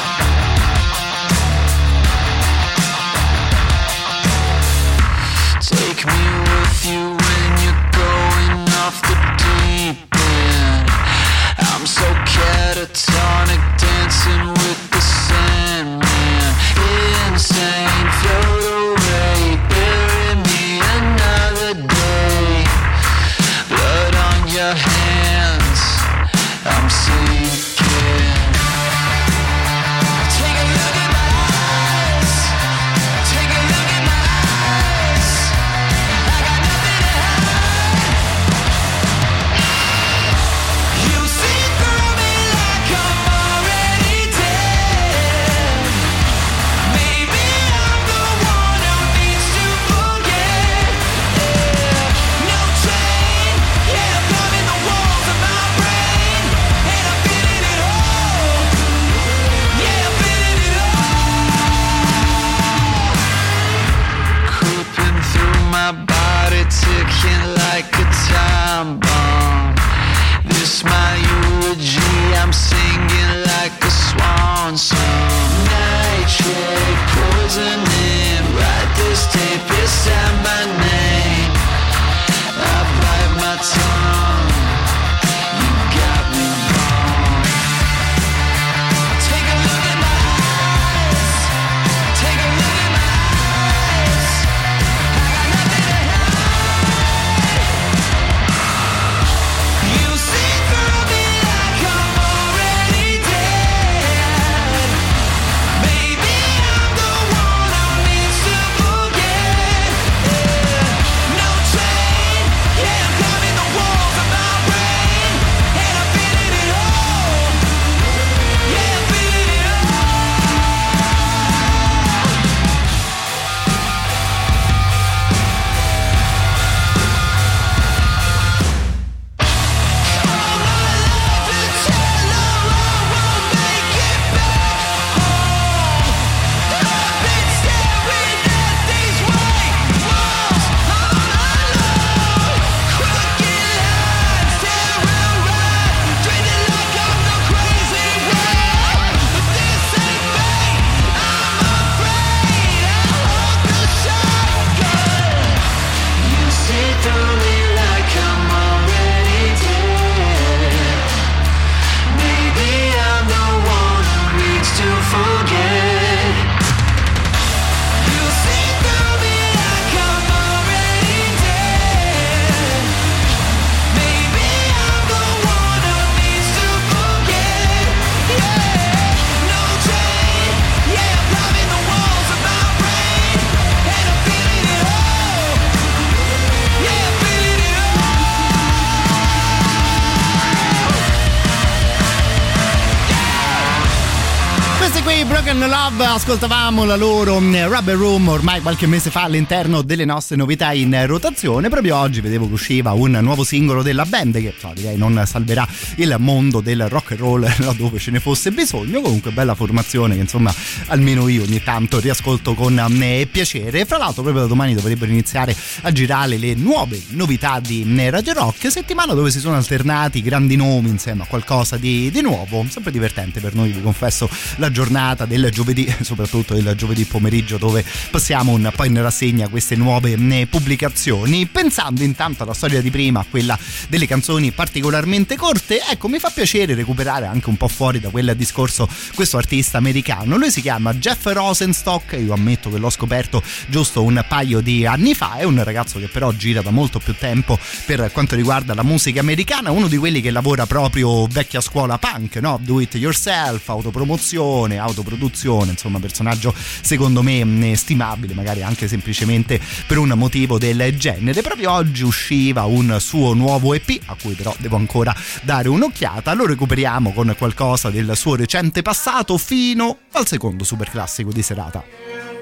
Love 195.99 196.13
ascoltavamo 196.13 196.85
la 196.85 196.95
loro 196.95 197.41
mm, 197.41 197.65
Rubber 197.65 197.97
Room 197.97 198.29
ormai 198.29 198.61
qualche 198.61 198.87
mese 198.87 199.11
fa 199.11 199.23
all'interno 199.23 199.83
delle 199.83 200.05
nostre 200.05 200.37
novità 200.37 200.73
in 200.73 200.97
rotazione. 201.07 201.69
Proprio 201.69 201.97
oggi 201.97 202.21
vedevo 202.21 202.47
che 202.47 202.53
usciva 202.53 202.93
un 202.93 203.19
nuovo 203.21 203.43
singolo 203.43 203.83
della 203.83 204.05
band 204.05 204.41
che 204.41 204.55
so, 204.57 204.71
direi 204.77 204.97
non 204.97 205.21
salverà 205.27 205.67
il 205.97 206.15
mondo 206.21 206.61
del 206.61 206.89
rock 206.89 207.13
and 207.13 207.21
roll 207.21 207.41
laddove 207.59 207.99
ce 207.99 208.13
ne 208.13 208.21
fosse 208.21 208.53
bisogno. 208.53 209.01
Comunque 209.01 209.33
bella 209.33 209.57
formazione 209.57 210.15
che 210.15 210.21
insomma 210.21 210.55
almeno 210.87 211.27
io 211.27 211.43
ogni 211.43 211.61
tanto 211.65 211.99
riascolto 211.99 212.55
con 212.55 212.75
mm, 212.75 213.23
piacere. 213.33 213.85
Fra 213.85 213.97
l'altro 213.97 214.23
proprio 214.23 214.43
da 214.43 214.49
domani 214.49 214.75
dovrebbero 214.75 215.11
iniziare 215.11 215.57
a 215.81 215.91
girare 215.91 216.37
le 216.37 216.55
nuove 216.55 217.03
novità 217.09 217.59
di 217.59 217.83
mm, 217.85 218.11
Radio 218.11 218.35
Rock 218.35 218.71
settimana 218.71 219.15
dove 219.15 219.33
si 219.33 219.41
sono 219.41 219.57
alternati 219.57 220.23
grandi 220.23 220.55
nomi 220.55 220.91
insieme 220.91 221.25
a 221.25 221.27
qualcosa 221.27 221.77
di, 221.77 222.09
di 222.13 222.21
nuovo. 222.21 222.65
Sempre 222.69 222.93
divertente 222.93 223.41
per 223.41 223.57
noi 223.57 223.73
vi 223.73 223.83
confesso 223.83 224.31
la 224.59 224.71
giornata 224.71 225.25
del 225.25 225.51
giovedì, 225.51 225.88
soprattutto 226.03 226.55
il 226.55 226.73
giovedì 226.77 227.05
pomeriggio 227.05 227.59
dove 227.59 227.85
passiamo 228.11 228.53
un 228.53 228.71
po' 228.75 228.85
in 228.85 229.01
rassegna 229.01 229.49
queste 229.49 229.77
nuove 229.77 230.13
eh, 230.13 230.47
pubblicazioni. 230.47 231.47
Pensando 231.47 232.03
intanto 232.03 232.43
alla 232.43 232.55
storia 232.55 232.81
di 232.81 232.91
prima, 232.91 233.21
a 233.21 233.27
quella 233.29 233.59
delle 233.89 234.07
canzoni 234.07 234.53
particolarmente 234.53 235.37
corte, 235.37 235.81
ecco 235.89 236.09
mi 236.09 236.19
fa 236.19 236.31
piacere 236.31 236.75
recuperare 236.75 237.27
anche 237.27 237.49
un 237.49 237.57
po' 237.57 237.69
fuori 237.69 238.01
da 238.01 238.11
quel 238.11 238.35
discorso 238.37 238.89
questo 239.15 239.37
artista 239.37 239.79
americano. 239.79 240.37
Lui 240.37 240.51
si 240.51 240.61
chiama 240.61 240.95
Jeff 240.95 241.25
Rosenstock, 241.27 242.13
io 242.13 242.33
ammetto 242.33 242.71
che 242.71 242.79
l'ho 242.79 242.91
scoperto 242.91 243.43
giusto 243.69 244.03
un 244.03 244.25
paio 244.29 244.61
di 244.61 244.87
anni 244.87 245.15
fa, 245.15 245.37
è 245.37 245.45
un 245.45 245.63
ragazzo 245.63 245.99
che 245.99 246.09
però 246.09 246.33
gira 246.33 246.63
da 246.63 246.71
molto 246.71 246.99
più 246.99 247.15
tempo 247.15 247.59
per 247.85 248.11
quanto 248.13 248.35
riguarda 248.35 248.75
la 248.75 248.83
musica 248.83 249.21
americana, 249.21 249.71
uno 249.71 249.89
di 249.89 249.97
quelli 249.97 250.21
che 250.21 250.31
lavora 250.31 250.67
proprio 250.67 251.27
vecchia 251.27 251.61
scuola 251.61 251.99
punk, 251.99 252.37
no? 252.37 252.59
Do 252.63 252.81
it 252.81 252.95
yourself, 252.95 253.69
autopromozione, 253.69 254.79
autoproduzione, 254.79 255.77
insomma 255.79 256.01
personaggio 256.01 256.53
secondo 256.81 257.23
me 257.23 257.45
mh, 257.45 257.73
stimabile, 257.75 258.35
magari 258.35 258.63
anche 258.63 258.89
semplicemente 258.89 259.61
per 259.87 259.99
un 259.99 260.13
motivo 260.17 260.59
del 260.59 260.97
genere. 260.99 261.41
Proprio 261.41 261.73
oggi 261.73 262.03
usciva 262.03 262.65
un 262.65 262.97
suo 263.01 263.33
nuovo 263.35 263.73
EP, 263.75 264.01
a 264.07 264.17
cui 264.21 264.35
però 264.35 264.55
devo 264.59 264.77
ancora 264.77 265.15
dare 265.43 265.69
un'occhiata, 265.69 266.35
lo 266.35 266.47
recuperiamo 266.47 267.13
con 267.13 267.35
qualcosa 267.39 267.91
del 267.91 268.13
suo 268.17 268.35
recente 268.35 268.83
passato 268.83 269.39
fino 269.39 269.99
al 270.13 270.27
secondo 270.27 270.65
super 270.65 270.91
classico 270.91 271.31
di 271.31 271.43
serata. 271.43 272.38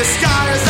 The 0.00 0.06
sky 0.06 0.69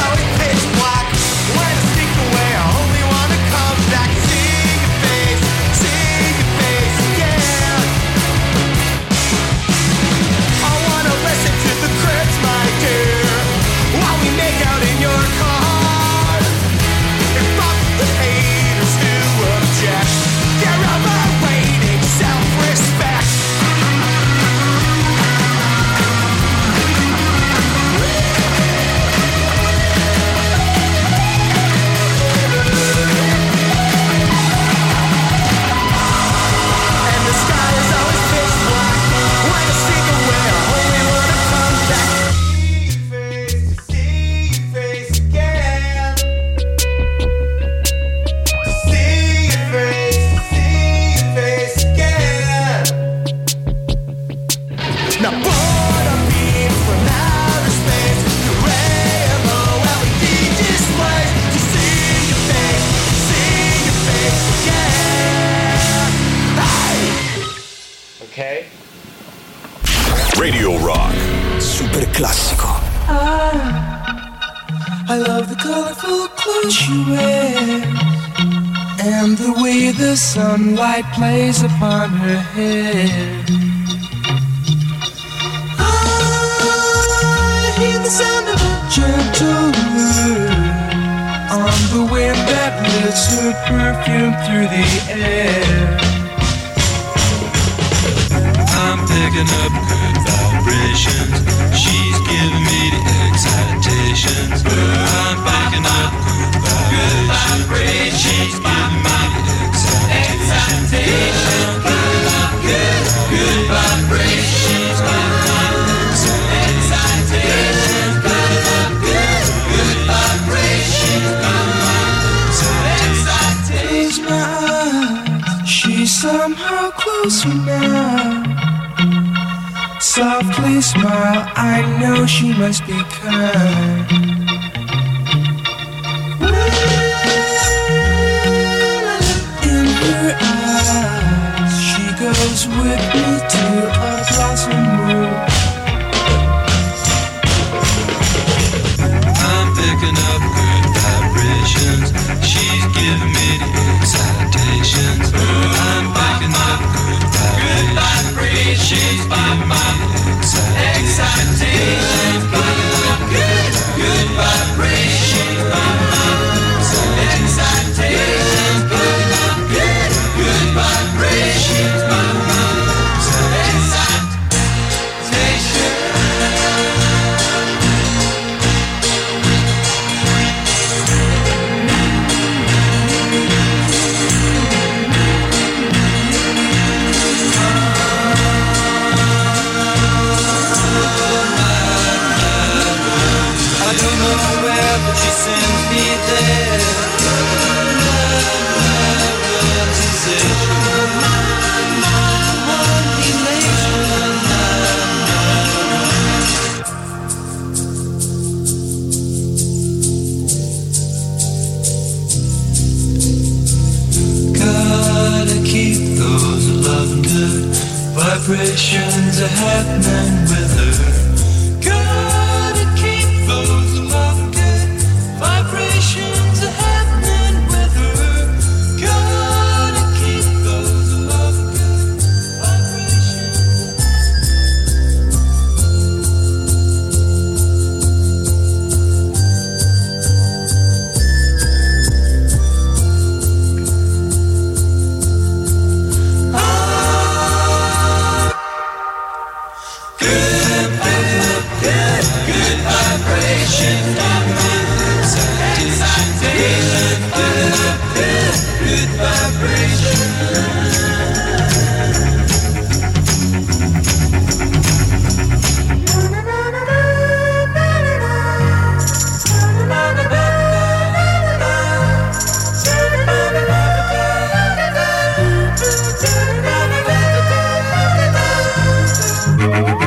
Thank 279.60 279.88
you. 279.88 279.99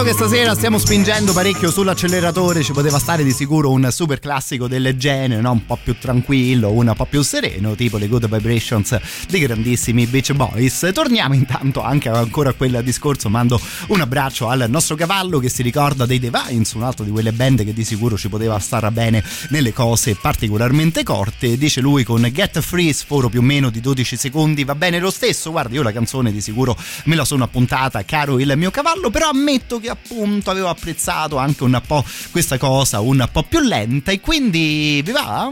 Contando 0.00 0.18
che 0.18 0.30
stasera 0.30 0.54
stiamo 0.54 0.78
spingendo 0.78 1.34
parecchio 1.34 1.70
sull'acceleratore, 1.70 2.62
ci 2.62 2.72
poteva 2.72 2.98
stare 2.98 3.22
di 3.22 3.32
sicuro 3.32 3.70
un 3.70 3.86
super 3.90 4.18
classico 4.18 4.66
del 4.66 4.96
genere, 4.96 5.42
no? 5.42 5.50
un 5.50 5.66
po' 5.66 5.76
più 5.82 5.94
tranquillo, 5.98 6.70
un 6.70 6.90
po' 6.96 7.04
più 7.04 7.20
sereno, 7.20 7.74
tipo 7.74 7.98
le 7.98 8.08
Good 8.08 8.26
Vibrations 8.26 8.98
dei 9.28 9.40
grandissimi 9.40 10.06
Beach 10.06 10.32
Boys. 10.32 10.90
Torniamo 10.94 11.34
intanto 11.34 11.82
anche 11.82 12.08
ancora 12.08 12.48
a 12.48 12.52
quel 12.54 12.80
discorso, 12.82 13.28
mando 13.28 13.60
un 13.88 14.00
abbraccio 14.00 14.48
al 14.48 14.64
nostro 14.70 14.96
cavallo 14.96 15.38
che 15.38 15.50
si 15.50 15.62
ricorda 15.62 16.06
dei 16.06 16.18
Divines, 16.18 16.72
un 16.72 16.84
altro 16.84 17.04
di 17.04 17.10
quelle 17.10 17.32
band 17.32 17.62
che 17.62 17.74
di 17.74 17.84
sicuro 17.84 18.16
ci 18.16 18.30
poteva 18.30 18.58
stare 18.58 18.90
bene 18.90 19.22
nelle 19.50 19.74
cose 19.74 20.14
particolarmente 20.14 21.02
corte. 21.02 21.58
Dice 21.58 21.82
lui 21.82 22.04
con 22.04 22.26
Get 22.32 22.60
Free, 22.60 22.94
sforo 22.94 23.28
più 23.28 23.40
o 23.40 23.42
meno 23.42 23.68
di 23.68 23.80
12 23.80 24.16
secondi, 24.16 24.64
va 24.64 24.74
bene 24.74 24.98
lo 24.98 25.10
stesso. 25.10 25.50
Guarda, 25.50 25.74
io 25.74 25.82
la 25.82 25.92
canzone 25.92 26.32
di 26.32 26.40
sicuro 26.40 26.74
me 27.04 27.16
la 27.16 27.26
sono 27.26 27.44
appuntata, 27.44 28.02
caro 28.06 28.40
il 28.40 28.50
mio 28.56 28.70
cavallo, 28.70 29.10
però 29.10 29.28
ammetto 29.28 29.78
che 29.78 29.88
appunto 29.90 30.50
avevo 30.50 30.68
apprezzato 30.68 31.36
anche 31.36 31.64
un 31.64 31.80
po' 31.86 32.04
questa 32.30 32.58
cosa 32.58 33.00
un 33.00 33.28
po' 33.30 33.42
più 33.42 33.60
lenta 33.60 34.10
e 34.10 34.20
quindi 34.20 35.02
vi 35.04 35.12
va? 35.12 35.50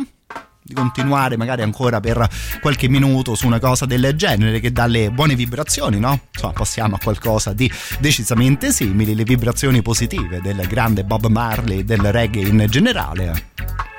di 0.69 0.74
continuare 0.74 1.39
magari 1.39 1.62
ancora 1.62 1.98
per 1.98 2.28
qualche 2.60 2.89
minuto 2.89 3.35
su 3.35 3.47
una 3.47 3.59
cosa 3.59 3.86
del 3.86 4.12
genere 4.15 4.60
che 4.60 4.70
dà 4.70 4.85
le 4.85 5.10
buone 5.10 5.35
vibrazioni, 5.35 5.98
no? 5.98 6.20
Insomma, 6.31 6.52
passiamo 6.52 6.97
a 6.97 6.98
qualcosa 7.02 7.55
di 7.55 7.73
decisamente 7.98 8.70
simili, 8.70 9.15
le 9.15 9.24
vibrazioni 9.24 9.81
positive 9.81 10.43
del 10.43 10.66
grande 10.69 11.05
Bob 11.05 11.27
Marley 11.27 11.78
e 11.78 11.85
del 11.85 12.12
reggae 12.12 12.43
in 12.43 12.66
generale. 12.69 13.47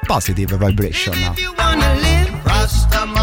Positive 0.05 0.57
vibration. 0.57 1.33
you 1.37 3.18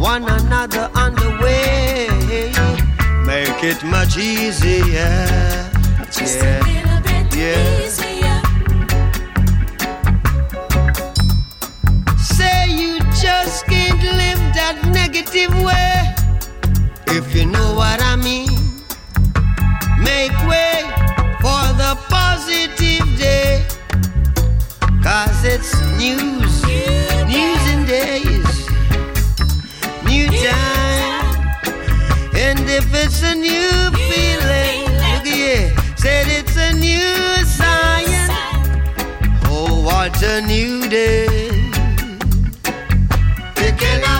one 0.00 0.24
another 0.24 0.90
on 0.94 1.14
the 1.14 1.30
way? 1.42 2.08
Make 3.26 3.62
it 3.62 3.84
much 3.84 4.16
easier. 4.16 5.26
Just 6.10 6.38
yeah. 6.38 6.58
a 6.58 6.68
little 6.68 7.00
bit 7.02 7.26
yeah. 7.36 7.84
easier. 7.84 8.40
Say 12.18 12.70
you 12.70 12.98
just 13.20 13.66
can't 13.66 14.02
live 14.02 14.40
that 14.56 14.76
negative 14.86 15.52
way. 15.62 16.14
If 17.16 17.34
you 17.34 17.44
know 17.46 17.74
what 17.74 18.00
I 18.02 18.16
mean, 18.16 18.56
make 20.00 20.34
way 20.48 20.80
for 21.44 21.62
the 21.82 21.92
positive 22.08 23.06
day. 23.18 23.66
Cause 25.02 25.44
it's 25.44 25.74
news, 25.98 26.62
news 27.28 27.62
and 27.72 27.86
days, 27.86 28.29
new 30.10 30.26
time. 30.26 31.36
And 32.34 32.68
if 32.68 32.86
it's 32.92 33.22
a 33.22 33.34
new 33.34 33.70
feeling, 34.08 34.80
look 35.02 35.24
here, 35.24 35.72
said 35.96 36.26
it's 36.28 36.56
a 36.56 36.72
new 36.74 37.44
science. 37.46 38.34
Oh, 39.46 39.82
what 39.84 40.20
a 40.22 40.40
new 40.40 40.88
day. 40.88 41.48
Picking 43.54 44.02
up. 44.04 44.19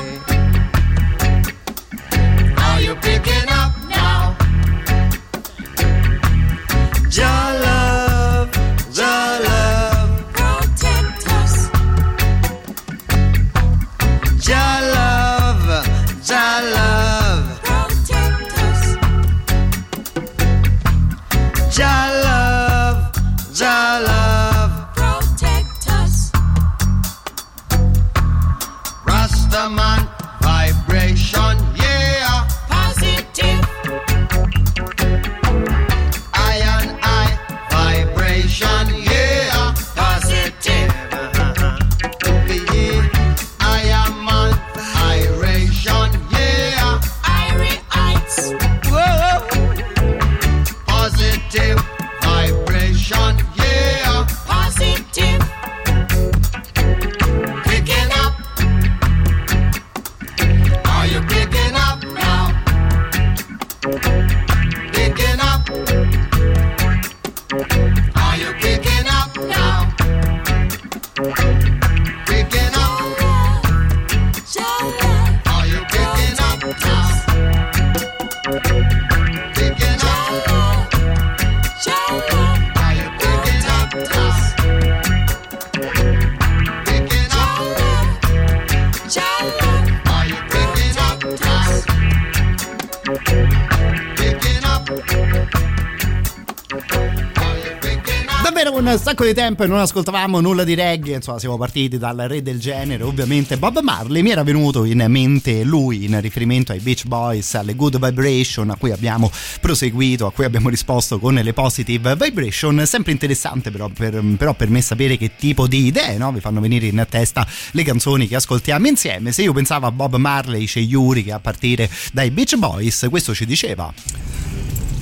Un 98.93 98.99
sacco 98.99 99.25
di 99.25 99.35
tempo 99.35 99.62
e 99.62 99.69
non 99.69 99.79
ascoltavamo 99.79 100.41
nulla 100.41 100.65
di 100.65 100.75
reggae, 100.75 101.15
insomma 101.15 101.39
siamo 101.39 101.57
partiti 101.57 101.97
dal 101.97 102.17
re 102.17 102.43
del 102.43 102.59
genere, 102.59 103.05
ovviamente 103.05 103.57
Bob 103.57 103.79
Marley, 103.81 104.21
mi 104.21 104.31
era 104.31 104.43
venuto 104.43 104.85
in 104.85 105.05
mente 105.07 105.62
lui 105.62 106.07
in 106.07 106.21
riferimento 106.21 106.73
ai 106.73 106.81
Beach 106.81 107.05
Boys, 107.05 107.55
alle 107.55 107.77
Good 107.77 108.05
Vibration 108.05 108.69
a 108.71 108.77
cui 108.77 108.91
abbiamo 108.91 109.31
proseguito, 109.61 110.27
a 110.27 110.33
cui 110.33 110.45
abbiamo 110.45 110.69
risposto 110.69 111.21
con 111.21 111.35
le 111.35 111.53
Positive 111.53 112.17
Vibration, 112.17 112.85
sempre 112.85 113.12
interessante 113.12 113.71
però 113.71 113.89
per, 113.89 114.21
però 114.37 114.55
per 114.55 114.69
me 114.71 114.81
sapere 114.81 115.17
che 115.17 115.37
tipo 115.37 115.69
di 115.69 115.87
idee 115.87 116.17
no? 116.19 116.33
vi 116.33 116.41
fanno 116.41 116.61
venire 116.61 116.87
in 116.87 117.07
testa 117.09 117.47
le 117.71 117.83
canzoni 117.85 118.27
che 118.27 118.35
ascoltiamo 118.35 118.89
insieme, 118.89 119.31
se 119.31 119.43
io 119.43 119.53
pensavo 119.53 119.87
a 119.87 119.93
Bob 119.93 120.17
Marley, 120.17 120.67
c'è 120.67 120.81
Yuri 120.81 121.23
che 121.23 121.33
a 121.33 121.39
partire 121.39 121.89
dai 122.12 122.33
Beach 122.33 122.57
Boys, 122.57 123.07
questo 123.09 123.35
ci 123.35 123.47
diceva. 123.47 124.30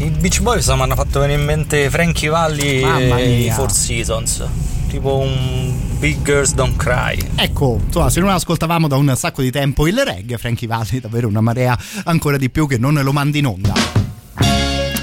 I 0.01 0.11
Beach 0.11 0.41
Boys 0.43 0.69
mi 0.69 0.81
hanno 0.81 0.95
fatto 0.95 1.19
venire 1.19 1.41
in 1.41 1.45
mente 1.45 1.91
Frankie 1.91 2.29
Valli 2.29 2.83
Mamma 2.83 3.19
e 3.19 3.47
i. 3.47 3.51
Four 3.51 3.73
Seasons. 3.73 4.45
Tipo 4.89 5.17
un 5.17 5.77
Big 5.99 6.23
Girls 6.23 6.55
Don't 6.55 6.77
Cry. 6.77 7.19
Ecco, 7.35 7.81
insomma, 7.85 8.09
se 8.09 8.21
non 8.21 8.31
ascoltavamo 8.31 8.87
da 8.87 8.95
un 8.97 9.13
sacco 9.17 9.43
di 9.43 9.51
tempo 9.51 9.89
il 9.89 9.99
reggae, 9.99 10.39
Frankie 10.39 10.69
Valli, 10.69 11.01
davvero 11.01 11.27
una 11.27 11.41
marea 11.41 11.77
ancora 12.05 12.37
di 12.37 12.49
più 12.49 12.69
che 12.69 12.79
non 12.79 12.95
lo 12.95 13.13
mandi 13.13 13.41
in 13.41 13.47
onda. 13.47 13.73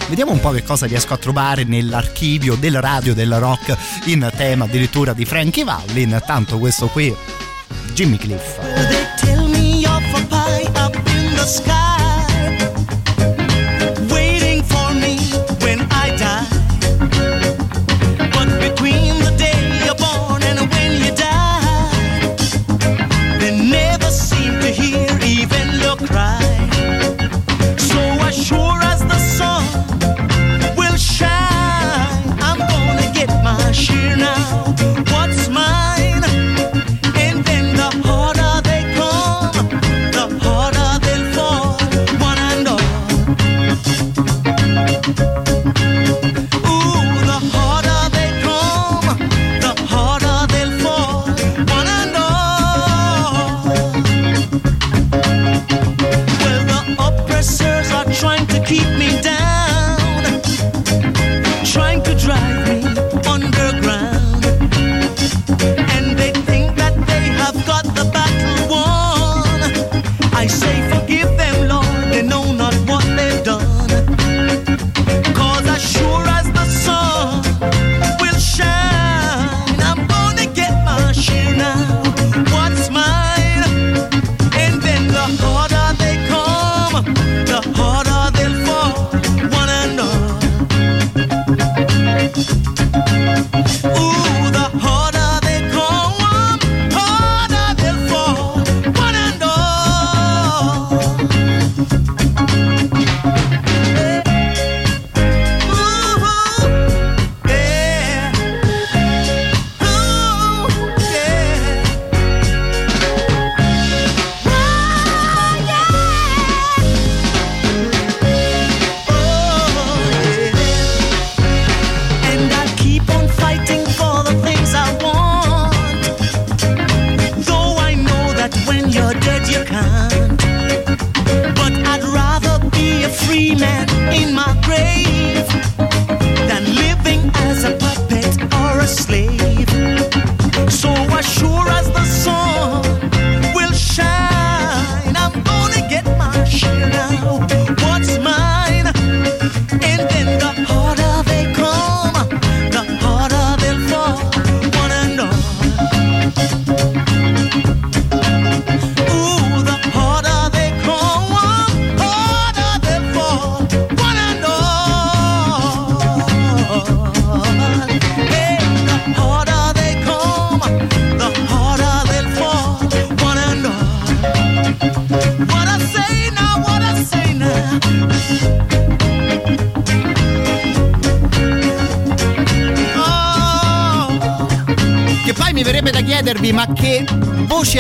Vediamo 0.08 0.32
un 0.32 0.40
po' 0.40 0.52
che 0.52 0.64
cosa 0.64 0.86
riesco 0.86 1.14
a 1.14 1.18
trovare 1.18 1.66
nell'archivio 1.66 2.56
del 2.56 2.80
radio 2.80 3.14
del 3.14 3.38
rock 3.38 3.76
in 4.06 4.32
tema 4.38 4.64
addirittura 4.64 5.12
di 5.12 5.26
Frankie 5.26 5.66
Valli. 5.66 6.04
Intanto 6.04 6.58
questo 6.58 6.88
qui, 6.88 7.14
Jimmy 7.94 8.16
Cliff. 8.16 8.60
They 8.60 9.06
tell 9.20 9.50
me 9.50 9.86
of 9.86 10.04
a 10.14 10.26
pie 10.30 10.70
up 10.80 10.96
in 11.08 11.36
the 11.36 11.46
sky, 11.46 11.95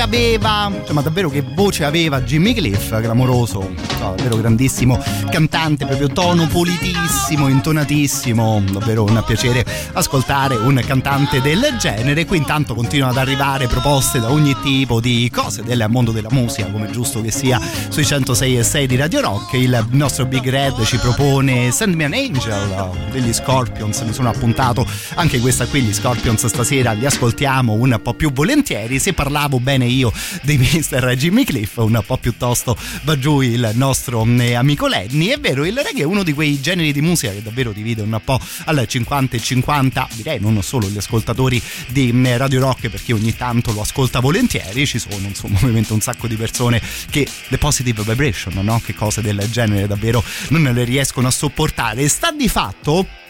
voce 0.05 0.37
aveva, 0.37 0.71
cioè, 0.85 1.01
davvero 1.01 1.29
che 1.29 1.43
voce 1.75 1.83
aveva 1.83 2.21
Jimmy 2.21 2.53
Cliff, 2.53 2.87
clamoroso, 3.01 3.73
davvero 3.99 4.37
grandissimo 4.37 5.01
cantante, 5.29 5.85
proprio 5.85 6.07
tono 6.07 6.47
pulitissimo, 6.47 7.49
intonatissimo, 7.49 8.63
davvero 8.71 9.03
un 9.03 9.21
piacere 9.25 9.65
ascoltare 9.93 10.55
un 10.55 10.81
cantante 10.85 11.41
del 11.41 11.75
genere. 11.77 12.25
Qui 12.25 12.37
intanto 12.37 12.75
continuano 12.75 13.11
ad 13.11 13.17
arrivare 13.17 13.67
proposte 13.67 14.19
da 14.19 14.31
ogni 14.31 14.55
tipo 14.61 15.01
di 15.01 15.29
cose 15.33 15.63
del 15.63 15.85
mondo 15.89 16.11
della 16.11 16.29
musica, 16.31 16.69
come 16.69 16.89
giusto 16.89 17.21
che 17.21 17.31
sia 17.31 17.59
sui 17.89 18.05
106 18.05 18.57
e 18.57 18.63
6 18.63 18.87
di 18.87 18.95
Radio 18.95 19.21
Rock. 19.21 19.53
Il 19.53 19.85
nostro 19.89 20.25
Big 20.25 20.47
Red 20.47 20.81
ci 20.85 20.97
propone 20.97 21.71
Send 21.71 21.95
Me 21.95 22.05
an 22.05 22.13
Angel 22.13 22.91
degli 23.11 23.33
Scorpions, 23.33 23.99
mi 24.01 24.13
sono 24.13 24.29
appuntato 24.29 24.87
anche 25.15 25.39
questa 25.39 25.65
qui, 25.65 25.81
gli 25.81 25.93
Scorpions 25.93 26.45
stasera 26.45 26.93
li 26.93 27.05
ascoltiamo 27.05 27.73
un 27.73 27.99
po' 28.01 28.13
più 28.13 28.31
volentieri. 28.31 28.99
Se 28.99 29.13
parlavo 29.13 29.59
bene 29.59 29.85
io 29.85 30.13
dei 30.43 30.57
Mr. 30.57 31.15
Jimmy 31.15 31.43
Cliff, 31.43 31.63
un 31.75 32.01
po' 32.05 32.17
piuttosto 32.17 32.77
va 33.03 33.17
giù 33.17 33.41
il 33.41 33.71
nostro 33.73 34.25
eh, 34.25 34.53
amico 34.53 34.87
Lenny. 34.87 35.27
È 35.27 35.39
vero, 35.39 35.65
il 35.65 35.77
reggae 35.77 36.01
è 36.01 36.05
uno 36.05 36.23
di 36.23 36.33
quei 36.33 36.59
generi 36.61 36.91
di 36.91 37.01
musica 37.01 37.33
che 37.33 37.41
davvero 37.41 37.71
divide 37.71 38.01
un 38.01 38.19
po' 38.23 38.39
al 38.65 38.85
50 38.87 39.35
e 39.35 39.39
50, 39.39 40.07
direi 40.13 40.39
non 40.39 40.61
solo 40.61 40.89
gli 40.89 40.97
ascoltatori 40.97 41.61
di 41.87 42.13
eh, 42.25 42.37
Radio 42.37 42.59
Rock, 42.59 42.89
perché 42.89 43.13
ogni 43.13 43.35
tanto 43.35 43.71
lo 43.73 43.81
ascolta 43.81 44.19
volentieri, 44.19 44.85
ci 44.85 44.99
sono 44.99 45.27
insomma 45.27 45.57
ovviamente 45.57 45.93
un 45.93 46.01
sacco 46.01 46.27
di 46.27 46.35
persone 46.35 46.81
che 47.09 47.27
le 47.47 47.57
positive 47.57 48.03
vibration, 48.03 48.63
no? 48.63 48.81
Che 48.83 48.93
cose 48.93 49.21
del 49.21 49.47
genere 49.49 49.87
davvero 49.87 50.23
non 50.49 50.63
le 50.63 50.83
riescono 50.83 51.27
a 51.27 51.31
sopportare. 51.31 52.07
Sta 52.07 52.31
di 52.31 52.47
fatto 52.47 53.23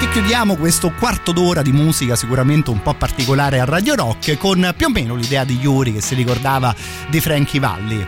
che 0.00 0.08
chiudiamo 0.08 0.56
questo 0.56 0.90
quarto 0.92 1.30
d'ora 1.30 1.60
di 1.60 1.72
musica 1.72 2.16
sicuramente 2.16 2.70
un 2.70 2.80
po' 2.80 2.94
particolare 2.94 3.60
a 3.60 3.66
Radio 3.66 3.94
Rock 3.94 4.38
con 4.38 4.72
più 4.74 4.86
o 4.86 4.88
meno 4.88 5.14
l'idea 5.14 5.44
di 5.44 5.58
Yuri 5.58 5.92
che 5.92 6.00
si 6.00 6.14
ricordava 6.14 6.74
di 7.10 7.20
Frankie 7.20 7.60
Valli. 7.60 8.06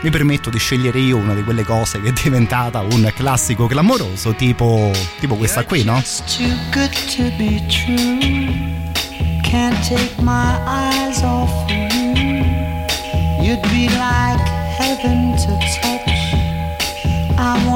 mi 0.00 0.10
permetto 0.10 0.48
di 0.48 0.58
scegliere 0.58 0.98
io 0.98 1.18
una 1.18 1.34
di 1.34 1.44
quelle 1.44 1.62
cose 1.62 2.00
che 2.00 2.08
è 2.08 2.12
diventata 2.12 2.80
un 2.80 3.12
classico 3.14 3.66
clamoroso, 3.66 4.34
tipo, 4.34 4.90
tipo 5.20 5.34
questa 5.34 5.66
qui, 5.66 5.84
no? 5.84 6.02
Can't 9.42 9.78
take 9.86 10.14
my 10.22 10.56
eyes 10.66 11.22
off 11.22 11.50
of 11.50 11.70
you. 11.70 12.44
You'd 13.42 13.60
be 13.68 13.88
like 13.90 14.42
heaven 14.78 15.36
to 15.36 15.56
touch. 15.80 16.34
I 17.38 17.62
wanna 17.66 17.75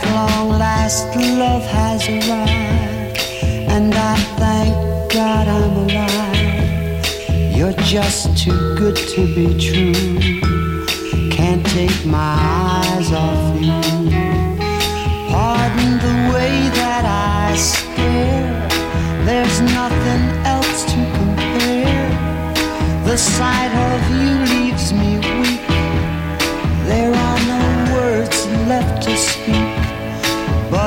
At 0.00 0.14
long 0.14 0.50
last, 0.50 1.06
love 1.16 1.64
has 1.66 2.08
arrived, 2.08 3.18
and 3.68 3.92
I 3.94 4.16
thank 4.38 5.12
God 5.12 5.48
I'm 5.48 5.76
alive. 5.76 7.56
You're 7.56 7.72
just 7.82 8.36
too 8.38 8.76
good 8.76 8.96
to 8.96 9.26
be 9.34 9.46
true. 9.58 10.20
Can't 11.30 11.66
take 11.66 12.06
my 12.06 12.36
eyes 12.38 13.12
off 13.12 13.60
you. 13.60 13.72
Pardon 15.30 15.98
the 15.98 16.16
way 16.32 16.68
that 16.80 17.04
I 17.04 17.56
stare. 17.56 18.68
There's 19.24 19.60
nothing 19.60 20.24
else 20.46 20.84
to 20.84 21.00
compare. 21.18 22.10
The 23.04 23.16
sight 23.16 23.72
of 23.90 24.00
you 24.20 24.32
leaves 24.54 24.92
me 24.92 25.16
weak. 25.40 25.66
There 26.86 27.12
are 27.12 27.40
no 27.54 27.94
words 27.94 28.46
left 28.68 29.02
to 29.04 29.16
speak. 29.16 29.37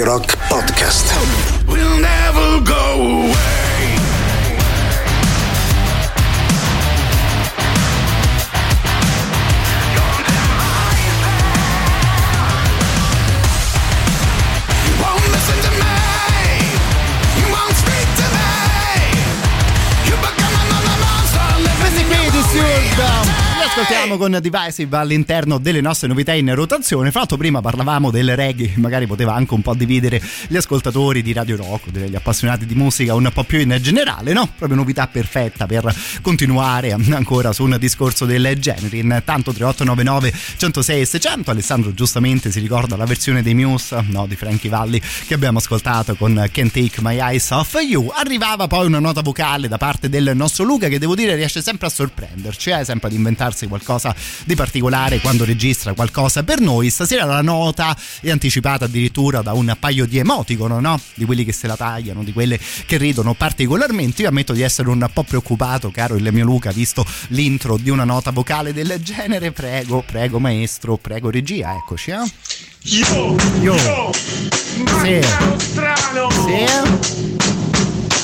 When 0.00 0.08
I 0.08 0.16
Radio 0.16 0.18
Rock 0.18 0.39
ascoltiamo 23.80 24.18
con 24.18 24.38
Divisive 24.42 24.94
all'interno 24.98 25.56
delle 25.56 25.80
nostre 25.80 26.06
novità 26.06 26.34
in 26.34 26.54
rotazione. 26.54 27.10
Fra 27.10 27.20
l'altro 27.20 27.38
prima 27.38 27.62
parlavamo 27.62 28.10
del 28.10 28.36
reggae, 28.36 28.74
magari 28.76 29.06
poteva 29.06 29.32
anche 29.34 29.54
un 29.54 29.62
po' 29.62 29.74
dividere 29.74 30.20
gli 30.48 30.56
ascoltatori 30.56 31.22
di 31.22 31.32
Radio 31.32 31.56
Rock, 31.56 31.88
degli 31.88 32.14
appassionati 32.14 32.66
di 32.66 32.74
musica 32.74 33.14
un 33.14 33.30
po' 33.32 33.42
più 33.44 33.58
in 33.58 33.78
generale, 33.80 34.34
no? 34.34 34.50
Proprio 34.54 34.76
novità 34.76 35.06
perfetta 35.06 35.64
per 35.64 35.94
continuare 36.20 36.92
ancora 36.92 37.54
su 37.54 37.64
un 37.64 37.76
discorso 37.78 38.26
del 38.26 38.54
genere. 38.58 38.98
Intanto 38.98 39.52
3899 39.52 40.32
106 40.58 41.00
e 41.00 41.04
600, 41.06 41.50
Alessandro 41.50 41.94
giustamente 41.94 42.50
si 42.50 42.60
ricorda 42.60 42.96
la 42.96 43.06
versione 43.06 43.42
dei 43.42 43.54
Muse, 43.54 44.04
no, 44.08 44.26
di 44.26 44.36
Frankie 44.36 44.68
Valli 44.68 45.00
che 45.26 45.32
abbiamo 45.32 45.56
ascoltato 45.56 46.16
con 46.16 46.34
Can't 46.52 46.70
Take 46.72 47.00
My 47.00 47.18
Eyes 47.18 47.50
Off 47.50 47.76
You. 47.80 48.12
Arrivava 48.14 48.66
poi 48.66 48.84
una 48.84 49.00
nota 49.00 49.22
vocale 49.22 49.68
da 49.68 49.78
parte 49.78 50.10
del 50.10 50.32
nostro 50.34 50.64
Luca 50.64 50.88
che 50.88 50.98
devo 50.98 51.14
dire 51.14 51.34
riesce 51.34 51.62
sempre 51.62 51.86
a 51.86 51.90
sorprenderci, 51.90 52.70
eh? 52.70 52.84
sempre 52.84 53.08
ad 53.08 53.14
inventarsi 53.14 53.68
qualcosa 53.70 54.14
di 54.44 54.54
particolare 54.54 55.20
quando 55.20 55.46
registra 55.46 55.94
qualcosa 55.94 56.42
per 56.42 56.60
noi. 56.60 56.90
Stasera 56.90 57.24
la 57.24 57.40
nota 57.40 57.96
è 58.20 58.30
anticipata 58.30 58.84
addirittura 58.84 59.40
da 59.40 59.54
un 59.54 59.74
paio 59.80 60.04
di 60.04 60.18
emoticon, 60.18 60.78
no? 60.80 61.00
Di 61.14 61.24
quelli 61.24 61.44
che 61.46 61.52
se 61.52 61.66
la 61.66 61.76
tagliano, 61.76 62.22
di 62.22 62.34
quelle 62.34 62.60
che 62.84 62.98
ridono 62.98 63.32
particolarmente. 63.32 64.20
Io 64.22 64.28
ammetto 64.28 64.52
di 64.52 64.60
essere 64.60 64.90
un 64.90 65.08
po' 65.12 65.22
preoccupato, 65.22 65.90
caro 65.90 66.16
il 66.16 66.28
mio 66.30 66.44
Luca, 66.44 66.70
visto 66.70 67.06
l'intro 67.28 67.78
di 67.78 67.88
una 67.88 68.04
nota 68.04 68.30
vocale 68.30 68.74
del 68.74 68.98
genere. 69.02 69.52
Prego, 69.52 70.02
prego 70.04 70.38
maestro, 70.38 70.98
prego 70.98 71.30
regia, 71.30 71.74
eccoci. 71.76 72.10
Eh? 72.10 72.32
Yo, 72.82 73.36
Yo. 73.60 73.74
yo, 73.74 74.12
Sì. 75.02 75.20
strano, 75.58 76.30
Sì. 76.30 77.69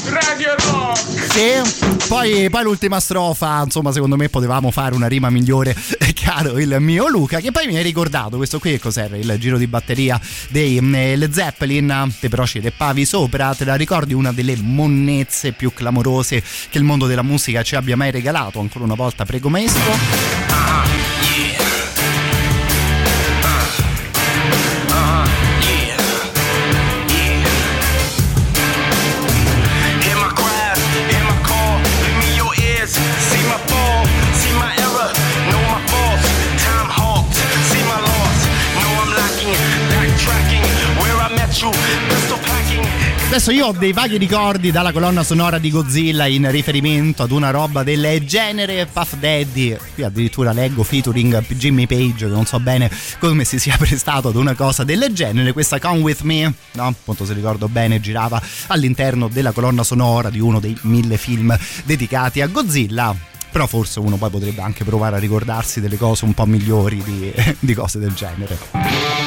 Radio 0.09 0.55
Rock. 0.71 1.33
Sì. 1.33 1.85
Poi, 2.09 2.49
poi 2.51 2.63
l'ultima 2.63 3.01
strofa, 3.01 3.63
insomma, 3.65 3.91
secondo 3.93 4.17
me 4.17 4.29
potevamo 4.29 4.71
fare 4.71 4.95
una 4.95 5.09
rima 5.09 5.29
migliore, 5.29 5.75
eh, 5.99 6.13
caro 6.13 6.59
il 6.59 6.77
mio 6.79 7.09
Luca, 7.09 7.41
che 7.41 7.51
poi 7.51 7.67
mi 7.67 7.77
hai 7.77 7.83
ricordato 7.83 8.37
questo 8.37 8.61
qui, 8.61 8.79
cos'era? 8.79 9.17
Il 9.17 9.35
giro 9.39 9.59
di 9.59 9.67
batteria 9.67 10.21
dei 10.49 10.81
mm, 10.81 10.95
eh, 10.95 11.17
Led 11.17 11.33
Zeppelin, 11.33 12.13
te 12.21 12.29
però 12.29 12.47
ci 12.47 12.61
reppavi 12.61 13.05
sopra, 13.05 13.55
te 13.55 13.65
la 13.65 13.75
ricordi 13.75 14.15
una 14.15 14.33
delle 14.33 14.57
monnezze 14.57 15.53
più 15.53 15.73
clamorose 15.73 16.43
che 16.71 16.79
il 16.79 16.85
mondo 16.85 17.07
della 17.07 17.23
musica 17.23 17.63
ci 17.63 17.75
abbia 17.75 17.97
mai 17.97 18.13
regalato? 18.13 18.61
Ancora 18.61 18.85
una 18.85 18.95
volta, 18.95 19.25
prego 19.25 19.49
maestro. 19.49 20.37
Hear 20.87 21.16
Adesso 43.37 43.51
io 43.51 43.67
ho 43.67 43.73
dei 43.73 43.93
vaghi 43.93 44.17
ricordi 44.17 44.71
dalla 44.71 44.93
colonna 44.93 45.23
sonora 45.23 45.59
di 45.59 45.71
Godzilla 45.71 46.25
in 46.25 46.51
riferimento 46.51 47.23
ad 47.23 47.33
una 47.33 47.51
roba 47.51 47.83
del 47.83 48.25
genere. 48.25 48.87
Puff 48.91 49.17
Daddy, 49.17 49.77
qui 49.93 50.05
addirittura 50.05 50.53
leggo 50.53 50.83
featuring 50.83 51.45
Jimmy 51.49 51.87
Page, 51.87 52.25
che 52.25 52.33
non 52.33 52.47
so 52.47 52.59
bene 52.61 52.91
come 53.19 53.45
si 53.45 53.59
sia 53.59 53.77
prestato 53.77 54.29
ad 54.29 54.37
una 54.37 54.55
cosa 54.55 54.85
del 54.85 55.11
genere. 55.13 55.53
Questa 55.53 55.79
Come 55.79 55.99
With 55.99 56.23
Me, 56.23 56.51
no? 56.73 56.87
Appunto 56.87 57.27
se 57.27 57.35
ricordo 57.35 57.69
bene, 57.69 58.01
girava 58.01 58.41
all'interno 58.69 59.29
della 59.29 59.53
colonna 59.53 59.85
sonora 59.85 60.31
di 60.31 60.41
uno 60.41 60.59
dei 60.59 60.75
mille 60.85 61.19
film 61.19 61.55
dedicati 61.85 62.41
a 62.41 62.47
Godzilla. 62.47 63.15
Però 63.53 63.67
forse 63.67 64.01
uno 64.01 64.17
poi 64.17 64.31
potrebbe 64.31 64.63
anche 64.63 64.83
provare 64.83 65.17
a 65.17 65.19
ricordarsi 65.19 65.83
delle 65.83 65.99
cose 65.99 66.25
un 66.25 66.33
po' 66.33 66.47
migliori 66.47 67.03
di, 67.03 67.31
di 67.61 67.75
cose 67.75 67.99
del 67.99 68.15
genere. 68.15 69.26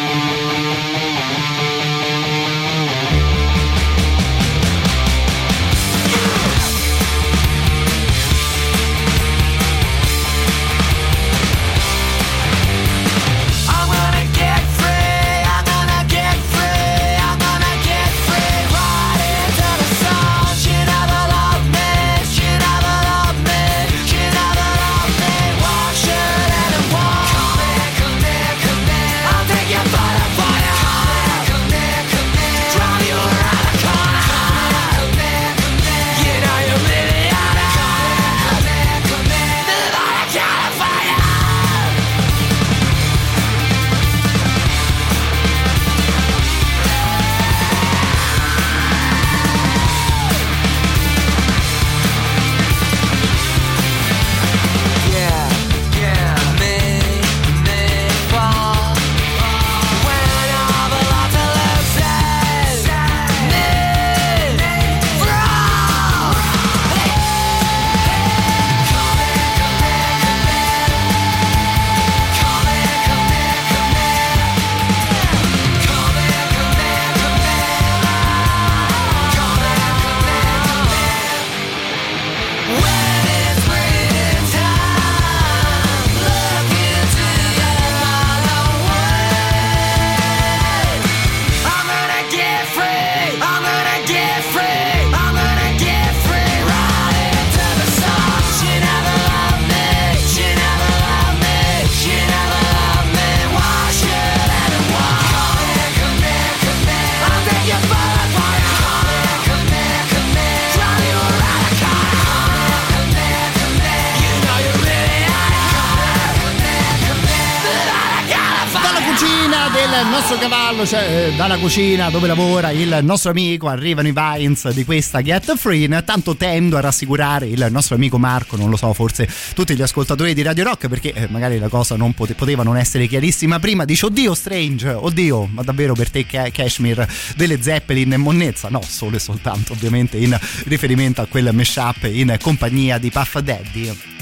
Dalla 121.39 121.57
cucina 121.57 122.09
dove 122.09 122.27
lavora 122.27 122.71
il 122.71 122.99
nostro 123.01 123.29
amico, 123.29 123.69
arrivano 123.69 124.09
i 124.09 124.11
Vines 124.11 124.67
di 124.71 124.83
questa 124.83 125.21
Get 125.21 125.55
Free. 125.55 125.87
Tanto 126.03 126.35
tendo 126.35 126.75
a 126.75 126.81
rassicurare 126.81 127.47
il 127.47 127.65
nostro 127.71 127.95
amico 127.95 128.17
Marco, 128.17 128.57
non 128.57 128.69
lo 128.69 128.75
so, 128.75 128.91
forse 128.91 129.25
tutti 129.53 129.73
gli 129.73 129.81
ascoltatori 129.81 130.33
di 130.33 130.41
Radio 130.41 130.65
Rock, 130.65 130.89
perché 130.89 131.13
eh, 131.13 131.27
magari 131.29 131.57
la 131.57 131.69
cosa 131.69 131.95
non 131.95 132.13
pote- 132.13 132.33
poteva 132.33 132.63
non 132.63 132.75
essere 132.75 133.07
chiarissima 133.07 133.57
prima. 133.57 133.85
Dice, 133.85 134.07
oddio, 134.07 134.33
Strange, 134.33 134.89
oddio, 134.89 135.47
ma 135.53 135.61
davvero 135.61 135.93
per 135.93 136.09
te 136.09 136.25
Kashmir 136.25 137.07
delle 137.37 137.61
Zeppelin 137.61 138.11
e 138.11 138.17
monnezza? 138.17 138.67
No, 138.67 138.81
solo 138.85 139.15
e 139.15 139.19
soltanto 139.19 139.71
ovviamente 139.71 140.17
in 140.17 140.37
riferimento 140.65 141.21
a 141.21 141.25
quel 141.25 141.51
mashup 141.53 142.03
in 142.03 142.35
compagnia 142.41 142.97
di 142.97 143.11
Puff 143.11 143.39
Daddy 143.39 144.18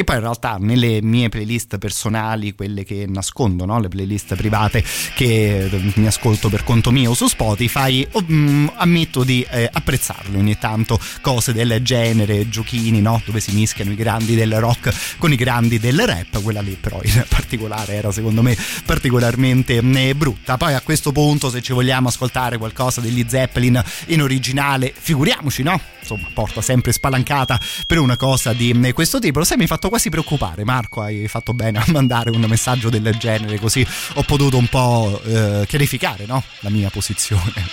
che 0.00 0.04
poi 0.04 0.16
in 0.16 0.22
realtà 0.22 0.56
nelle 0.58 1.02
mie 1.02 1.28
playlist 1.28 1.76
personali, 1.76 2.54
quelle 2.54 2.84
che 2.84 3.04
nascondo, 3.06 3.66
no? 3.66 3.78
le 3.78 3.88
playlist 3.88 4.34
private 4.34 4.82
che 5.14 5.66
eh, 5.66 5.92
mi 5.96 6.06
ascolto 6.06 6.48
per 6.48 6.64
conto 6.64 6.90
mio 6.90 7.12
su 7.12 7.26
Spotify, 7.26 8.06
mm, 8.32 8.68
ammetto 8.76 9.24
di 9.24 9.46
eh, 9.50 9.68
apprezzarle 9.70 10.38
ogni 10.38 10.56
tanto 10.58 10.98
cose 11.20 11.52
del 11.52 11.80
genere, 11.82 12.48
giochini 12.48 13.02
no? 13.02 13.20
dove 13.26 13.40
si 13.40 13.52
mischiano 13.52 13.90
i 13.90 13.94
grandi 13.94 14.34
del 14.34 14.58
rock 14.58 15.18
con 15.18 15.32
i 15.32 15.36
grandi 15.36 15.78
del 15.78 16.06
rap, 16.06 16.42
quella 16.42 16.62
lì 16.62 16.78
però 16.80 16.98
in 17.02 17.22
particolare 17.28 17.94
era 17.94 18.10
secondo 18.10 18.40
me 18.40 18.56
particolarmente 18.86 19.76
eh, 19.76 20.14
brutta. 20.14 20.56
Poi 20.56 20.72
a 20.72 20.80
questo 20.80 21.12
punto 21.12 21.50
se 21.50 21.60
ci 21.60 21.74
vogliamo 21.74 22.08
ascoltare 22.08 22.56
qualcosa 22.56 23.02
degli 23.02 23.26
Zeppelin 23.28 23.82
in 24.06 24.22
originale, 24.22 24.94
figuriamoci, 24.96 25.62
no? 25.62 25.78
Insomma, 26.00 26.28
porta 26.32 26.62
sempre 26.62 26.92
spalancata 26.92 27.60
per 27.86 27.98
una 27.98 28.16
cosa 28.16 28.54
di 28.54 28.70
eh, 28.70 28.92
questo 28.94 29.18
tipo. 29.18 29.40
Lo 29.40 29.44
sai, 29.44 29.58
mi 29.58 29.64
hai 29.64 29.68
fatto 29.68 29.89
quasi 29.90 30.08
preoccupare, 30.08 30.64
Marco. 30.64 31.02
Hai 31.02 31.28
fatto 31.28 31.52
bene 31.52 31.78
a 31.78 31.84
mandare 31.88 32.30
un 32.30 32.40
messaggio 32.48 32.88
del 32.88 33.14
genere, 33.18 33.58
così 33.58 33.86
ho 34.14 34.22
potuto 34.22 34.56
un 34.56 34.68
po' 34.68 35.20
eh, 35.24 35.64
chiarificare 35.66 36.24
no? 36.24 36.42
la 36.60 36.70
mia 36.70 36.88
posizione. 36.88 37.66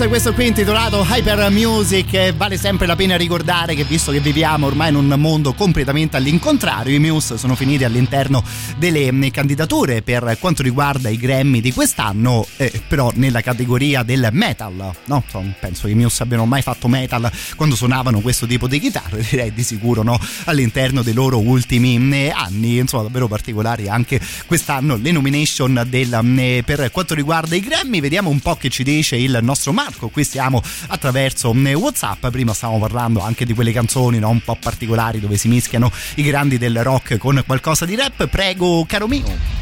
Di 0.00 0.06
Muse, 0.06 0.08
questo 0.08 0.32
qui 0.32 0.46
intitolato 0.46 1.04
Hyper 1.08 1.50
Music. 1.50 2.14
e 2.14 2.32
Vale 2.32 2.56
sempre 2.56 2.86
la 2.86 2.96
pena 2.96 3.16
ricordare 3.16 3.74
che 3.74 3.84
visto 3.84 4.12
che 4.12 4.20
viviamo 4.20 4.66
ormai 4.66 4.88
in 4.88 4.94
un 4.94 5.14
mondo 5.18 5.52
completamente 5.52 6.16
all'incontrario, 6.16 6.94
i 6.94 6.98
Muse 6.98 7.36
sono 7.36 7.54
finiti 7.54 7.84
all'interno 7.84 8.42
delle 8.78 9.12
mm, 9.12 9.28
candidature 9.28 10.02
per 10.02 10.36
quanto 10.38 10.62
riguarda 10.62 11.08
i 11.08 11.16
Grammy 11.16 11.60
di 11.60 11.72
quest'anno, 11.72 12.46
eh, 12.56 12.80
però 12.86 13.10
nella 13.14 13.40
categoria 13.40 14.02
del 14.02 14.28
metal. 14.32 14.92
No? 15.04 15.22
Insomma, 15.24 15.52
penso 15.58 15.86
che 15.86 15.92
i 15.92 15.96
Muse 15.96 16.22
abbiano 16.22 16.46
mai 16.46 16.62
fatto 16.62 16.88
metal 16.88 17.30
quando 17.56 17.74
suonavano 17.74 18.20
questo 18.20 18.46
tipo 18.46 18.68
di 18.68 18.78
chitarre, 18.78 19.24
direi 19.28 19.52
di 19.52 19.62
sicuro 19.62 20.02
no, 20.02 20.18
all'interno 20.44 21.02
dei 21.02 21.14
loro 21.14 21.38
ultimi 21.40 21.98
mm, 21.98 22.12
anni. 22.32 22.78
Insomma, 22.78 23.02
davvero 23.04 23.28
particolari 23.28 23.88
anche 23.88 24.20
quest'anno 24.46 24.96
le 24.96 25.10
nomination 25.12 25.84
del, 25.88 26.18
mm, 26.22 26.60
per 26.64 26.90
quanto 26.90 27.14
riguarda 27.14 27.54
i 27.54 27.60
Grammy. 27.60 28.00
Vediamo 28.00 28.30
un 28.30 28.40
po' 28.40 28.56
che 28.56 28.70
ci 28.70 28.82
dice 28.82 29.16
il 29.16 29.38
nostro 29.42 29.72
Marco. 29.72 29.89
Qui 29.98 30.24
stiamo 30.24 30.62
attraverso 30.88 31.52
mm, 31.52 31.66
WhatsApp. 31.74 32.26
Prima 32.28 32.52
stavamo 32.52 32.78
parlando 32.78 33.20
anche 33.20 33.44
di 33.44 33.54
quelle 33.54 33.72
canzoni 33.72 34.18
no, 34.18 34.28
un 34.28 34.40
po' 34.40 34.56
particolari 34.60 35.20
dove 35.20 35.36
si 35.36 35.48
mischiano 35.48 35.90
i 36.16 36.22
grandi 36.22 36.58
del 36.58 36.82
rock 36.82 37.16
con 37.18 37.42
qualcosa 37.46 37.84
di 37.84 37.96
rap. 37.96 38.26
Prego, 38.28 38.84
caro 38.86 39.06
mio. 39.06 39.60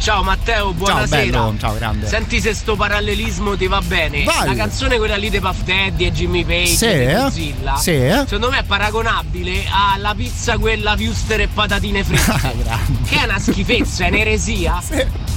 Ciao 0.00 0.22
Matteo, 0.22 0.72
buonasera. 0.72 1.22
bello, 1.22 1.54
ciao, 1.58 1.74
grande. 1.74 2.06
Senti 2.06 2.40
se 2.40 2.54
sto 2.54 2.76
parallelismo 2.76 3.56
ti 3.56 3.66
va 3.66 3.80
bene. 3.80 4.22
Vai. 4.22 4.46
La 4.46 4.54
canzone 4.54 4.96
quella 4.96 5.16
lì 5.16 5.28
di 5.28 5.40
Puff 5.40 5.62
Daddy 5.62 6.06
e 6.06 6.12
Jimmy 6.12 6.44
Page 6.44 6.66
Sì, 6.76 6.84
eh? 6.86 7.14
Godzilla, 7.14 7.76
Sì, 7.76 8.00
secondo 8.24 8.50
me 8.50 8.60
è 8.60 8.62
paragonabile 8.62 9.64
alla 9.68 10.14
pizza 10.14 10.56
quella 10.56 10.94
wuster 10.96 11.40
e 11.40 11.48
patatine 11.48 12.04
fritte. 12.04 12.54
che 13.08 13.20
è 13.20 13.24
una 13.24 13.38
schifezza, 13.40 14.04
è 14.04 14.08
un'eresia. 14.08 14.80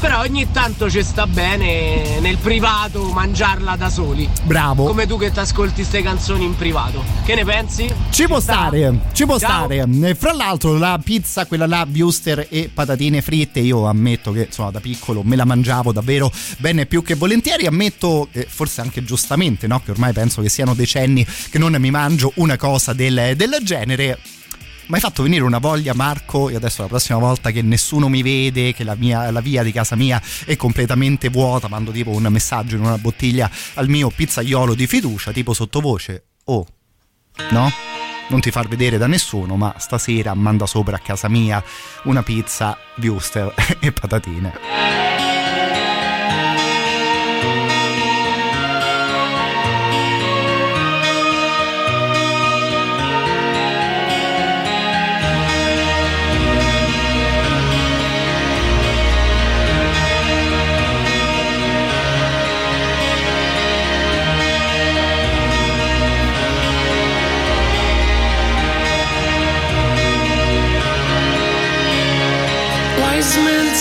Però 0.02 0.22
ogni 0.22 0.50
tanto 0.52 0.90
ci 0.90 1.04
sta 1.04 1.28
bene 1.28 2.20
nel 2.22 2.38
privato 2.38 3.04
mangiarla 3.12 3.76
da 3.76 3.88
soli. 3.88 4.28
Bravo. 4.42 4.86
Come 4.86 5.06
tu 5.06 5.16
che 5.16 5.32
ti 5.32 5.38
ascolti 5.38 5.84
ste 5.84 6.02
canzoni 6.02 6.44
in 6.44 6.56
privato. 6.56 7.04
Che 7.24 7.36
ne 7.36 7.46
pensi? 7.46 7.88
Ci 8.10 8.26
può 8.26 8.40
stare, 8.40 9.00
ci 9.14 9.26
può 9.26 9.38
Ciao. 9.38 9.66
stare. 9.66 10.16
Fra 10.16 10.34
l'altro 10.34 10.76
la 10.76 11.00
pizza, 11.02 11.46
quella 11.46 11.68
là, 11.68 11.88
wuster 11.88 12.48
e 12.50 12.72
patatine 12.74 13.22
fritte, 13.22 13.60
io 13.60 13.86
ammetto 13.86 14.32
che 14.32 14.46
insomma 14.46 14.72
da 14.72 14.80
piccolo 14.80 15.22
me 15.22 15.36
la 15.36 15.46
mangiavo 15.46 15.92
davvero 15.92 16.32
bene 16.58 16.88
più 16.88 17.04
che 17.04 17.14
volentieri. 17.14 17.68
Ammetto, 17.68 18.28
eh, 18.32 18.48
forse 18.50 18.82
anche 18.82 19.04
giustamente, 19.04 19.68
no? 19.68 19.84
che 19.86 19.92
ormai 19.92 20.14
penso 20.14 20.42
che 20.42 20.50
siano 20.50 20.74
decenni 20.74 21.24
che 21.52 21.60
non 21.60 21.76
mi 21.78 21.92
mangio 21.92 22.32
una 22.38 22.58
cosa 22.58 22.94
del, 22.94 23.34
del 23.36 23.60
genere. 23.62 24.18
Mi 24.92 24.98
hai 24.98 25.04
fatto 25.04 25.24
venire 25.24 25.44
una 25.44 25.60
voglia, 25.60 25.94
Marco, 25.94 26.50
e 26.50 26.56
adesso 26.56 26.82
la 26.82 26.90
prossima 26.90 27.18
volta 27.18 27.52
che 27.52 27.62
nessuno 27.62 28.10
mi 28.10 28.22
vede, 28.22 28.74
che 28.74 28.84
la, 28.84 28.94
mia, 28.96 29.32
la 29.32 29.40
via 29.40 29.64
di 29.64 29.72
casa 29.72 29.96
mia 29.96 30.22
è 30.44 30.58
completamente 30.58 31.30
vuota, 31.30 31.70
mando 31.70 31.92
tipo 31.92 32.10
un 32.10 32.28
messaggio 32.30 32.76
in 32.76 32.82
una 32.82 32.98
bottiglia 32.98 33.50
al 33.76 33.88
mio 33.88 34.10
pizzaiolo 34.10 34.74
di 34.74 34.88
fiducia, 34.88 35.32
tipo 35.32 35.54
sottovoce. 35.54 36.26
Oh, 36.44 36.68
no? 37.52 37.72
Non 38.28 38.42
ti 38.42 38.52
far 38.52 38.68
vedere 38.68 38.98
da 38.98 39.08
nessuno, 39.08 39.56
ma 39.56 39.74
stasera 39.78 40.34
manda 40.34 40.66
sopra 40.66 40.98
a 40.98 41.00
casa 41.00 41.30
mia 41.30 41.64
una 42.04 42.22
pizza, 42.22 42.78
wuster 42.98 43.54
e 43.80 43.94
patatine. 43.94 45.31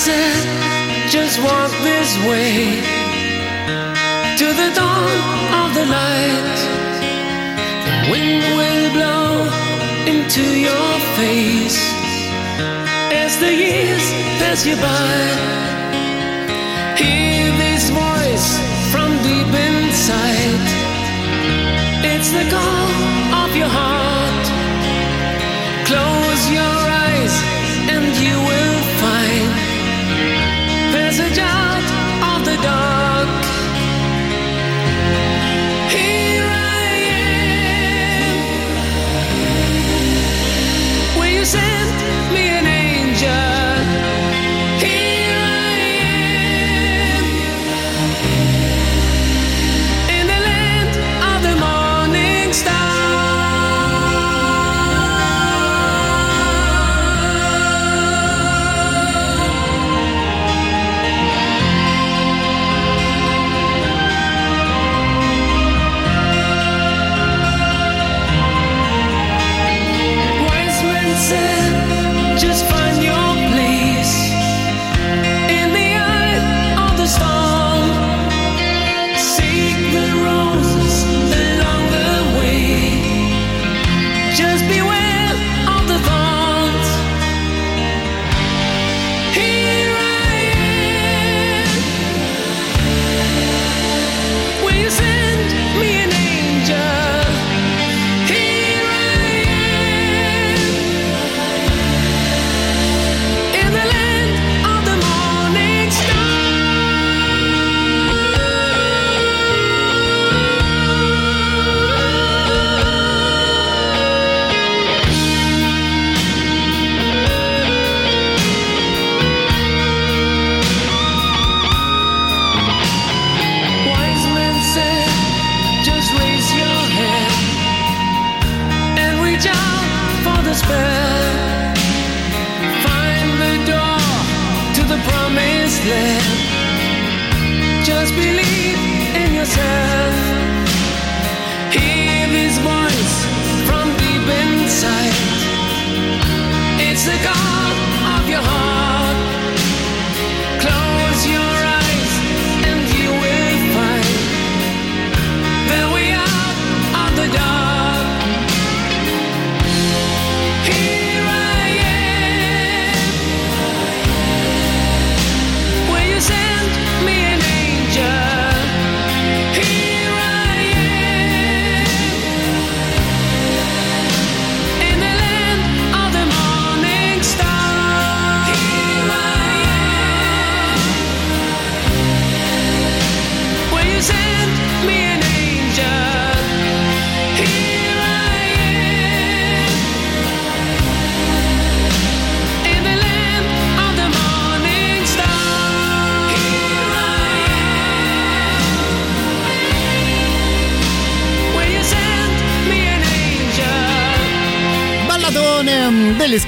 Just 0.00 1.42
walk 1.42 1.70
this 1.82 2.16
way 2.24 2.80
to 4.38 4.46
the 4.46 4.70
dawn 4.74 5.16
of 5.60 5.74
the 5.74 5.84
light. 5.84 6.58
The 7.84 8.10
wind 8.10 8.42
will 8.56 8.92
blow 8.96 9.44
into 10.06 10.40
your 10.58 10.92
face 11.20 11.78
as 13.12 13.38
the 13.40 13.52
years 13.52 14.04
pass 14.40 14.64
you 14.64 14.76
by. 14.76 15.12
Hear 16.96 17.52
this 17.60 17.90
voice 17.90 18.48
from 18.90 19.10
deep 19.22 19.52
inside. 19.52 20.64
It's 22.08 22.30
the 22.30 22.48
call 22.48 22.88
of 23.44 23.54
your 23.54 23.68
heart. 23.68 24.46
Close 25.84 26.42
your 26.48 26.78
eyes 27.04 27.34
and 27.92 28.16
you 28.16 28.36
will 28.48 28.59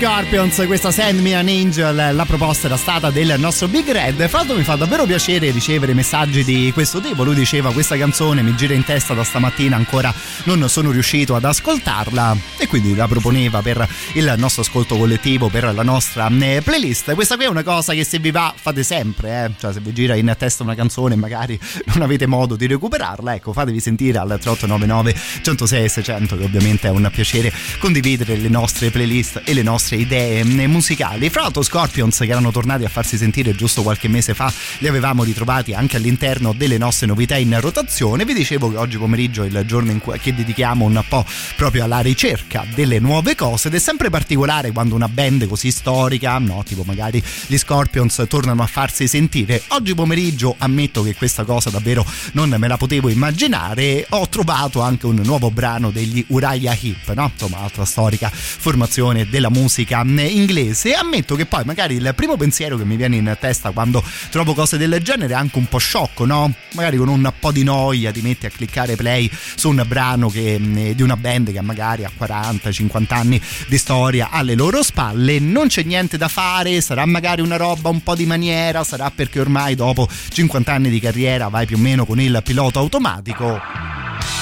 Scorpions, 0.03 0.65
questa 0.67 0.91
Send 0.91 1.21
Me 1.21 1.37
an 1.37 1.47
Angel, 1.47 2.13
la 2.13 2.25
proposta 2.25 2.67
era 2.67 2.77
stata 2.77 3.13
del 3.13 3.37
nostro 3.39 3.69
Big 3.69 3.89
Red. 3.89 4.19
L'altro 4.19 4.57
mi 4.57 4.65
fa 4.65 4.75
davvero 4.75 5.07
piacere 5.07 5.53
ricevere 5.53 5.95
messaggi 5.95 6.43
di 6.43 6.73
questo 6.73 7.01
tipo. 7.01 7.23
Lui 7.23 7.37
diceva 7.37 7.73
questa 7.73 7.97
canzone 7.97 8.43
mi 8.43 8.57
gira 8.57 8.75
in 8.75 8.83
testa 8.83 9.15
da 9.15 9.23
stamattina, 9.23 9.77
ancora 9.77 10.13
non 10.45 10.69
sono 10.69 10.91
riuscito 10.91 11.37
ad 11.37 11.45
ascoltarla 11.45 12.37
e 12.59 12.67
quindi 12.67 12.97
la 12.97 13.07
proponeva 13.07 13.63
per 13.63 13.89
il 14.15 14.35
nostro 14.39 14.63
ascolto 14.63 14.97
collettivo, 14.97 15.47
per 15.47 15.73
la 15.73 15.85
nostra 15.85 16.29
eh, 16.29 16.63
playlist. 16.65 17.15
Questa 17.15 17.37
qui 17.37 17.45
è 17.45 17.49
una 17.49 17.63
cosa 17.63 17.93
che 17.93 18.03
se 18.03 18.19
vi 18.19 18.33
va 18.33 18.53
fate 18.57 18.83
sempre, 18.83 19.45
eh? 19.45 19.51
cioè 19.57 19.73
se 19.73 19.79
vi 19.79 19.93
gira 19.93 20.17
in 20.17 20.35
testa 20.37 20.65
una 20.65 20.75
canzone 20.75 21.15
e 21.15 21.17
magari 21.17 21.57
non 21.95 22.03
avete 22.03 22.27
modo 22.27 22.57
di 22.57 22.67
recuperarla, 22.67 23.37
ecco 23.37 23.53
fatevi 23.53 23.79
sentire 23.79 24.19
al 24.19 24.37
3899 24.41 25.15
106 25.43 25.89
600 25.89 26.37
che 26.39 26.45
ovviamente 26.45 26.89
è 26.89 26.91
un 26.91 27.09
piacere 27.15 27.53
condividere 27.79 28.35
le 28.35 28.49
nostre 28.49 28.91
playlist 28.91 29.43
e 29.45 29.55
le 29.55 29.63
nostre 29.63 29.92
idee 29.97 30.41
eh, 30.41 30.67
musicali. 30.67 31.31
Fra 31.31 31.43
l'altro 31.43 31.63
Scorpions 31.63 32.19
che 32.19 32.27
erano 32.27 32.51
tornati 32.51 32.85
a 32.85 32.89
farsi 32.89 33.17
sentire 33.17 33.55
giusto 33.55 33.83
qualche 33.83 34.09
mese 34.09 34.35
fa, 34.35 34.53
li 34.79 34.89
avevamo 34.89 35.25
ritrovati 35.25 35.75
anche 35.75 35.97
all'interno 35.97 36.53
delle 36.53 36.79
nostre 36.79 37.07
novità 37.07 37.37
in 37.37 37.57
rotazione. 37.61 38.25
Vi 38.25 38.35
dicevo 38.35 38.71
che 38.71 38.77
oggi 38.77 38.99
pomeriggio 38.99 39.43
è 39.43 39.47
il 39.47 39.63
giorno 39.67 39.91
in 39.91 40.01
cui 40.01 40.19
che 40.19 40.35
dedichiamo 40.35 40.85
un 40.85 41.03
po' 41.09 41.25
proprio 41.57 41.85
alla 41.85 42.01
ricerca 42.01 42.65
delle 42.75 42.99
nuove 42.99 43.35
cose 43.35 43.69
ed 43.69 43.75
è 43.75 43.79
sempre 43.79 44.11
particolare 44.11 44.73
quando 44.73 44.95
una 44.95 45.09
band 45.09 45.47
così 45.47 45.71
storica, 45.71 46.39
no, 46.39 46.63
tipo 46.67 46.83
magari 46.85 47.23
gli 47.47 47.57
Scorpions 47.57 48.25
tornano 48.29 48.63
a 48.63 48.67
farsi 48.67 49.07
sentire. 49.07 49.63
Oggi 49.69 49.95
pomeriggio 49.95 50.55
ammetto 50.59 51.03
che 51.03 51.15
questa 51.15 51.45
cosa 51.45 51.71
davvero 51.71 52.05
non 52.33 52.55
me 52.57 52.69
la 52.69 52.77
potevo 52.77 53.09
immaginare. 53.09 54.07
Ho 54.11 54.29
trovato 54.29 54.81
anche 54.81 55.07
un 55.07 55.21
nuovo 55.25 55.51
brano 55.51 55.91
degli 55.91 56.25
Uriah 56.29 56.77
Heep, 56.81 57.13
no? 57.15 57.31
Insomma, 57.33 57.59
altra 57.59 57.85
storica 57.85 58.31
formazione 58.33 59.29
della 59.29 59.51
musica 59.51 59.82
inglese. 60.23 60.95
Ammetto 60.95 61.35
che 61.35 61.47
poi 61.47 61.65
magari 61.65 61.97
il 61.97 62.13
primo 62.15 62.37
pensiero 62.37 62.77
che 62.77 62.85
mi 62.85 62.97
viene 62.97 63.17
in 63.17 63.37
testa 63.39 63.71
quando 63.71 64.03
trovo 64.31 64.55
cose 64.55 64.77
del 64.77 65.01
genere 65.03 65.33
è 65.33 65.37
anche 65.37 65.59
un 65.59 65.67
po' 65.67 65.79
sciocco, 65.79 66.25
no? 66.25 66.53
Magari 66.75 66.97
con 66.97 67.09
un 67.09 67.33
po' 67.39 67.53
di 67.53 67.65
noia 67.65 68.11
ti 68.13 68.21
metti 68.21 68.47
a 68.47 68.51
cliccare 68.51 68.97
play 68.97 69.31
su 69.55 69.69
un 69.69 69.83
brano 69.87 70.29
che, 70.29 70.55
eh, 70.55 70.95
di 70.95 71.03
una 71.03 71.17
band 71.17 71.53
che 71.53 71.61
magari 71.61 72.05
ha 72.05 72.11
40-50 72.17 73.15
anni 73.15 73.41
di 73.69 73.79
storia 73.79 74.29
alle 74.31 74.55
loro 74.55 74.83
spalle. 74.83 75.39
Non 75.39 75.69
c'è 75.69 75.83
niente 75.83 76.17
da 76.17 76.29
fare, 76.29 76.81
sarà 76.81 77.05
magari 77.07 77.41
una 77.43 77.57
roba 77.57 77.89
un 77.89 78.03
po' 78.03 78.15
di 78.15 78.27
maniera, 78.27 78.85
sarà 78.85 79.11
perché 79.11 79.41
ormai 79.41 79.75
dopo 79.75 80.09
50 80.09 80.73
anni 80.73 80.91
di 80.91 81.01
carriera 81.01 81.49
vai 81.49 81.67
più 81.67 81.77
o 81.77 81.81
meno 81.81 82.05
con 82.05 82.21
il 82.21 82.41
pilota 82.45 82.79
automatico. 82.79 84.42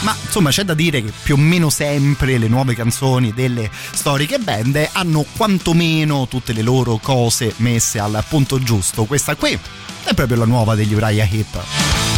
Ma 0.00 0.16
insomma 0.24 0.50
c'è 0.50 0.62
da 0.62 0.74
dire 0.74 1.02
che 1.02 1.12
più 1.22 1.34
o 1.34 1.38
meno 1.38 1.70
sempre 1.70 2.38
le 2.38 2.48
nuove 2.48 2.74
canzoni 2.74 3.32
delle 3.32 3.70
storiche 3.92 4.38
band 4.38 4.90
hanno 4.92 5.24
quantomeno 5.36 6.28
tutte 6.28 6.52
le 6.52 6.62
loro 6.62 6.98
cose 6.98 7.52
messe 7.56 7.98
al 7.98 8.24
punto 8.28 8.60
giusto. 8.60 9.04
Questa 9.04 9.34
qui 9.34 9.58
è 10.04 10.14
proprio 10.14 10.38
la 10.38 10.44
nuova 10.44 10.74
degli 10.74 10.94
Uriah 10.94 11.28
Heep. 11.28 12.17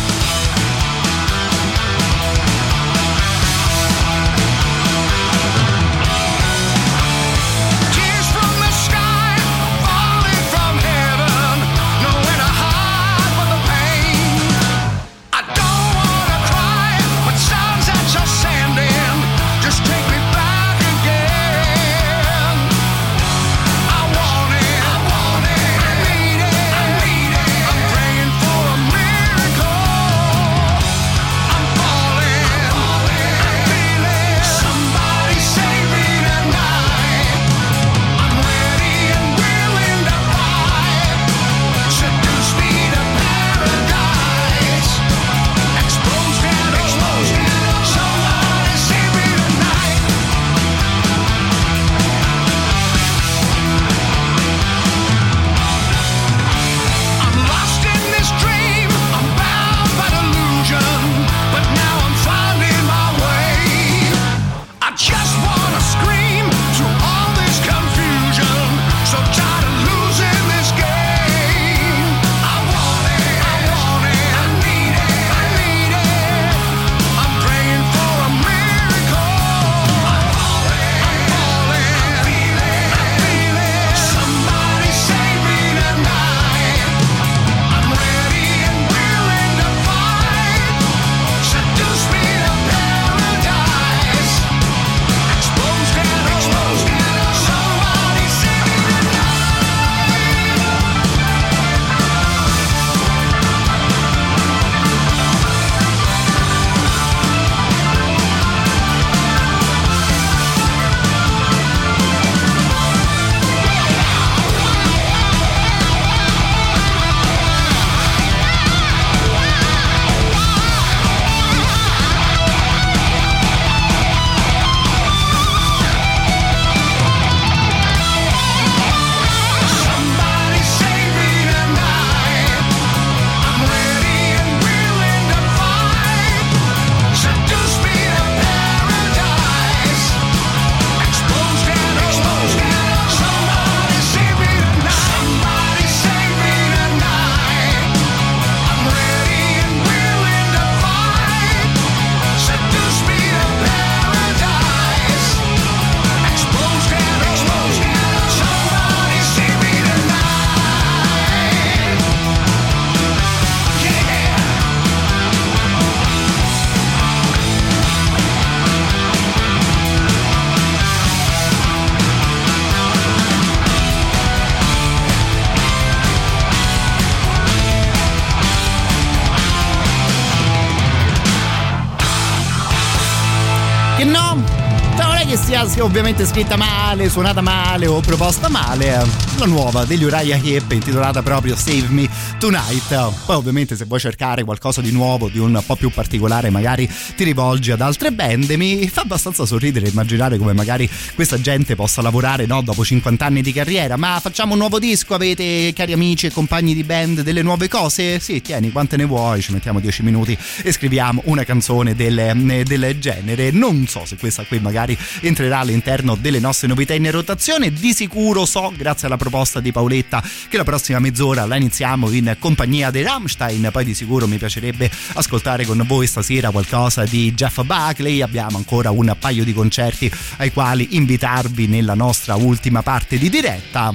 Ovviamente 186.01 186.33
scritta 186.33 186.57
male, 186.57 187.11
suonata 187.11 187.43
male 187.43 187.87
o 187.87 188.01
proposta 188.01 188.49
male. 188.49 189.07
La 189.39 189.45
nuova 189.45 189.85
degli 189.85 190.03
Uriah 190.03 190.41
Heep 190.43 190.73
intitolata 190.73 191.23
proprio 191.23 191.55
Save 191.55 191.89
Me 191.89 192.09
Tonight. 192.39 193.25
Poi 193.27 193.37
ovviamente 193.37 193.77
se 193.77 193.85
vuoi 193.85 194.01
cercare 194.01 194.43
qualcosa 194.43 194.81
di 194.81 194.93
nuovo, 194.93 195.29
di 195.29 195.39
un 195.39 195.63
po' 195.65 195.77
più 195.77 195.91
particolare, 195.91 196.49
magari 196.49 196.89
ti 197.15 197.25
rivolgi 197.25 197.71
ad 197.71 197.83
altre 197.83 198.13
band. 198.13 198.49
Mi 198.53 198.89
fa 198.89 199.03
abbastanza 199.03 199.45
sorridere 199.45 199.89
immaginare 199.89 200.39
come 200.39 200.55
magari 200.55 200.89
questa 201.15 201.39
gente 201.39 201.75
possa 201.75 202.01
lavorare 202.01 202.47
no, 202.47 202.63
dopo 202.63 202.83
50 202.83 203.27
anni 203.27 203.43
di 203.43 203.53
carriera. 203.53 203.99
Ma 203.99 204.19
facciamo 204.23 204.53
un 204.53 204.59
nuovo 204.59 204.79
disco, 204.79 205.15
avete 205.15 205.71
cari 205.75 205.93
amici 205.93 206.27
e 206.27 206.33
compagni 206.33 206.73
di 206.73 206.83
band 206.83 207.21
delle 207.21 207.43
nuove 207.43 207.69
cose? 207.69 208.21
Sì, 208.21 208.41
tieni, 208.41 208.71
quante 208.73 208.97
ne 208.97 209.05
vuoi, 209.05 209.43
ci 209.43 209.53
mettiamo 209.53 209.81
10 209.81 210.03
minuti 210.03 210.37
e 210.63 210.73
scriviamo 210.73 211.23
una 211.27 211.45
canzone 211.45 211.95
del, 211.95 212.63
del 212.65 212.97
genere. 212.99 213.51
Non 213.51 213.87
so 213.87 214.07
se 214.07 214.17
questa 214.17 214.45
qui 214.45 214.61
magari 214.61 214.97
entrerà 215.21 215.59
all'interno 215.59 215.89
delle 216.21 216.39
nostre 216.39 216.69
novità 216.69 216.95
in 216.95 217.11
rotazione. 217.11 217.73
Di 217.73 217.93
sicuro 217.93 218.47
so, 218.47 218.73
grazie 218.77 219.09
alla 219.09 219.17
proposta 219.17 219.59
di 219.59 219.73
Paoletta, 219.73 220.23
che 220.49 220.57
la 220.57 220.63
prossima 220.63 221.01
mezz'ora 221.01 221.47
la 221.47 221.57
iniziamo 221.57 222.11
in 222.13 222.37
compagnia 222.39 222.91
dei 222.91 223.03
Rammstein. 223.03 223.71
Poi 223.73 223.85
di 223.85 223.95
sicuro 223.95 224.29
mi 224.29 224.39
piacerebbe 224.39 224.89
ascoltare 225.15 225.65
con 225.67 225.83
voi 225.87 226.07
stasera 226.07 226.51
qualcosa 226.51 227.05
di 227.05 227.35
Jeff 227.35 227.63
Buckley. 227.63 228.23
Abbiamo 228.23 228.57
ancora 228.57 228.91
un 228.93 229.17
paio 229.19 229.43
di 229.43 229.53
concerti 229.53 230.11
ai 230.37 230.53
quali 230.53 230.97
invitarvi 230.97 231.67
nella 231.67 231.95
nostra 231.95 232.37
ultima 232.37 232.83
parte 232.83 233.19
di 233.19 233.29
diretta. 233.29 233.93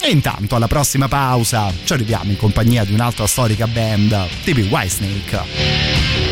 E 0.00 0.10
intanto 0.10 0.56
alla 0.56 0.66
prossima 0.66 1.06
pausa 1.06 1.72
ci 1.84 1.92
arriviamo 1.92 2.32
in 2.32 2.36
compagnia 2.36 2.84
di 2.84 2.92
un'altra 2.92 3.28
storica 3.28 3.68
band, 3.68 4.28
TV 4.42 4.66
Whitesnake. 4.68 6.31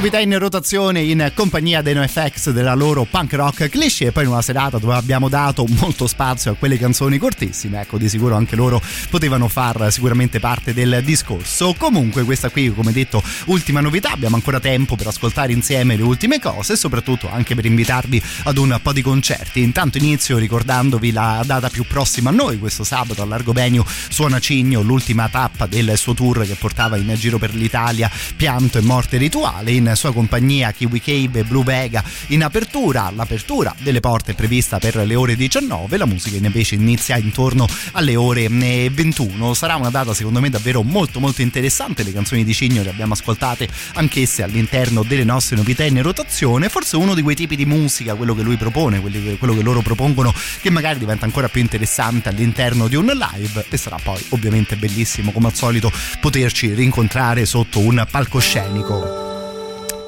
novità 0.00 0.18
in 0.18 0.38
rotazione 0.38 1.02
in 1.02 1.30
compagnia 1.34 1.82
dei 1.82 1.92
NoFX 1.92 2.52
della 2.52 2.72
loro 2.72 3.04
punk 3.04 3.34
rock 3.34 3.68
cliché 3.68 4.06
e 4.06 4.12
poi 4.12 4.24
in 4.24 4.30
una 4.30 4.40
serata 4.40 4.78
dove 4.78 4.94
abbiamo 4.94 5.28
dato 5.28 5.66
molto 5.68 6.06
spazio 6.06 6.52
a 6.52 6.54
quelle 6.54 6.78
canzoni 6.78 7.18
cortissime, 7.18 7.82
ecco 7.82 7.98
di 7.98 8.08
sicuro 8.08 8.34
anche 8.34 8.56
loro 8.56 8.80
potevano 9.10 9.46
far 9.48 9.92
sicuramente 9.92 10.40
parte 10.40 10.72
del 10.72 11.02
discorso. 11.04 11.74
Comunque 11.76 12.24
questa 12.24 12.48
qui 12.48 12.72
come 12.72 12.92
detto 12.92 13.22
ultima 13.46 13.82
novità, 13.82 14.12
abbiamo 14.12 14.36
ancora 14.36 14.58
tempo 14.58 14.96
per 14.96 15.08
ascoltare 15.08 15.52
insieme 15.52 15.96
le 15.96 16.02
ultime 16.02 16.40
cose 16.40 16.72
e 16.72 16.76
soprattutto 16.76 17.30
anche 17.30 17.54
per 17.54 17.66
invitarvi 17.66 18.22
ad 18.44 18.56
un 18.56 18.80
po' 18.82 18.94
di 18.94 19.02
concerti. 19.02 19.60
Intanto 19.60 19.98
inizio 19.98 20.38
ricordandovi 20.38 21.12
la 21.12 21.42
data 21.44 21.68
più 21.68 21.84
prossima 21.84 22.30
a 22.30 22.32
noi, 22.32 22.58
questo 22.58 22.84
sabato 22.84 23.20
all'Argobenio 23.20 23.84
suona 24.08 24.38
Cigno, 24.38 24.80
l'ultima 24.80 25.28
tappa 25.28 25.66
del 25.66 25.98
suo 25.98 26.14
tour 26.14 26.46
che 26.46 26.54
portava 26.54 26.96
in 26.96 27.12
giro 27.18 27.36
per 27.36 27.54
l'Italia 27.54 28.10
Pianto 28.34 28.78
e 28.78 28.80
Morte 28.80 29.18
Rituale, 29.18 29.72
in 29.72 29.88
sua 29.94 30.12
compagnia 30.12 30.72
Kiwi 30.72 31.00
Cave 31.00 31.40
e 31.40 31.44
Blue 31.44 31.64
Vega. 31.64 32.02
In 32.28 32.42
apertura, 32.42 33.10
l'apertura 33.14 33.74
delle 33.78 34.00
porte 34.00 34.32
è 34.32 34.34
prevista 34.34 34.78
per 34.78 34.96
le 34.96 35.14
ore 35.14 35.36
19, 35.36 35.96
la 35.96 36.06
musica 36.06 36.36
invece 36.36 36.74
inizia 36.74 37.16
intorno 37.16 37.66
alle 37.92 38.16
ore 38.16 38.44
eh, 38.44 38.90
21, 38.92 39.54
sarà 39.54 39.76
una 39.76 39.90
data 39.90 40.14
secondo 40.14 40.40
me 40.40 40.50
davvero 40.50 40.82
molto 40.82 41.20
molto 41.20 41.42
interessante, 41.42 42.02
le 42.02 42.12
canzoni 42.12 42.44
di 42.44 42.54
Cigno 42.54 42.82
le 42.82 42.90
abbiamo 42.90 43.12
ascoltate 43.12 43.68
anch'esse 43.94 44.42
all'interno 44.42 45.02
delle 45.02 45.24
nostre 45.24 45.56
novità 45.56 45.84
in 45.84 46.00
rotazione, 46.02 46.68
forse 46.68 46.96
uno 46.96 47.14
di 47.14 47.22
quei 47.22 47.36
tipi 47.36 47.56
di 47.56 47.66
musica, 47.66 48.14
quello 48.14 48.34
che 48.34 48.42
lui 48.42 48.56
propone, 48.56 49.00
quello 49.00 49.54
che 49.54 49.62
loro 49.62 49.80
propongono, 49.80 50.34
che 50.60 50.70
magari 50.70 50.98
diventa 50.98 51.24
ancora 51.24 51.48
più 51.48 51.60
interessante 51.60 52.28
all'interno 52.28 52.88
di 52.88 52.96
un 52.96 53.06
live. 53.06 53.66
E 53.68 53.76
sarà 53.76 53.96
poi 54.02 54.22
ovviamente 54.30 54.76
bellissimo 54.76 55.32
come 55.32 55.48
al 55.48 55.54
solito 55.54 55.92
poterci 56.20 56.74
rincontrare 56.74 57.44
sotto 57.46 57.80
un 57.80 58.06
palcoscenico. 58.10 59.29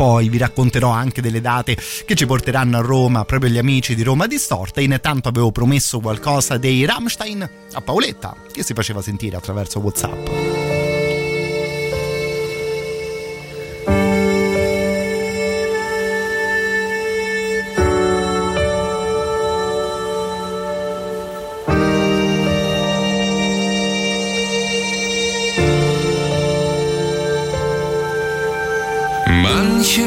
Poi 0.03 0.29
vi 0.29 0.37
racconterò 0.37 0.89
anche 0.89 1.23
delle 1.23 1.41
date 1.41 1.77
che 2.05 2.17
ci 2.17 2.27
porteranno 2.27 2.77
a 2.77 2.81
Roma, 2.81 3.25
proprio 3.25 3.53
gli 3.53 3.59
amici 3.59 3.95
di 3.95 4.03
Roma 4.03 4.27
Distorta. 4.27 4.81
Intanto 4.81 5.29
avevo 5.29 5.53
promesso 5.53 6.01
qualcosa 6.01 6.57
dei 6.57 6.85
Rammstein 6.85 7.49
a 7.73 7.81
Paoletta, 7.81 8.35
che 8.51 8.65
si 8.65 8.75
faceva 8.75 9.01
sentire 9.01 9.37
attraverso 9.37 9.79
WhatsApp. 9.79 10.92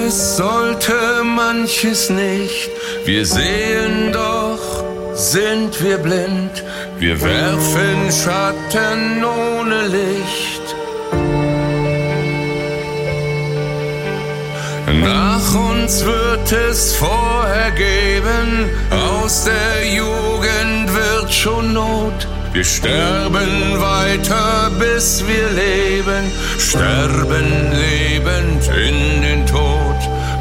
Manches 0.06 0.38
sollte, 0.38 1.24
manches 1.24 2.12
nicht. 2.12 2.70
Wir 3.06 3.26
sehen 3.26 4.12
doch, 4.14 4.84
sind 5.16 5.84
wir 5.84 5.98
blind. 5.98 6.64
Wir 7.00 7.20
werfen 7.20 8.12
Schatten 8.12 9.24
ohne 9.24 9.88
Licht. 9.88 10.66
Nach 15.02 15.72
uns 15.72 16.06
wird 16.06 16.52
es 16.52 16.94
vorher 16.94 17.72
geben, 17.72 18.70
aus 18.92 19.46
der 19.46 19.88
Jugend 19.92 20.94
wird 20.94 21.34
schon 21.34 21.74
Not. 21.74 22.28
Wir 22.54 22.64
sterben 22.64 23.82
weiter, 23.82 24.72
bis 24.80 25.24
wir 25.28 25.50
leben, 25.50 26.32
sterben 26.60 27.72
lebend 27.72 28.68
in 28.68 29.22
den. 29.24 29.45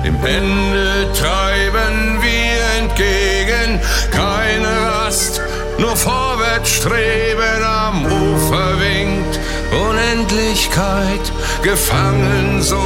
Dem 0.05 0.17
Ende 0.23 1.11
treiben 1.15 2.21
wir 2.21 2.83
entgegen, 2.83 3.81
keine 4.11 4.69
Rast, 4.93 5.41
nur 5.79 5.97
vorwärts 5.97 6.71
streben 6.71 7.65
am 7.65 8.05
Ufer 8.05 8.79
winkt 8.79 9.41
Unendlichkeit, 9.73 11.33
gefangen 11.63 12.61
so 12.61 12.77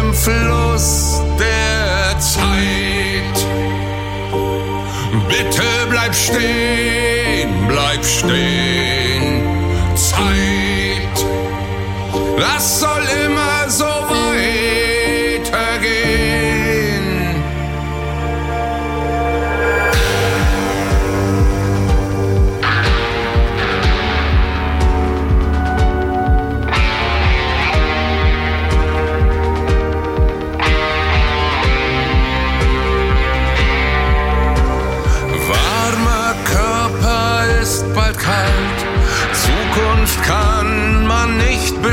im 0.00 0.12
Fluss 0.12 1.22
der 1.38 2.18
Zeit. 2.18 3.38
Bitte 5.28 5.62
bleib 5.88 6.12
stehen, 6.12 7.68
bleib 7.68 8.04
stehen. 8.04 9.44
Zeit, 9.94 11.24
das 12.36 12.80
soll 12.80 13.02
immer 13.24 13.27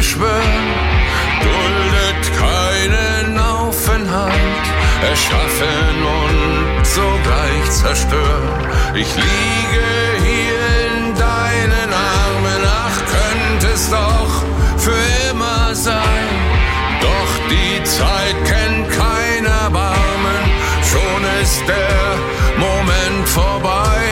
beschwören, 0.06 0.65
duldet 1.41 2.23
keinen 2.38 3.40
Aufenthalt, 3.40 4.65
erschaffen 5.10 5.98
und 6.22 6.86
sogleich 6.86 7.72
zerstören. 7.72 8.68
Ich 8.94 9.15
liege 9.15 9.88
hier 10.23 10.64
in 10.86 11.15
deinen 11.15 11.90
Armen, 11.91 12.61
ach 12.86 12.98
könnte 13.15 13.73
es 13.73 13.90
doch 13.90 14.34
für 14.77 15.02
immer 15.32 15.73
sein, 15.73 16.30
doch 17.02 17.32
die 17.49 17.84
Zeit 17.84 18.36
kennt 18.45 18.88
kein 18.91 19.45
Erbarmen, 19.64 20.44
schon 20.84 21.22
ist 21.41 21.64
der 21.68 22.15
Moment 22.57 23.27
vorbei. 23.27 24.05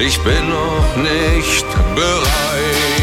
Ich 0.00 0.18
bin 0.22 0.48
noch 0.48 0.96
nicht 0.96 1.66
bereit. 1.94 2.99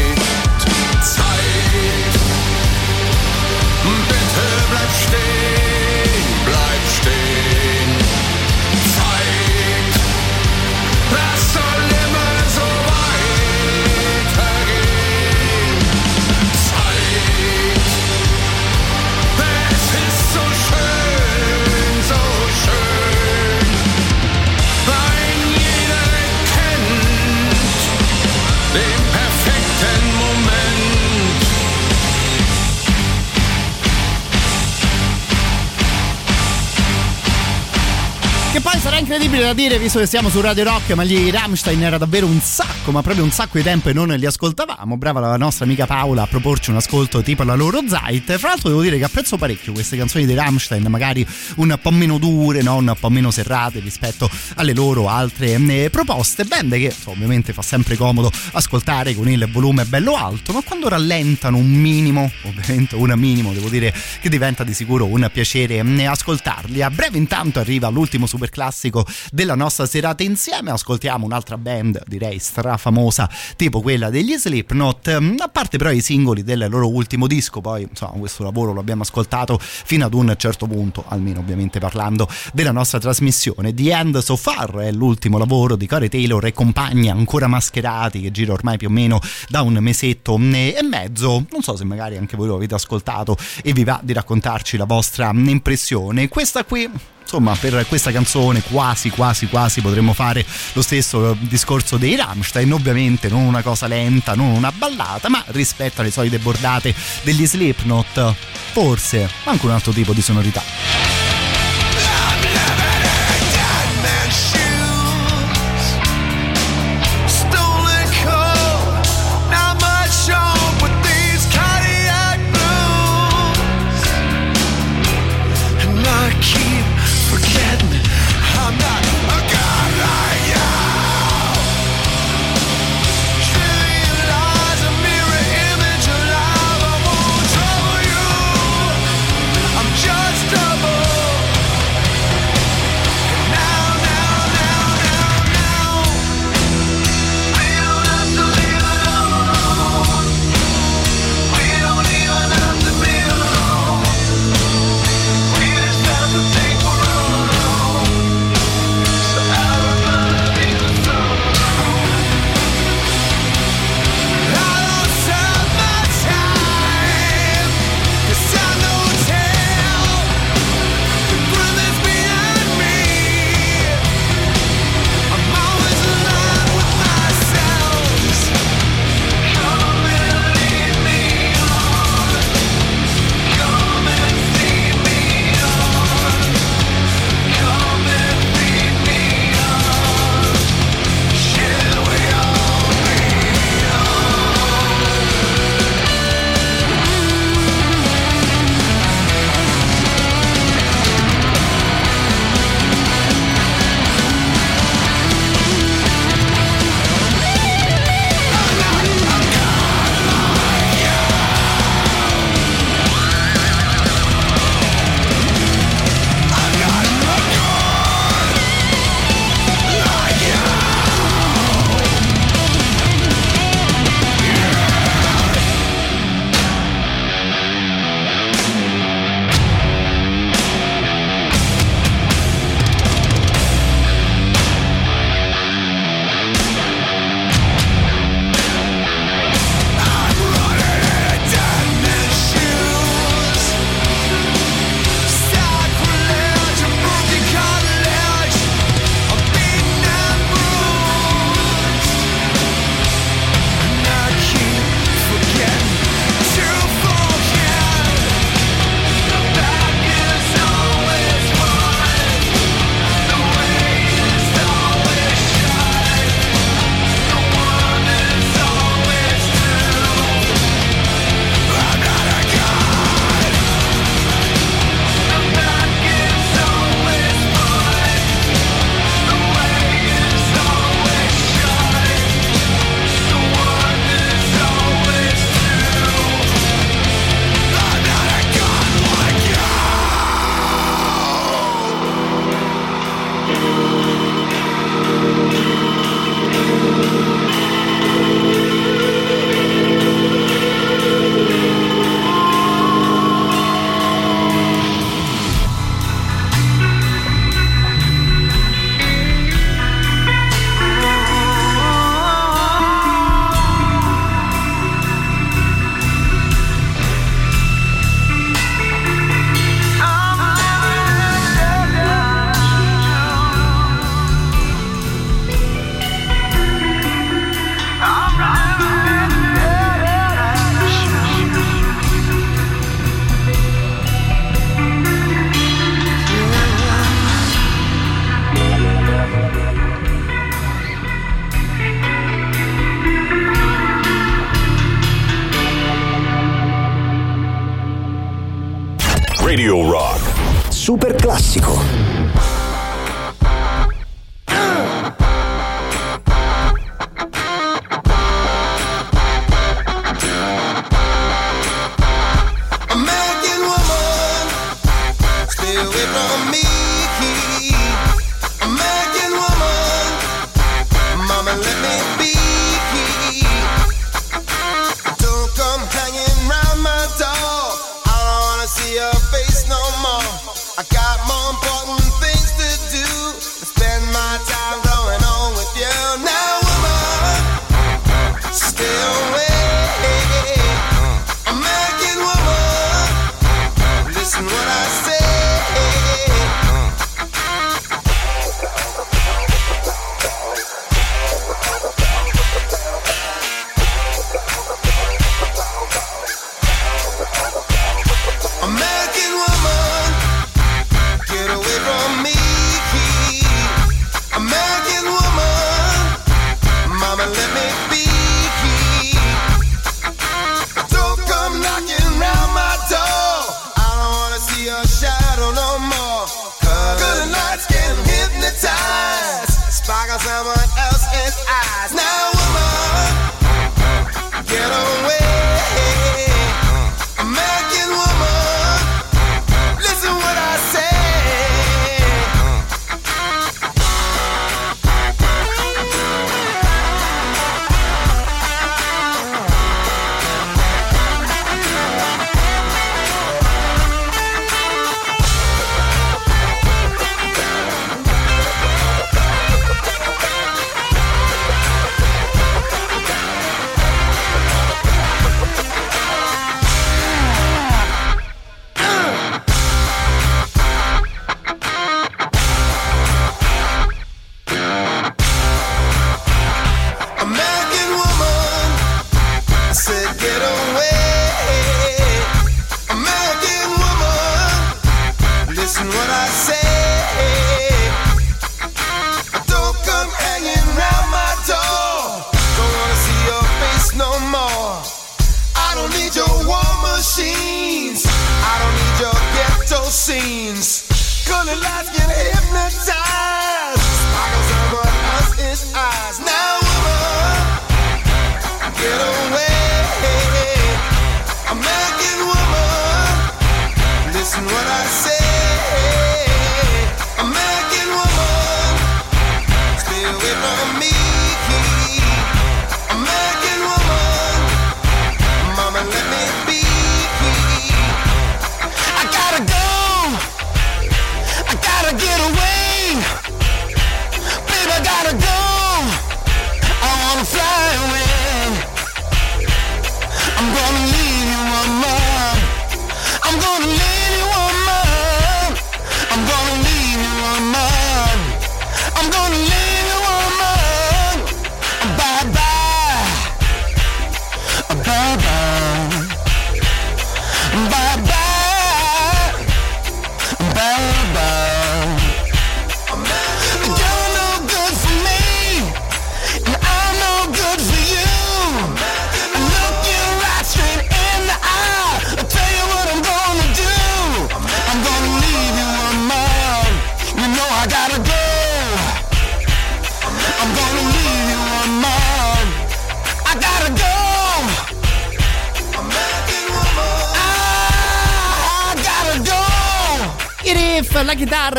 Da 39.42 39.52
dire, 39.52 39.78
visto 39.78 39.98
che 39.98 40.06
siamo 40.06 40.28
su 40.30 40.40
Radio 40.40 40.64
Rock, 40.64 40.92
ma 40.92 41.04
gli 41.04 41.30
Rammstein 41.30 41.82
era 41.82 41.98
davvero 41.98 42.26
un 42.26 42.40
sacco, 42.40 42.77
ma 42.90 43.02
proprio 43.02 43.24
un 43.24 43.30
sacco 43.30 43.58
di 43.58 43.62
tempo 43.62 43.88
e 43.88 43.92
non 43.92 44.08
li 44.08 44.26
ascoltavamo. 44.26 44.96
Brava 44.96 45.20
la 45.20 45.36
nostra 45.36 45.64
amica 45.64 45.86
Paola 45.86 46.22
a 46.22 46.26
proporci 46.26 46.70
un 46.70 46.76
ascolto 46.76 47.22
tipo 47.22 47.42
la 47.42 47.54
loro 47.54 47.80
Zeit. 47.86 48.36
Fra 48.36 48.48
l'altro 48.48 48.68
devo 48.68 48.82
dire 48.82 48.98
che 48.98 49.04
apprezzo 49.04 49.36
parecchio 49.36 49.72
queste 49.72 49.96
canzoni 49.96 50.26
dei 50.26 50.34
Rammstein, 50.34 50.84
magari 50.88 51.26
un 51.56 51.78
po' 51.80 51.90
meno 51.90 52.18
dure, 52.18 52.62
no? 52.62 52.76
un 52.76 52.94
po' 52.98 53.10
meno 53.10 53.30
serrate 53.30 53.80
rispetto 53.80 54.28
alle 54.56 54.74
loro 54.74 55.08
altre 55.08 55.54
eh, 55.54 55.90
proposte. 55.90 56.44
Band 56.44 56.72
che 56.74 56.94
ovviamente 57.04 57.52
fa 57.52 57.62
sempre 57.62 57.96
comodo 57.96 58.30
ascoltare 58.52 59.14
con 59.14 59.28
il 59.28 59.48
volume 59.50 59.84
bello 59.84 60.16
alto, 60.16 60.52
ma 60.52 60.62
quando 60.62 60.88
rallentano 60.88 61.56
un 61.56 61.70
minimo, 61.70 62.30
ovviamente 62.42 62.96
un 62.96 63.12
minimo, 63.16 63.52
devo 63.52 63.68
dire 63.68 63.94
che 64.20 64.28
diventa 64.28 64.64
di 64.64 64.74
sicuro 64.74 65.06
un 65.06 65.28
piacere 65.32 65.76
eh, 65.76 66.04
ascoltarli. 66.04 66.82
A 66.82 66.90
breve 66.90 67.18
intanto 67.18 67.60
arriva 67.60 67.88
l'ultimo 67.88 68.26
super 68.26 68.50
classico 68.50 69.06
della 69.30 69.54
nostra 69.54 69.86
serata 69.86 70.22
insieme, 70.22 70.70
ascoltiamo 70.70 71.24
un'altra 71.24 71.56
band 71.56 72.02
direi 72.06 72.38
strafamosa 72.78 73.28
tipo 73.56 73.80
quella 73.80 74.08
degli 74.08 74.34
Slipknot, 74.36 75.20
mm, 75.20 75.36
a 75.40 75.48
parte 75.48 75.76
però 75.76 75.90
i 75.90 76.00
singoli 76.00 76.44
del 76.44 76.66
loro 76.70 76.88
ultimo 76.88 77.26
disco, 77.26 77.60
poi 77.60 77.82
insomma 77.82 78.12
questo 78.12 78.44
lavoro 78.44 78.72
lo 78.72 78.80
abbiamo 78.80 79.02
ascoltato 79.02 79.58
fino 79.60 80.06
ad 80.06 80.14
un 80.14 80.34
certo 80.38 80.66
punto, 80.66 81.04
almeno 81.08 81.40
ovviamente 81.40 81.80
parlando 81.80 82.28
della 82.52 82.70
nostra 82.70 82.98
trasmissione. 82.98 83.74
The 83.74 83.90
End 83.90 84.18
So 84.18 84.36
Far 84.36 84.76
è 84.76 84.92
l'ultimo 84.92 85.36
lavoro 85.36 85.76
di 85.76 85.86
Corey 85.86 86.08
Taylor 86.08 86.44
e 86.46 86.52
compagni 86.52 87.10
ancora 87.10 87.48
mascherati 87.48 88.20
che 88.20 88.30
gira 88.30 88.52
ormai 88.52 88.78
più 88.78 88.88
o 88.88 88.90
meno 88.90 89.20
da 89.48 89.62
un 89.62 89.74
mesetto 89.80 90.36
e 90.36 90.80
mezzo, 90.88 91.44
non 91.50 91.62
so 91.62 91.76
se 91.76 91.84
magari 91.84 92.16
anche 92.16 92.36
voi 92.36 92.46
lo 92.46 92.54
avete 92.54 92.74
ascoltato 92.74 93.36
e 93.62 93.72
vi 93.72 93.84
va 93.84 94.00
di 94.02 94.12
raccontarci 94.12 94.76
la 94.76 94.84
vostra 94.84 95.30
impressione. 95.34 96.28
Questa 96.28 96.64
qui 96.64 96.88
insomma 97.28 97.54
per 97.56 97.84
questa 97.86 98.10
canzone 98.10 98.62
quasi 98.62 99.10
quasi 99.10 99.48
quasi 99.48 99.82
potremmo 99.82 100.14
fare 100.14 100.46
lo 100.72 100.80
stesso 100.80 101.36
discorso 101.40 101.98
dei 101.98 102.16
Rammstein 102.16 102.72
ovviamente 102.72 103.28
non 103.28 103.42
una 103.42 103.60
cosa 103.60 103.86
lenta 103.86 104.34
non 104.34 104.46
una 104.46 104.72
ballata 104.72 105.28
ma 105.28 105.44
rispetto 105.48 106.00
alle 106.00 106.10
solite 106.10 106.38
bordate 106.38 106.94
degli 107.22 107.46
Slipknot. 107.46 108.34
Forse 108.72 109.28
anche 109.44 109.66
un 109.66 109.72
altro 109.72 109.92
tipo 109.92 110.12
di 110.12 110.22
sonorità 110.22 111.27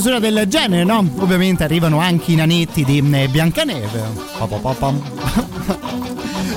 chiusura 0.00 0.18
del 0.18 0.46
genere, 0.48 0.82
no? 0.82 1.06
Ovviamente 1.18 1.62
arrivano 1.62 1.98
anche 1.98 2.32
i 2.32 2.34
nanetti 2.34 2.84
di 2.86 3.06
eh, 3.12 3.28
Biancaneve. 3.28 4.02
Pa, 4.38 4.46
pa, 4.46 4.72
pa. 4.72 5.49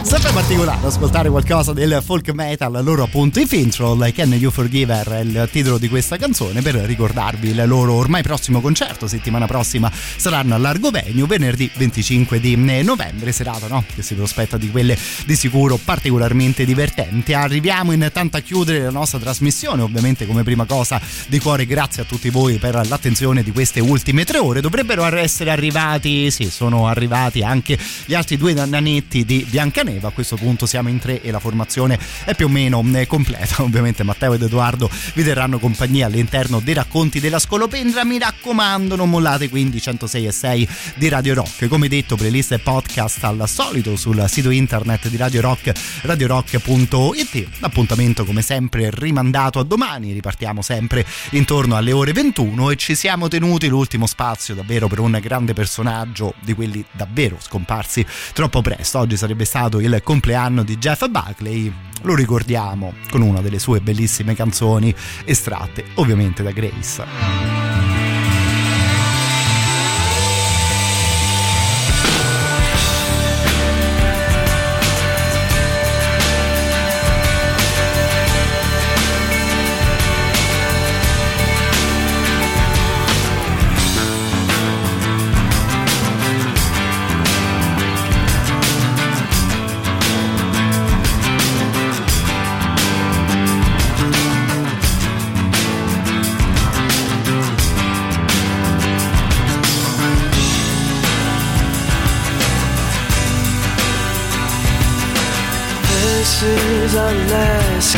Sempre 0.03 0.32
particolare 0.33 0.85
ascoltare 0.85 1.30
qualcosa 1.30 1.72
del 1.72 2.01
folk 2.03 2.30
metal, 2.32 2.83
loro 2.83 3.03
appunto 3.03 3.40
i 3.40 3.45
Fintroll, 3.45 4.11
Can 4.11 4.33
You 4.33 4.51
Forgive 4.51 5.01
è 5.01 5.19
il 5.19 5.48
titolo 5.49 5.77
di 5.77 5.88
questa 5.88 6.17
canzone 6.17 6.61
per 6.61 6.75
ricordarvi 6.75 7.49
il 7.49 7.64
loro 7.65 7.93
ormai 7.93 8.22
prossimo 8.22 8.59
concerto, 8.59 9.07
settimana 9.07 9.48
prossima 9.48 9.90
saranno 9.93 10.56
all'Argovenio, 10.56 11.25
venerdì 11.25 11.72
25 11.73 12.40
di 12.40 12.56
novembre, 12.83 13.32
serata 13.32 13.67
no? 13.67 13.83
che 13.95 14.03
si 14.03 14.14
prospetta 14.14 14.57
di 14.57 14.69
quelle 14.69 14.98
di 15.25 15.35
sicuro 15.35 15.80
particolarmente 15.83 16.65
divertenti. 16.65 17.33
Arriviamo 17.33 17.91
intanto 17.91 18.38
a 18.38 18.41
chiudere 18.41 18.82
la 18.82 18.91
nostra 18.91 19.19
trasmissione, 19.19 19.82
ovviamente 19.82 20.27
come 20.27 20.43
prima 20.43 20.65
cosa 20.65 21.01
di 21.27 21.40
cuore 21.40 21.65
grazie 21.65 22.03
a 22.03 22.06
tutti 22.06 22.30
voi 22.30 22.57
per 22.57 22.75
l'attenzione 22.88 23.41
di 23.41 23.51
queste 23.51 23.80
ultime 23.80 24.25
tre 24.25 24.38
ore, 24.38 24.61
dovrebbero 24.61 25.06
essere 25.06 25.49
arrivati, 25.49 26.30
sì, 26.30 26.51
sono 26.51 26.88
arrivati 26.88 27.41
anche 27.41 27.80
gli 28.06 28.14
altri 28.14 28.38
due 28.38 28.53
nanetti 28.53 29.25
di 29.25 29.45
Biancaneve 29.49 30.02
a 30.07 30.11
questo 30.11 30.35
punto 30.35 30.65
siamo 30.65 30.90
in 30.90 30.99
tre 30.99 31.22
e 31.22 31.32
la 31.32 31.40
formazione 31.40 31.99
è 32.25 32.35
più 32.35 32.45
o 32.45 32.49
meno 32.49 32.83
eh, 32.93 33.07
completa. 33.07 33.61
Ovviamente 33.64 34.03
Matteo 34.03 34.33
ed 34.33 34.41
Edoardo 34.41 34.90
vi 35.14 35.23
terranno 35.23 35.59
compagnia 35.59 36.07
all'interno 36.07 36.59
dei 36.59 36.73
racconti 36.73 37.19
della 37.19 37.40
Scolopendra. 37.40 38.03
Mi 38.03 38.19
raccomando, 38.19 38.95
non 38.95 39.09
mollate 39.09 39.49
quindi 39.49 39.82
106 39.82 40.25
e 40.25 40.32
6 40.32 40.69
di 40.95 41.09
Radio 41.09 41.33
Rock. 41.35 41.67
Come 41.67 41.88
detto, 41.88 42.15
playlist 42.15 42.53
e 42.53 42.59
podcast 42.59 43.23
al 43.23 43.43
solito 43.48 43.95
sul 43.95 44.23
sito 44.27 44.49
internet 44.49 45.07
di 45.07 45.17
Radio 45.17 45.41
Rock, 45.41 45.72
radiorock.it. 46.01 47.48
L'appuntamento 47.59 48.25
come 48.25 48.41
sempre 48.41 48.90
rimandato 48.91 49.59
a 49.59 49.64
domani, 49.64 50.11
ripartiamo 50.14 50.61
sempre 50.61 51.06
intorno 51.32 51.75
alle 51.75 51.91
ore 51.91 52.14
21 52.14 52.72
e 52.72 52.75
ci 52.75 52.95
siamo 52.95 53.27
tenuti 53.27 53.67
l'ultimo 53.67 54.06
spazio 54.06 54.56
davvero 54.56 54.88
per 54.88 54.99
un 54.99 55.17
grande 55.22 55.53
personaggio 55.53 56.33
di 56.41 56.53
quelli 56.53 56.83
davvero 56.91 57.38
scomparsi 57.40 58.06
troppo 58.33 58.61
presto. 58.61 58.99
Oggi 58.99 59.17
sarebbe 59.17 59.45
stato 59.45 59.80
il 59.83 60.01
compleanno 60.01 60.63
di 60.63 60.77
Jeff 60.77 61.07
Buckley, 61.09 61.71
lo 62.03 62.15
ricordiamo 62.15 62.93
con 63.09 63.21
una 63.21 63.41
delle 63.41 63.59
sue 63.59 63.81
bellissime 63.81 64.33
canzoni 64.33 64.95
estratte 65.25 65.83
ovviamente 65.95 66.41
da 66.41 66.51
Grace. 66.51 67.92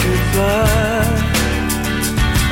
Goodbye. 0.04 1.16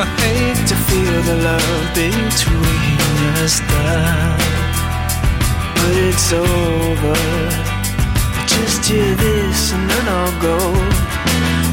I 0.03 0.05
hate 0.23 0.61
to 0.71 0.75
feel 0.87 1.17
the 1.29 1.37
love 1.49 1.85
between 1.93 3.33
us 3.45 3.59
die, 3.71 4.37
but 5.75 5.93
it's 6.07 6.33
over. 6.33 7.17
I 8.39 8.45
Just 8.47 8.85
hear 8.85 9.15
this 9.15 9.73
and 9.73 9.89
then 9.89 10.05
I'll 10.17 10.37
go. 10.49 10.57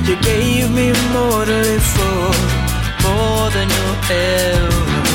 You 0.09 0.17
gave 0.23 0.71
me 0.71 0.93
more 1.13 1.45
to 1.45 1.57
live 1.69 1.87
for, 1.97 2.23
more 3.07 3.47
than 3.55 3.67
you'll 3.75 4.01
ever 4.11 5.10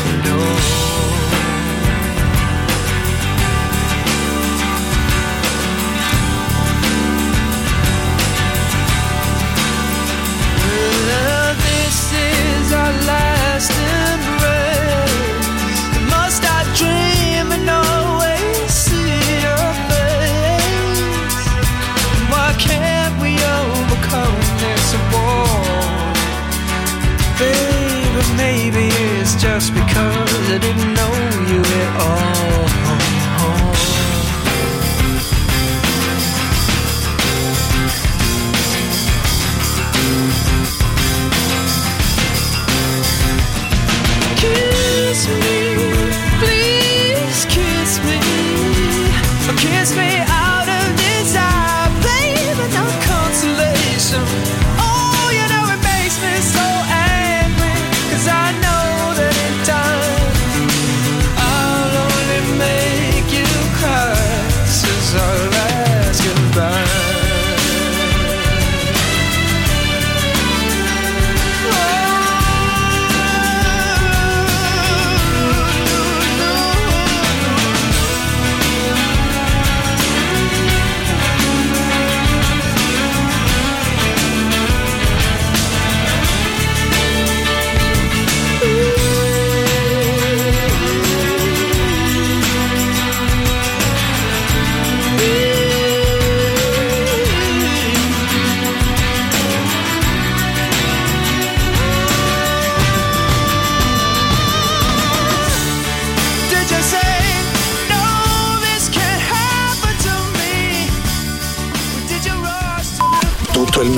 because 30.57 30.85
I 30.85 30.94